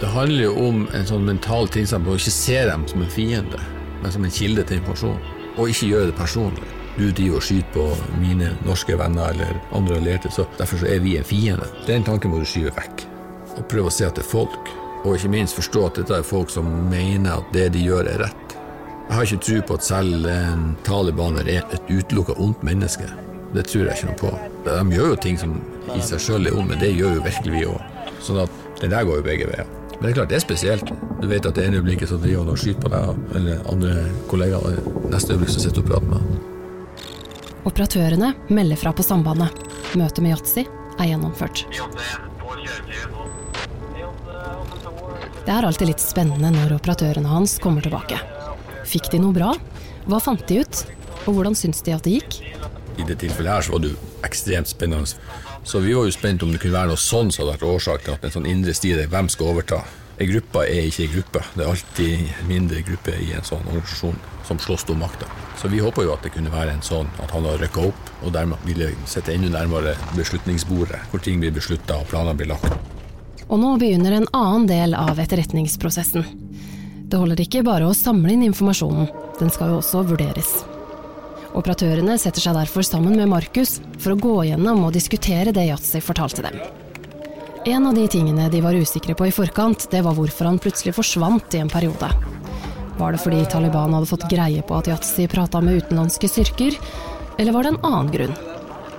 Det 0.00 0.06
handler 0.10 0.44
jo 0.44 0.54
om 0.68 0.86
en 0.94 1.06
sånn 1.06 1.26
mental 1.26 1.68
tilstand 1.70 2.06
på 2.06 2.14
å 2.14 2.18
ikke 2.18 2.34
se 2.34 2.56
dem 2.66 2.82
som 2.90 3.02
en 3.04 3.10
fiende, 3.12 3.60
men 4.02 4.12
som 4.12 4.24
en 4.26 4.32
kilde 4.34 4.64
til 4.66 4.80
informasjon. 4.80 5.20
Og 5.54 5.70
ikke 5.70 5.90
gjøre 5.92 6.10
det 6.10 6.16
personlig. 6.18 6.70
Du 6.96 7.08
driver 7.10 7.38
og 7.38 7.44
skyter 7.46 7.70
på 7.74 7.84
mine 8.22 8.52
norske 8.66 8.96
venner 8.98 9.30
eller 9.30 9.58
andre 9.74 9.98
allierte, 10.00 10.30
så 10.34 10.46
derfor 10.58 10.82
så 10.82 10.88
er 10.90 11.02
vi 11.02 11.16
en 11.18 11.26
fiende. 11.26 11.66
Den 11.86 12.06
tanken 12.06 12.30
må 12.30 12.42
du 12.42 12.46
skyve 12.46 12.74
vekk. 12.74 13.04
Og 13.54 13.68
prøve 13.70 13.90
å 13.90 13.94
se 13.94 14.06
at 14.06 14.16
det 14.18 14.24
er 14.24 14.32
folk 14.32 14.72
Og 15.04 15.18
ikke 15.18 15.28
minst 15.30 15.54
forstå 15.54 15.80
at 15.84 15.98
dette 16.00 16.16
er 16.16 16.24
folk 16.24 16.48
som 16.48 16.64
mener 16.88 17.34
at 17.36 17.50
det 17.52 17.66
de 17.74 17.82
gjør, 17.84 18.08
er 18.08 18.22
rett. 18.24 18.54
Jeg 19.04 19.18
har 19.18 19.26
ikke 19.26 19.44
tro 19.44 19.58
på 19.68 19.76
at 19.76 19.84
selv 19.84 20.28
en 20.32 20.62
talibaner 20.86 21.50
er 21.52 21.66
et 21.76 21.90
utelukka 21.92 22.38
ondt 22.40 22.64
menneske. 22.64 23.10
Det 23.52 23.66
tror 23.68 23.84
jeg 23.84 23.98
ikke 23.98 24.08
noe 24.08 24.20
på. 24.22 24.32
De 24.64 24.96
gjør 24.96 25.12
jo 25.12 25.20
ting 25.28 25.36
som 25.36 25.58
i 25.92 26.00
seg 26.00 26.24
sjøl 26.24 26.48
er 26.48 26.56
ondt, 26.56 26.72
men 26.72 26.80
det 26.80 26.94
gjør 26.96 27.18
jo 27.18 27.26
virkelig 27.28 27.52
vi 27.52 27.66
òg. 27.68 27.84
Sånn 28.24 28.40
at 28.46 28.60
det 28.80 28.94
der 28.96 29.04
går 29.04 29.20
jo 29.20 29.28
begge 29.28 29.52
veier. 29.52 29.68
Men 29.94 30.02
det 30.02 30.10
er 30.10 30.16
klart 30.18 30.32
det 30.32 30.38
er 30.38 30.44
spesielt. 30.44 30.90
Du 31.22 31.28
vet 31.30 31.46
at 31.46 31.56
det 31.56 31.66
ene 31.66 31.78
øyeblikket 31.80 32.10
så 32.10 32.18
driver 32.20 32.44
han 32.44 32.52
og 32.52 32.60
skyter 32.60 32.82
på 32.84 32.90
deg, 32.92 33.22
eller 33.38 33.62
andre 33.72 33.92
kollegaer. 34.30 34.80
Neste 35.12 35.34
øyeblikk 35.34 35.54
så 35.54 35.62
sitter 35.64 35.80
du 35.80 35.86
og 35.86 35.92
prater 35.92 36.10
med 36.10 36.18
han. 36.20 36.42
Operatørene 37.64 38.32
melder 38.52 38.76
fra 38.76 38.92
på 38.92 39.06
sambandet. 39.06 39.54
Møtet 39.96 40.20
med 40.24 40.34
Yatzy 40.34 40.66
er 40.66 41.08
gjennomført. 41.08 41.64
Det 45.44 45.52
er 45.52 45.66
alltid 45.68 45.90
litt 45.90 46.02
spennende 46.02 46.50
når 46.54 46.76
operatørene 46.78 47.28
hans 47.28 47.58
kommer 47.60 47.84
tilbake. 47.84 48.18
Fikk 48.88 49.10
de 49.12 49.20
noe 49.20 49.36
bra? 49.36 49.54
Hva 50.08 50.20
fant 50.20 50.44
de 50.48 50.60
ut? 50.60 50.84
Og 51.24 51.38
hvordan 51.38 51.56
syns 51.56 51.80
de 51.84 51.94
at 51.96 52.04
det 52.04 52.18
gikk? 52.18 52.38
I 53.00 53.06
det 53.08 53.18
tilfellet 53.22 53.52
her 53.52 53.64
så 53.64 53.74
var 53.74 53.84
det 53.84 53.94
jo 53.94 54.12
ekstremt 54.26 54.70
spennende. 54.70 55.16
Så 55.64 55.80
vi 55.80 55.94
var 55.96 56.04
jo 56.04 56.12
spent 56.12 56.42
om 56.44 56.52
det 56.52 56.60
kunne 56.60 56.76
være 56.76 56.92
noe 56.92 57.00
sånn 57.00 57.30
som 57.32 57.44
hadde 57.44 57.54
vært 57.56 57.68
årsak 57.72 58.02
til 58.04 58.14
at 58.14 58.24
en 58.26 58.32
sånn 58.34 58.48
indre 58.48 58.74
strid 58.76 59.00
er 59.00 59.08
hvem 59.08 59.30
skal 59.32 59.54
overta. 59.54 59.78
Ei 60.20 60.28
gruppe 60.28 60.60
er 60.68 60.86
ikke 60.86 61.06
ei 61.06 61.10
gruppe. 61.10 61.40
Det 61.56 61.64
er 61.64 61.70
alltid 61.72 62.44
mindre 62.50 62.82
grupper 62.86 63.16
i 63.24 63.32
en 63.34 63.46
sånn 63.48 63.64
organisasjon 63.64 64.18
som 64.44 64.60
slåss 64.60 64.84
om 64.92 65.00
makta. 65.00 65.26
Så 65.58 65.70
vi 65.72 65.80
håper 65.80 66.04
jo 66.04 66.12
at 66.12 66.22
det 66.22 66.34
kunne 66.34 66.52
være 66.52 66.76
en 66.76 66.84
sånn 66.84 67.08
at 67.24 67.32
han 67.32 67.48
har 67.48 67.56
rykka 67.58 67.88
opp, 67.88 68.12
og 68.22 68.34
dermed 68.36 68.60
ville 68.68 68.90
sitte 69.10 69.32
enda 69.32 69.54
nærmere 69.56 69.96
beslutningsbordet, 70.18 71.00
hvor 71.10 71.24
ting 71.24 71.40
blir 71.40 71.54
beslutta 71.56 71.96
og 71.96 72.06
planer 72.12 72.36
blir 72.36 72.52
lagt. 72.52 72.76
Og 73.48 73.58
nå 73.60 73.72
begynner 73.80 74.20
en 74.20 74.28
annen 74.36 74.68
del 74.68 74.94
av 74.98 75.18
etterretningsprosessen. 75.20 76.28
Det 77.08 77.18
holder 77.20 77.40
ikke 77.40 77.64
bare 77.64 77.88
å 77.88 77.96
samle 77.96 78.36
inn 78.36 78.46
informasjonen, 78.46 79.08
den 79.40 79.52
skal 79.52 79.72
jo 79.72 79.80
også 79.80 80.04
vurderes. 80.12 80.60
Operatørene 81.54 82.16
setter 82.18 82.42
seg 82.42 82.56
derfor 82.58 82.82
sammen 82.82 83.14
med 83.14 83.30
Markus 83.30 83.76
for 84.02 84.14
å 84.14 84.18
gå 84.18 84.32
gjennom 84.48 84.88
og 84.88 84.94
diskutere 84.96 85.52
det 85.54 85.68
Yatzy 85.68 86.00
fortalte 86.02 86.42
dem. 86.42 86.58
En 87.64 87.86
av 87.86 87.94
de 87.96 88.08
tingene 88.10 88.48
de 88.50 88.60
var 88.60 88.74
usikre 88.74 89.14
på 89.16 89.28
i 89.28 89.32
forkant, 89.32 89.86
det 89.92 90.02
var 90.04 90.16
hvorfor 90.18 90.50
han 90.50 90.58
plutselig 90.60 90.96
forsvant 90.98 91.54
i 91.54 91.62
en 91.62 91.70
periode. 91.70 92.10
Var 92.98 93.14
det 93.14 93.22
fordi 93.22 93.44
Taliban 93.50 93.94
hadde 93.94 94.10
fått 94.10 94.26
greie 94.30 94.66
på 94.66 94.80
at 94.80 94.90
Yatzy 94.90 95.28
prata 95.30 95.62
med 95.62 95.78
utenlandske 95.78 96.28
styrker, 96.28 96.76
eller 97.38 97.54
var 97.54 97.64
det 97.64 97.74
en 97.76 97.80
annen 97.86 98.12
grunn? 98.12 98.36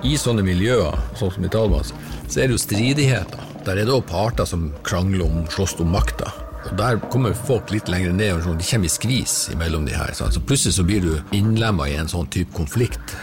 I 0.07 0.15
sånne 0.19 0.43
miljøer, 0.45 0.95
sånn 1.19 1.35
som 1.35 1.45
i 1.45 1.51
Taliban, 1.51 1.91
så 2.25 2.39
er 2.39 2.47
det 2.47 2.55
jo 2.55 2.63
stridigheter. 2.63 3.51
Der 3.67 3.81
er 3.81 3.83
det 3.83 3.95
òg 3.95 4.07
parter 4.07 4.47
som 4.47 4.69
krangler 4.87 5.27
om, 5.27 5.43
slåss 5.51 5.75
om 5.83 5.91
makta. 5.91 6.31
Og 6.65 6.75
Der 6.79 6.99
kommer 7.13 7.33
folk 7.37 7.71
litt 7.73 7.89
lenger 7.91 8.13
ned, 8.15 8.33
og 8.35 8.43
sånn, 8.45 8.59
de 8.59 8.67
kommer 8.67 8.89
i 8.89 8.93
skvis 8.93 9.35
mellom 9.59 9.85
de 9.85 9.95
her. 9.95 10.13
Så 10.17 10.41
plutselig 10.41 10.75
så 10.79 10.85
blir 10.87 11.03
du 11.03 11.35
innlemma 11.35 11.89
i 11.91 11.97
en 11.99 12.09
sånn 12.09 12.29
type 12.33 12.55
konflikt. 12.57 13.15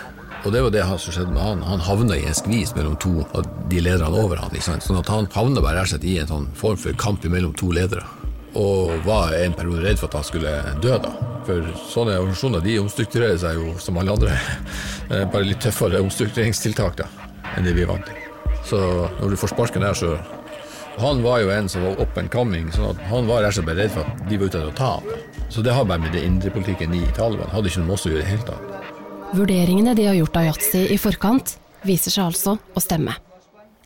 Og 0.43 0.51
det 0.55 0.63
var 0.65 0.73
det 0.75 0.83
som 0.99 1.15
skjedde 1.15 1.35
med 1.35 1.43
han. 1.43 1.63
Han 1.63 1.83
havna 1.83 2.17
i 2.19 2.25
en 2.27 2.35
skvis 2.35 2.75
mellom 2.75 2.97
to 3.03 3.23
av 3.37 3.47
de 3.71 3.83
lederne 3.83 4.25
over 4.25 4.41
han. 4.43 4.57
Sånn 4.59 4.99
at 4.99 5.11
han 5.11 5.29
havna 5.35 5.63
bare 5.63 5.85
rett 5.85 6.05
i 6.05 6.19
en 6.19 6.31
sånn 6.31 6.49
form 6.59 6.81
for 6.81 6.99
kamp 6.99 7.23
mellom 7.31 7.55
to 7.59 7.71
ledere. 7.75 8.03
Og 8.59 8.91
var 9.07 9.33
en 9.37 9.55
periode 9.57 9.87
redd 9.87 10.01
for 10.01 10.11
at 10.11 10.19
han 10.19 10.27
skulle 10.27 10.57
dø, 10.83 10.97
da. 11.01 11.13
For 11.47 11.71
sånne 11.91 12.19
organisasjoner 12.19 12.63
de 12.63 12.77
omstrukturerer 12.83 13.39
seg 13.41 13.59
jo 13.59 13.77
som 13.83 13.99
alle 13.99 14.15
andre. 14.15 14.35
Bare 15.33 15.47
litt 15.47 15.63
tøffere 15.63 16.03
omstruktureringstiltak 16.03 16.99
da, 17.01 17.09
enn 17.55 17.67
det 17.67 17.75
vi 17.79 17.87
er 17.87 17.91
vant 17.91 18.07
til. 18.07 18.19
Så 18.67 18.79
når 19.21 19.33
du 19.33 19.39
får 19.41 19.55
sparken 19.55 19.87
der, 19.87 19.97
så 19.99 20.17
han 20.99 21.23
var 21.23 21.41
jo 21.41 21.51
en 21.51 21.69
som 21.69 21.83
var 21.83 22.01
up 22.01 22.19
and 22.19 22.31
coming, 22.31 22.73
så 22.73 22.93
han 23.09 23.27
var 23.27 23.43
rett 23.43 23.59
og 23.59 23.65
slett 23.65 23.79
redd 23.79 23.95
for 23.95 24.05
at 24.05 24.25
de 24.29 24.39
var 24.39 24.51
ute 24.51 24.59
etter 24.59 24.69
å 24.69 24.77
ta 24.77 24.91
ham. 24.99 25.25
Så 25.49 25.65
det 25.65 25.73
har 25.73 25.89
bare 25.89 26.03
med 26.05 26.13
det 26.13 26.25
indrepolitikken 26.27 26.95
i 26.95 27.03
Taliban 27.17 27.51
hadde 27.53 27.71
ikke 27.71 27.83
noe 27.83 27.93
med 27.93 27.97
oss 27.97 28.07
å 28.07 28.13
gjøre 28.13 28.21
i 28.21 28.25
det 28.25 28.31
hele 28.33 28.47
tatt. 28.51 28.93
Vurderingene 29.33 29.97
de 29.97 30.07
har 30.11 30.19
gjort 30.19 30.37
av 30.37 30.51
Yatzy 30.51 30.85
i 30.93 31.01
forkant, 31.01 31.57
viser 31.89 32.13
seg 32.13 32.29
altså 32.29 32.59
å 32.59 32.85
stemme. 32.85 33.17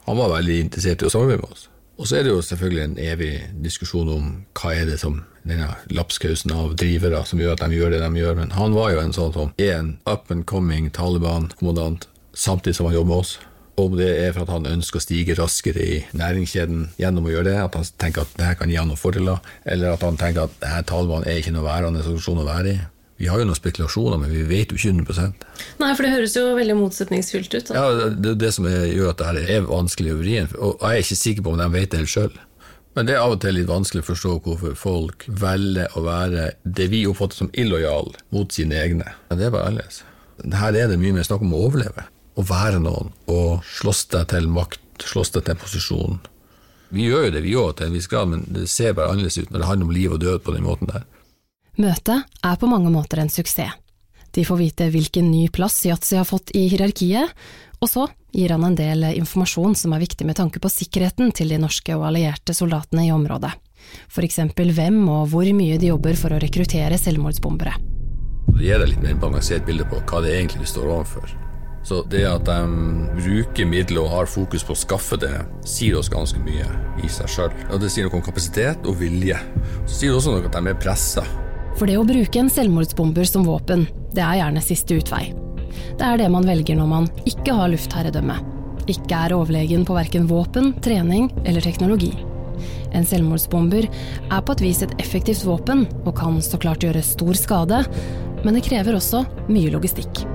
Han 0.06 0.18
var 0.18 0.34
veldig 0.36 0.60
interessert 0.66 1.02
i 1.02 1.08
å 1.08 1.12
samarbeide 1.12 1.42
med 1.44 1.54
oss. 1.54 1.68
Og 1.96 2.08
så 2.08 2.18
er 2.18 2.26
det 2.26 2.34
jo 2.34 2.42
selvfølgelig 2.44 2.82
en 2.84 2.98
evig 3.00 3.30
diskusjon 3.64 4.10
om 4.12 4.26
hva 4.58 4.74
er 4.76 4.90
det 4.90 4.98
som 5.00 5.22
denne 5.48 5.70
lapskausen 5.94 6.52
av 6.52 6.74
drivere 6.76 7.22
som 7.24 7.40
gjør 7.40 7.54
at 7.54 7.64
de 7.64 7.78
gjør 7.78 7.94
det 7.94 8.02
de 8.02 8.20
gjør. 8.20 8.36
Men 8.42 8.52
han 8.52 8.76
var 8.76 8.92
jo 8.92 9.00
en 9.00 9.14
sånn 9.16 9.32
som 9.32 9.54
er 9.56 9.78
en 9.78 9.92
up 10.04 10.30
and 10.34 10.44
coming 10.50 10.90
Taliban-kommandant 10.92 12.08
samtidig 12.36 12.76
som 12.76 12.90
han 12.90 12.98
jobber 12.98 13.14
med 13.14 13.22
oss. 13.24 13.38
Om 13.76 13.96
det 13.98 14.08
er 14.08 14.32
for 14.32 14.46
at 14.46 14.52
han 14.54 14.68
ønsker 14.70 14.96
å 14.96 15.04
stige 15.04 15.34
raskere 15.36 15.82
i 15.84 15.96
næringskjeden 16.16 16.86
gjennom 16.96 17.26
å 17.28 17.32
gjøre 17.34 17.50
det, 17.50 17.56
at 17.60 17.74
han 17.76 17.88
tenker 18.00 18.24
at 18.24 18.36
det 18.38 18.46
her 18.48 18.56
kan 18.56 18.70
gi 18.72 18.78
han 18.80 18.88
noen 18.88 19.00
fordeler, 19.00 19.42
eller 19.68 19.92
at 19.92 20.04
han 20.06 20.16
tenker 20.16 20.46
at 20.46 20.54
denne 20.62 20.78
her 20.78 20.86
Taliban 20.88 21.26
er 21.28 21.42
ikke 21.42 21.52
noe 21.52 21.66
værende 21.66 22.04
situasjon 22.06 22.40
å 22.40 22.46
være 22.48 22.72
i. 22.72 22.78
Vi 23.20 23.28
har 23.32 23.40
jo 23.40 23.46
noen 23.48 23.56
spekulasjoner, 23.56 24.18
men 24.20 24.32
vi 24.32 24.42
vet 24.48 24.72
jo 24.72 24.76
ikke 24.76 24.92
100 24.92 25.46
Nei, 25.80 25.92
for 25.96 26.04
det 26.04 26.12
høres 26.12 26.34
jo 26.36 26.50
veldig 26.56 26.76
motsetningsfylt 26.76 27.54
ut. 27.54 27.68
Da. 27.68 27.76
Ja, 27.76 28.08
Det 28.12 28.32
er 28.34 28.40
det 28.42 28.52
som 28.56 28.68
gjør 28.68 29.12
at 29.12 29.22
dette 29.22 29.44
er 29.54 29.68
vanskelig 29.68 30.12
å 30.12 30.18
vri 30.20 30.34
og 30.40 30.82
jeg 30.82 30.90
er 30.90 31.04
ikke 31.04 31.20
sikker 31.22 31.46
på 31.46 31.54
om 31.54 31.60
de 31.60 31.68
vet 31.76 31.92
det 31.92 32.02
helt 32.02 32.12
sjøl. 32.12 32.34
Men 32.96 33.08
det 33.08 33.16
er 33.16 33.20
av 33.20 33.36
og 33.36 33.40
til 33.44 33.56
litt 33.58 33.68
vanskelig 33.68 34.04
å 34.04 34.08
forstå 34.08 34.34
hvorfor 34.44 34.76
folk 34.80 35.24
velger 35.28 35.96
å 35.96 36.04
være 36.04 36.50
det 36.64 36.88
vi 36.92 37.04
oppfatter 37.08 37.44
som 37.44 37.50
illojal 37.52 38.12
mot 38.32 38.52
sine 38.52 38.76
egne. 38.80 39.12
Men 39.28 39.40
det 39.40 39.48
er 39.48 39.52
bare 39.52 39.68
annerledes. 39.68 40.00
Her 40.52 40.76
er 40.76 40.88
det 40.88 41.00
mye 41.00 41.16
mer 41.16 41.26
snakk 41.28 41.44
om 41.44 41.52
å 41.56 41.64
overleve 41.68 42.08
å 42.36 42.44
være 42.44 42.80
noen 42.84 43.12
og 43.32 43.64
slåss 43.78 44.06
deg 44.12 44.28
til 44.32 44.48
makt, 44.52 45.06
slåss 45.08 45.32
deg 45.36 45.46
til 45.48 45.60
posisjon. 45.60 46.18
Vi 46.94 47.08
gjør 47.08 47.26
jo 47.26 47.34
det, 47.34 47.42
vi 47.42 47.56
òg, 47.58 47.72
til 47.76 47.88
en 47.88 47.96
viss 47.96 48.08
grad, 48.10 48.30
men 48.30 48.44
det 48.52 48.68
ser 48.70 48.94
bare 48.94 49.10
annerledes 49.10 49.40
ut 49.40 49.50
når 49.50 49.62
det 49.62 49.70
handler 49.70 49.88
om 49.88 49.96
liv 49.96 50.12
og 50.14 50.22
død 50.22 50.44
på 50.44 50.54
den 50.54 50.66
måten 50.66 50.92
der. 50.92 51.06
Møtet 51.76 52.38
er 52.46 52.56
på 52.60 52.70
mange 52.70 52.92
måter 52.92 53.20
en 53.20 53.32
suksess. 53.32 53.74
De 54.36 54.44
får 54.44 54.58
vite 54.60 54.86
hvilken 54.92 55.30
ny 55.32 55.46
plass 55.48 55.78
Yatzy 55.88 56.18
har 56.18 56.26
fått 56.28 56.52
i 56.56 56.66
hierarkiet, 56.68 57.32
og 57.80 57.88
så 57.88 58.02
gir 58.36 58.52
han 58.52 58.66
en 58.68 58.76
del 58.76 59.06
informasjon 59.14 59.76
som 59.76 59.94
er 59.96 60.02
viktig 60.02 60.26
med 60.28 60.36
tanke 60.36 60.60
på 60.60 60.70
sikkerheten 60.72 61.32
til 61.36 61.52
de 61.52 61.60
norske 61.60 61.96
og 61.96 62.04
allierte 62.10 62.52
soldatene 62.56 63.06
i 63.08 63.12
området. 63.14 63.54
For 64.12 64.26
eksempel 64.26 64.74
hvem 64.76 65.00
og 65.08 65.30
hvor 65.32 65.48
mye 65.56 65.80
de 65.80 65.88
jobber 65.88 66.20
for 66.20 66.36
å 66.36 66.40
rekruttere 66.42 67.00
selvmordsbombere. 67.00 67.76
Det 68.56 68.64
gir 68.64 68.80
deg 68.80 68.92
litt 68.92 69.04
mer 69.04 69.18
balansert 69.24 69.64
bilde 69.68 69.88
på 69.88 70.00
hva 70.04 70.22
det 70.24 70.36
egentlig 70.36 70.64
du 70.64 70.72
står 70.74 70.92
overfor. 70.98 71.45
Så 71.86 72.00
det 72.10 72.24
at 72.26 72.48
de 72.48 72.56
bruker 73.14 73.68
midler 73.70 74.02
og 74.02 74.10
har 74.10 74.30
fokus 74.30 74.64
på 74.66 74.74
å 74.74 74.78
skaffe 74.78 75.18
det, 75.22 75.34
sier 75.62 75.94
oss 76.00 76.10
ganske 76.10 76.40
mye 76.42 76.66
i 76.98 77.10
seg 77.12 77.30
sjøl. 77.30 77.52
Og 77.70 77.78
det 77.82 77.92
sier 77.94 78.08
noe 78.08 78.18
om 78.18 78.24
kapasitet 78.26 78.88
og 78.90 78.98
vilje. 78.98 79.38
Så 79.84 80.00
sier 80.00 80.10
det 80.10 80.18
også 80.18 80.34
noe 80.34 80.48
at 80.48 80.56
de 80.56 80.72
er 80.72 80.80
pressa. 80.82 81.22
For 81.78 81.86
det 81.86 81.98
å 82.00 82.06
bruke 82.08 82.40
en 82.40 82.50
selvmordsbomber 82.50 83.28
som 83.28 83.46
våpen, 83.46 83.84
det 84.16 84.24
er 84.24 84.40
gjerne 84.40 84.64
siste 84.64 84.98
utvei. 84.98 85.28
Det 85.96 86.02
er 86.02 86.18
det 86.18 86.30
man 86.32 86.48
velger 86.48 86.78
når 86.78 86.90
man 86.90 87.10
ikke 87.28 87.54
har 87.54 87.70
luftherredømme. 87.70 88.40
Ikke 88.90 89.20
er 89.28 89.34
overlegen 89.36 89.84
på 89.86 89.94
verken 89.94 90.26
våpen, 90.30 90.72
trening 90.82 91.28
eller 91.44 91.62
teknologi. 91.62 92.16
En 92.96 93.06
selvmordsbomber 93.06 93.86
er 93.86 94.40
på 94.42 94.56
et 94.56 94.64
vis 94.64 94.82
et 94.82 94.96
effektivt 95.02 95.46
våpen 95.46 95.84
og 96.02 96.16
kan 96.18 96.40
så 96.42 96.58
klart 96.58 96.82
gjøre 96.82 97.04
stor 97.04 97.38
skade, 97.38 97.84
men 98.42 98.58
det 98.58 98.66
krever 98.66 98.98
også 98.98 99.22
mye 99.52 99.70
logistikk. 99.74 100.26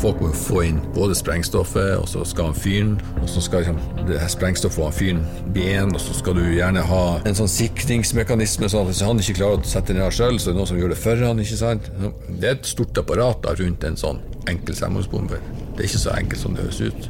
Folk 0.00 0.20
må 0.20 0.28
få 0.36 0.62
inn 0.66 0.80
både 0.94 1.16
sprengstoffet, 1.16 1.94
og 1.96 2.08
så 2.10 2.24
skal 2.28 2.50
han 2.50 2.58
fyren, 2.58 2.94
og 3.22 3.28
så 3.32 3.40
skal 3.44 3.64
liksom, 3.64 3.78
det 4.08 4.18
her 4.20 4.32
sprengstoffet 4.32 4.84
og 4.84 4.94
fyren 4.94 5.22
bli 5.54 5.70
én, 5.72 5.94
og 5.96 6.02
så 6.02 6.16
skal 6.18 6.36
du 6.36 6.42
gjerne 6.44 6.84
ha 6.84 7.04
en 7.26 7.38
sånn 7.38 7.50
sikringsmekanisme, 7.50 8.68
sånn 8.68 8.84
at 8.84 8.92
hvis 8.92 9.04
han 9.06 9.22
ikke 9.22 9.38
klarer 9.40 9.62
å 9.62 9.70
sette 9.70 9.96
den 9.96 10.04
av 10.04 10.12
sjøl, 10.16 10.36
så 10.36 10.50
er 10.50 10.56
det 10.56 10.60
noen 10.60 10.70
som 10.72 10.80
gjør 10.82 10.92
det 10.92 11.00
for 11.00 11.26
han, 11.28 11.40
ikke 11.42 11.60
sant? 11.62 11.88
Det 12.28 12.50
er 12.50 12.58
et 12.58 12.68
stort 12.68 13.00
apparat 13.00 13.40
da, 13.46 13.56
rundt 13.56 13.88
en 13.88 14.00
sånn 14.00 14.20
enkel 14.52 14.76
selvmordsbombe. 14.78 15.40
Det 15.72 15.80
er 15.80 15.88
ikke 15.88 16.04
så 16.04 16.16
enkelt 16.16 16.44
som 16.44 16.56
det 16.56 16.66
høres 16.66 16.82
ut. 16.84 17.08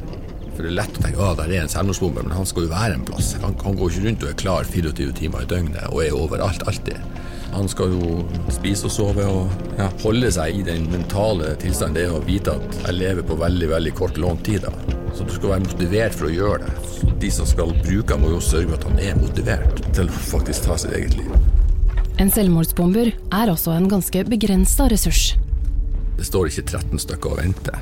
For 0.57 0.65
det 0.65 0.71
er 0.71 0.77
lett 0.79 0.95
å 0.97 1.03
tenke 1.03 1.25
at 1.27 1.41
det 1.43 1.51
er 1.51 1.67
en 1.67 1.75
selvmordsbomber, 1.75 2.25
men 2.25 2.37
han 2.39 2.47
skal 2.49 2.65
jo 2.65 2.71
være 2.71 2.95
en 2.97 3.05
plass. 3.05 3.35
Han, 3.43 3.57
han 3.61 3.77
går 3.77 3.91
ikke 3.91 4.07
rundt 4.07 4.23
og 4.23 4.31
er 4.31 4.39
klar 4.41 4.71
24 4.71 5.17
timer 5.19 5.43
i 5.43 5.51
døgnet 5.51 5.91
og 5.91 6.01
er 6.05 6.15
overalt 6.17 6.63
alltid. 6.71 7.03
Han 7.53 7.69
skal 7.71 7.93
jo 7.95 8.21
spise 8.53 8.87
og 8.89 8.93
sove 8.93 9.25
og 9.25 9.67
ja, 9.79 9.87
holde 10.03 10.29
seg 10.33 10.59
i 10.59 10.65
den 10.67 10.87
mentale 10.91 11.53
tilstanden 11.61 11.97
det 11.97 12.05
er 12.07 12.15
å 12.17 12.23
vite 12.25 12.53
at 12.57 12.79
jeg 12.83 12.97
lever 12.99 13.25
på 13.27 13.37
veldig 13.39 13.69
veldig 13.71 13.93
kort 13.97 14.19
lånt 14.21 14.43
tid. 14.45 14.67
da. 14.67 14.97
Så 15.15 15.25
du 15.25 15.33
skal 15.33 15.55
være 15.55 15.65
motivert 15.65 16.17
for 16.17 16.29
å 16.29 16.33
gjøre 16.33 16.65
det. 16.65 16.73
Så 16.93 17.11
de 17.21 17.31
som 17.33 17.47
skal 17.49 17.73
bruke 17.81 18.13
ham, 18.13 18.25
må 18.25 18.35
jo 18.35 18.41
sørge 18.43 18.69
for 18.69 18.77
at 18.77 18.87
han 18.89 18.99
er 19.01 19.21
motivert 19.21 19.81
til 19.97 20.11
å 20.11 20.23
faktisk 20.29 20.67
ta 20.67 20.77
sitt 20.77 20.93
eget 20.97 21.17
liv. 21.17 21.31
En 22.21 22.31
selvmordsbomber 22.33 23.13
er 23.13 23.53
også 23.53 23.75
en 23.77 23.89
ganske 23.89 24.23
begrensa 24.29 24.89
ressurs. 24.93 25.31
Det 26.17 26.25
står 26.25 26.49
ikke 26.51 26.65
13 26.65 27.01
stykker 27.05 27.33
og 27.33 27.41
venter. 27.41 27.81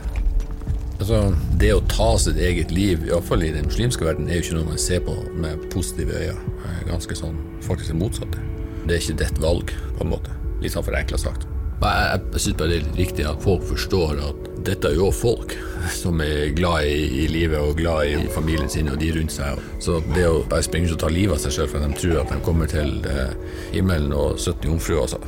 Altså, 0.96 1.22
det 1.60 1.74
å 1.76 1.84
ta 1.92 2.14
sitt 2.20 2.40
eget 2.40 2.72
liv, 2.72 3.04
iallfall 3.10 3.44
i 3.44 3.52
den 3.56 3.68
muslimske 3.68 4.08
verden, 4.08 4.30
er 4.30 4.40
jo 4.40 4.46
ikke 4.46 4.60
noe 4.60 4.72
man 4.72 4.80
ser 4.80 5.04
på 5.04 5.16
med 5.36 5.68
positive 5.74 6.16
øyne. 6.16 6.60
Ganske 6.88 7.18
sånn 7.20 7.36
faktisk 7.66 7.92
det 7.92 8.00
motsatte. 8.00 8.44
Det 8.86 8.96
er 8.96 9.02
ikke 9.02 9.20
ditt 9.24 9.42
valg, 9.42 9.72
på 9.98 10.06
en 10.06 10.12
måte. 10.14 10.34
Litt 10.62 10.76
sånn 10.76 10.86
forenkla 10.86 11.18
sagt. 11.20 11.48
Jeg, 11.82 12.20
jeg 12.34 12.42
syns 12.42 12.58
bare 12.60 12.72
det 12.72 12.78
er 12.80 12.92
viktig 12.98 13.26
at 13.28 13.42
folk 13.44 13.64
forstår 13.68 14.20
at 14.30 14.46
dette 14.66 14.90
er 14.90 14.98
jo 14.98 15.12
folk 15.14 15.54
som 15.94 16.22
er 16.24 16.54
glad 16.58 16.88
i, 16.90 17.24
i 17.24 17.26
livet 17.30 17.62
og 17.62 17.78
glad 17.78 18.10
i 18.10 18.28
familien 18.34 18.70
sin 18.72 18.90
og 18.90 18.98
de 19.02 19.12
rundt 19.18 19.34
seg. 19.36 19.60
Så 19.84 20.00
det 20.16 20.26
å 20.30 20.44
bare 20.50 20.66
springe 20.66 20.90
ut 20.90 20.96
og 20.98 21.02
ta 21.04 21.12
livet 21.14 21.36
av 21.36 21.44
seg 21.44 21.58
sjøl 21.58 21.72
for 21.72 21.82
at 21.82 21.92
de 21.92 22.00
tror 22.02 22.22
at 22.24 22.34
de 22.34 22.40
kommer 22.46 22.70
til 22.72 22.96
eh, 23.10 23.34
himmelen 23.76 24.14
og 24.16 24.40
17 24.40 24.70
jomfruer, 24.72 25.04
altså. 25.04 25.20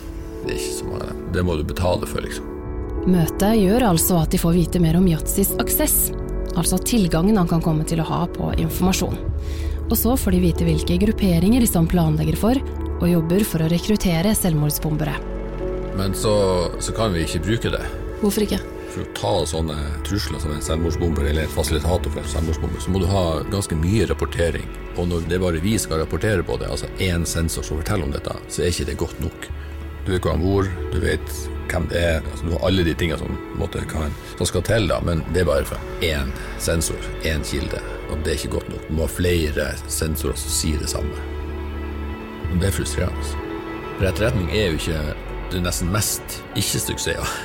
det 0.45 0.55
er 0.55 0.61
ikke 0.61 0.77
så 0.79 0.89
mange. 0.91 1.17
Det 1.35 1.45
må 1.45 1.57
du 1.59 1.65
betale 1.67 2.09
for, 2.09 2.25
liksom. 2.25 2.53
Møtet 3.07 3.59
gjør 3.61 3.85
altså 3.91 4.17
at 4.23 4.33
de 4.33 4.41
får 4.41 4.57
vite 4.57 4.81
mer 4.83 4.97
om 4.99 5.05
Yatzis 5.07 5.53
aksess, 5.61 6.09
altså 6.57 6.79
tilgangen 6.81 7.37
han 7.39 7.49
kan 7.49 7.61
komme 7.63 7.85
til 7.87 8.01
å 8.03 8.09
ha 8.09 8.25
på 8.33 8.49
informasjon. 8.57 9.19
Og 9.87 9.95
så 9.95 10.17
får 10.19 10.35
de 10.35 10.43
vite 10.43 10.65
hvilke 10.67 10.97
grupperinger 11.05 11.63
de 11.63 11.69
som 11.69 11.87
planlegger 11.87 12.35
for, 12.39 12.59
og 12.97 13.09
jobber 13.11 13.45
for 13.47 13.63
å 13.63 13.69
rekruttere 13.71 14.33
selvmordsbombere. 14.37 15.17
Men 15.97 16.13
så, 16.17 16.33
så 16.79 16.93
kan 16.93 17.13
vi 17.13 17.25
ikke 17.25 17.43
bruke 17.45 17.71
det. 17.73 17.83
Hvorfor 18.21 18.45
ikke? 18.45 18.59
For 18.93 19.03
å 19.03 19.13
ta 19.17 19.33
sånne 19.49 19.75
trusler 20.07 20.41
som 20.41 20.53
en 20.53 20.63
selvmordsbomber 20.63 21.27
eller 21.29 21.45
en 21.45 21.53
fasilitator 21.53 22.13
for 22.13 22.23
en 22.23 22.31
selvmordsbomber, 22.31 22.81
så 22.81 22.93
må 22.93 23.01
du 23.01 23.09
ha 23.11 23.25
ganske 23.51 23.77
mye 23.77 24.07
rapportering. 24.09 24.65
Og 24.97 25.09
når 25.11 25.27
det 25.27 25.37
er 25.37 25.43
bare 25.43 25.61
vi 25.61 25.75
skal 25.81 26.01
rapportere 26.01 26.45
på 26.45 26.57
det, 26.61 26.69
altså 26.73 26.89
én 27.03 27.25
sensor 27.29 27.65
som 27.65 27.81
forteller 27.81 28.07
om 28.07 28.15
dette, 28.15 28.33
så 28.49 28.63
er 28.63 28.73
ikke 28.73 28.89
det 28.91 28.97
godt 29.03 29.21
nok. 29.25 29.47
Du 30.05 30.13
vet 30.13 30.23
hvor 30.23 30.37
han 30.37 30.45
bor, 30.45 30.69
du 30.93 30.99
vet 31.03 31.39
hvem 31.67 31.87
det 31.91 32.01
er. 32.01 32.19
Altså, 32.31 32.45
du 32.47 32.53
har 32.55 32.67
alle 32.69 32.85
de 32.87 32.93
tingene 32.97 33.19
som, 33.21 33.39
måtte, 33.59 33.83
kan, 33.91 34.13
som 34.39 34.49
skal 34.49 34.65
til, 34.69 34.87
da, 34.89 35.01
men 35.03 35.25
det 35.35 35.43
er 35.43 35.49
bare 35.49 35.67
for 35.67 36.05
én 36.05 36.31
sensor, 36.63 37.09
én 37.27 37.43
kilde. 37.45 37.81
Og 38.07 38.21
det 38.23 38.33
er 38.33 38.39
ikke 38.39 38.55
godt 38.57 38.71
nok. 38.71 38.85
Du 38.87 38.95
må 38.95 39.05
ha 39.05 39.11
flere 39.11 39.73
sensorer 39.91 40.39
som 40.39 40.55
sier 40.61 40.79
det 40.81 40.93
samme. 40.93 41.36
Det 42.55 42.69
er 42.69 42.75
frustrerende. 42.75 43.23
For 43.97 44.07
etterretning 44.07 44.51
er 44.55 44.71
jo 44.71 44.79
ikke 44.79 45.01
det 45.51 45.63
nesten 45.63 45.91
mest 45.91 46.39
ikke-suksesser. 46.55 47.35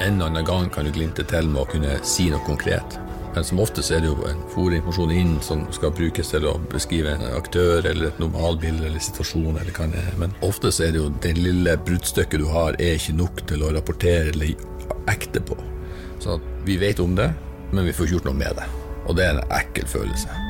En 0.00 0.14
eller 0.14 0.30
annen 0.30 0.46
gang 0.46 0.70
kan 0.72 0.86
du 0.86 0.92
glimte 0.94 1.24
til 1.26 1.50
med 1.50 1.64
å 1.64 1.68
kunne 1.68 1.98
si 2.06 2.28
noe 2.30 2.40
konkret. 2.46 2.98
Men 3.34 3.44
som 3.44 3.60
oftest 3.62 3.92
er 3.92 4.00
det 4.02 4.08
jo 4.08 4.24
en 4.26 4.40
fòrinformasjon 4.54 5.12
inn 5.14 5.34
som 5.44 5.66
skal 5.74 5.92
brukes 5.94 6.32
til 6.32 6.46
å 6.48 6.56
beskrive 6.72 7.12
en 7.12 7.26
aktør 7.36 7.86
eller 7.86 8.08
et 8.08 8.22
normalbilde 8.22 8.88
eller 8.88 9.04
situasjon. 9.04 9.58
eller 9.60 9.74
hva 9.76 9.86
det 9.92 10.00
er. 10.00 10.16
Men 10.22 10.34
oftest 10.40 10.80
er 10.80 10.94
det 10.94 11.02
jo 11.02 11.12
det 11.22 11.36
lille 11.38 11.76
bruddstykket 11.76 12.40
du 12.40 12.48
har, 12.50 12.78
er 12.80 12.96
ikke 12.96 13.18
nok 13.20 13.46
til 13.46 13.62
å 13.62 13.72
rapportere 13.76 14.32
eller 14.32 14.54
ekte 15.12 15.44
på. 15.44 15.58
Så 16.18 16.40
vi 16.64 16.80
vet 16.80 17.00
om 17.00 17.14
det, 17.14 17.30
men 17.72 17.84
vi 17.84 17.92
får 17.92 18.08
ikke 18.08 18.18
gjort 18.18 18.30
noe 18.32 18.42
med 18.42 18.62
det. 18.62 18.68
Og 19.06 19.16
det 19.16 19.28
er 19.28 19.36
en 19.36 19.58
ekkel 19.60 19.86
følelse. 19.86 20.47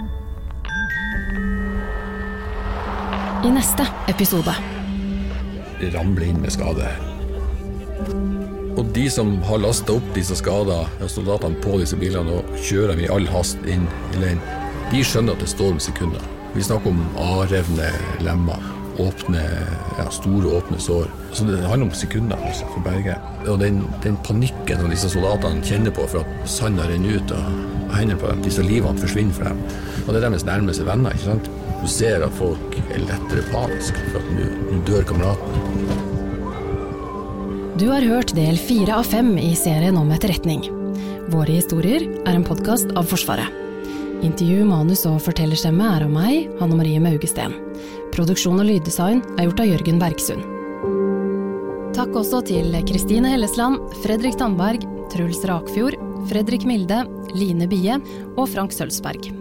I 3.39 3.51
neste 3.55 3.85
episode. 4.11 4.51
ramler 5.95 6.25
inn 6.27 6.41
med 6.43 6.51
skade. 6.51 6.89
Og 8.75 8.89
de 8.97 9.05
som 9.15 9.37
har 9.47 9.61
lasta 9.63 9.95
opp 9.95 10.09
disse 10.17 10.35
skada 10.41 10.81
soldatene 11.07 11.61
på 11.63 11.77
disse 11.79 11.95
bilene 12.01 12.41
og 12.41 12.51
kjører 12.59 12.97
dem 12.97 13.05
i 13.05 13.13
all 13.15 13.29
hast 13.31 13.63
inn 13.63 13.85
i 14.11 14.23
leiren, 14.25 14.43
de 14.91 15.05
skjønner 15.07 15.39
at 15.39 15.45
det 15.45 15.53
står 15.53 15.77
om 15.77 15.79
sekunder. 15.79 16.25
Vi 16.57 16.67
snakker 16.67 16.91
om 16.91 17.05
avrevne 17.29 17.93
lemmer, 18.27 18.67
åpne, 18.99 19.45
ja, 20.01 20.09
store 20.11 20.59
åpne 20.59 20.81
sår. 20.83 21.07
Så 21.31 21.47
det 21.47 21.63
handler 21.63 21.93
om 21.93 21.95
sekunder 21.95 22.43
altså, 22.43 22.67
for 22.75 22.83
Berge. 22.89 23.15
Og 23.47 23.63
den, 23.63 23.85
den 24.03 24.19
panikken 24.27 24.83
som 24.83 24.91
disse 24.91 25.13
soldatene 25.15 25.63
kjenner 25.63 25.95
på 25.95 26.11
for 26.11 26.27
at 26.27 26.51
sanda 26.59 26.91
renner 26.91 27.23
ut 27.23 27.39
av 27.39 27.95
hendene 27.95 28.19
på 28.19 28.35
dem, 28.35 28.43
disse 28.51 28.67
livene 28.67 28.99
forsvinner 28.99 29.39
for 29.39 29.53
dem. 29.53 29.63
Og 30.09 30.11
det 30.11 30.25
er 30.25 30.27
deres 30.27 30.49
nærmeste 30.49 30.91
venner. 30.91 31.15
ikke 31.15 31.31
sant? 31.37 31.53
Du 31.79 31.87
ser 31.87 32.25
at 32.27 32.35
folk 32.35 32.75
er 32.89 33.05
lettere 33.05 33.45
paniske 33.53 34.01
for 34.11 34.19
at 34.19 34.33
nå 34.35 34.81
dør 34.89 35.07
kameraten. 35.07 36.09
Du 37.79 37.87
har 37.93 38.03
hørt 38.03 38.35
del 38.35 38.59
fire 38.59 38.97
av 38.99 39.07
fem 39.07 39.37
i 39.39 39.53
serien 39.55 39.97
om 40.01 40.11
etterretning. 40.11 40.65
Våre 41.31 41.55
historier 41.61 42.03
er 42.25 42.35
en 42.35 42.47
podkast 42.47 42.91
av 42.99 43.07
Forsvaret. 43.07 43.55
Intervju, 44.27 44.65
manus 44.67 45.05
og 45.07 45.21
fortellerstemme 45.23 45.87
er 45.95 46.09
av 46.09 46.11
meg, 46.11 46.49
Hanne 46.59 46.81
Marie 46.81 46.99
Maugesten. 46.99 47.55
Produksjon 48.11 48.59
og 48.59 48.67
lyddesign 48.67 49.23
er 49.37 49.47
gjort 49.47 49.63
av 49.63 49.71
Jørgen 49.71 50.03
Bergsund. 50.03 50.43
Takk 51.95 52.19
også 52.19 52.43
til 52.51 52.75
Kristine 52.91 53.31
Hellesland, 53.37 53.79
Fredrik 54.03 54.41
Tandberg, 54.43 54.83
Truls 55.15 55.47
Rakfjord, 55.47 55.95
Fredrik 56.27 56.67
Milde, 56.67 57.05
Line 57.39 57.71
Bie 57.71 58.03
og 58.35 58.49
Frank 58.51 58.75
Sølvsberg. 58.75 59.38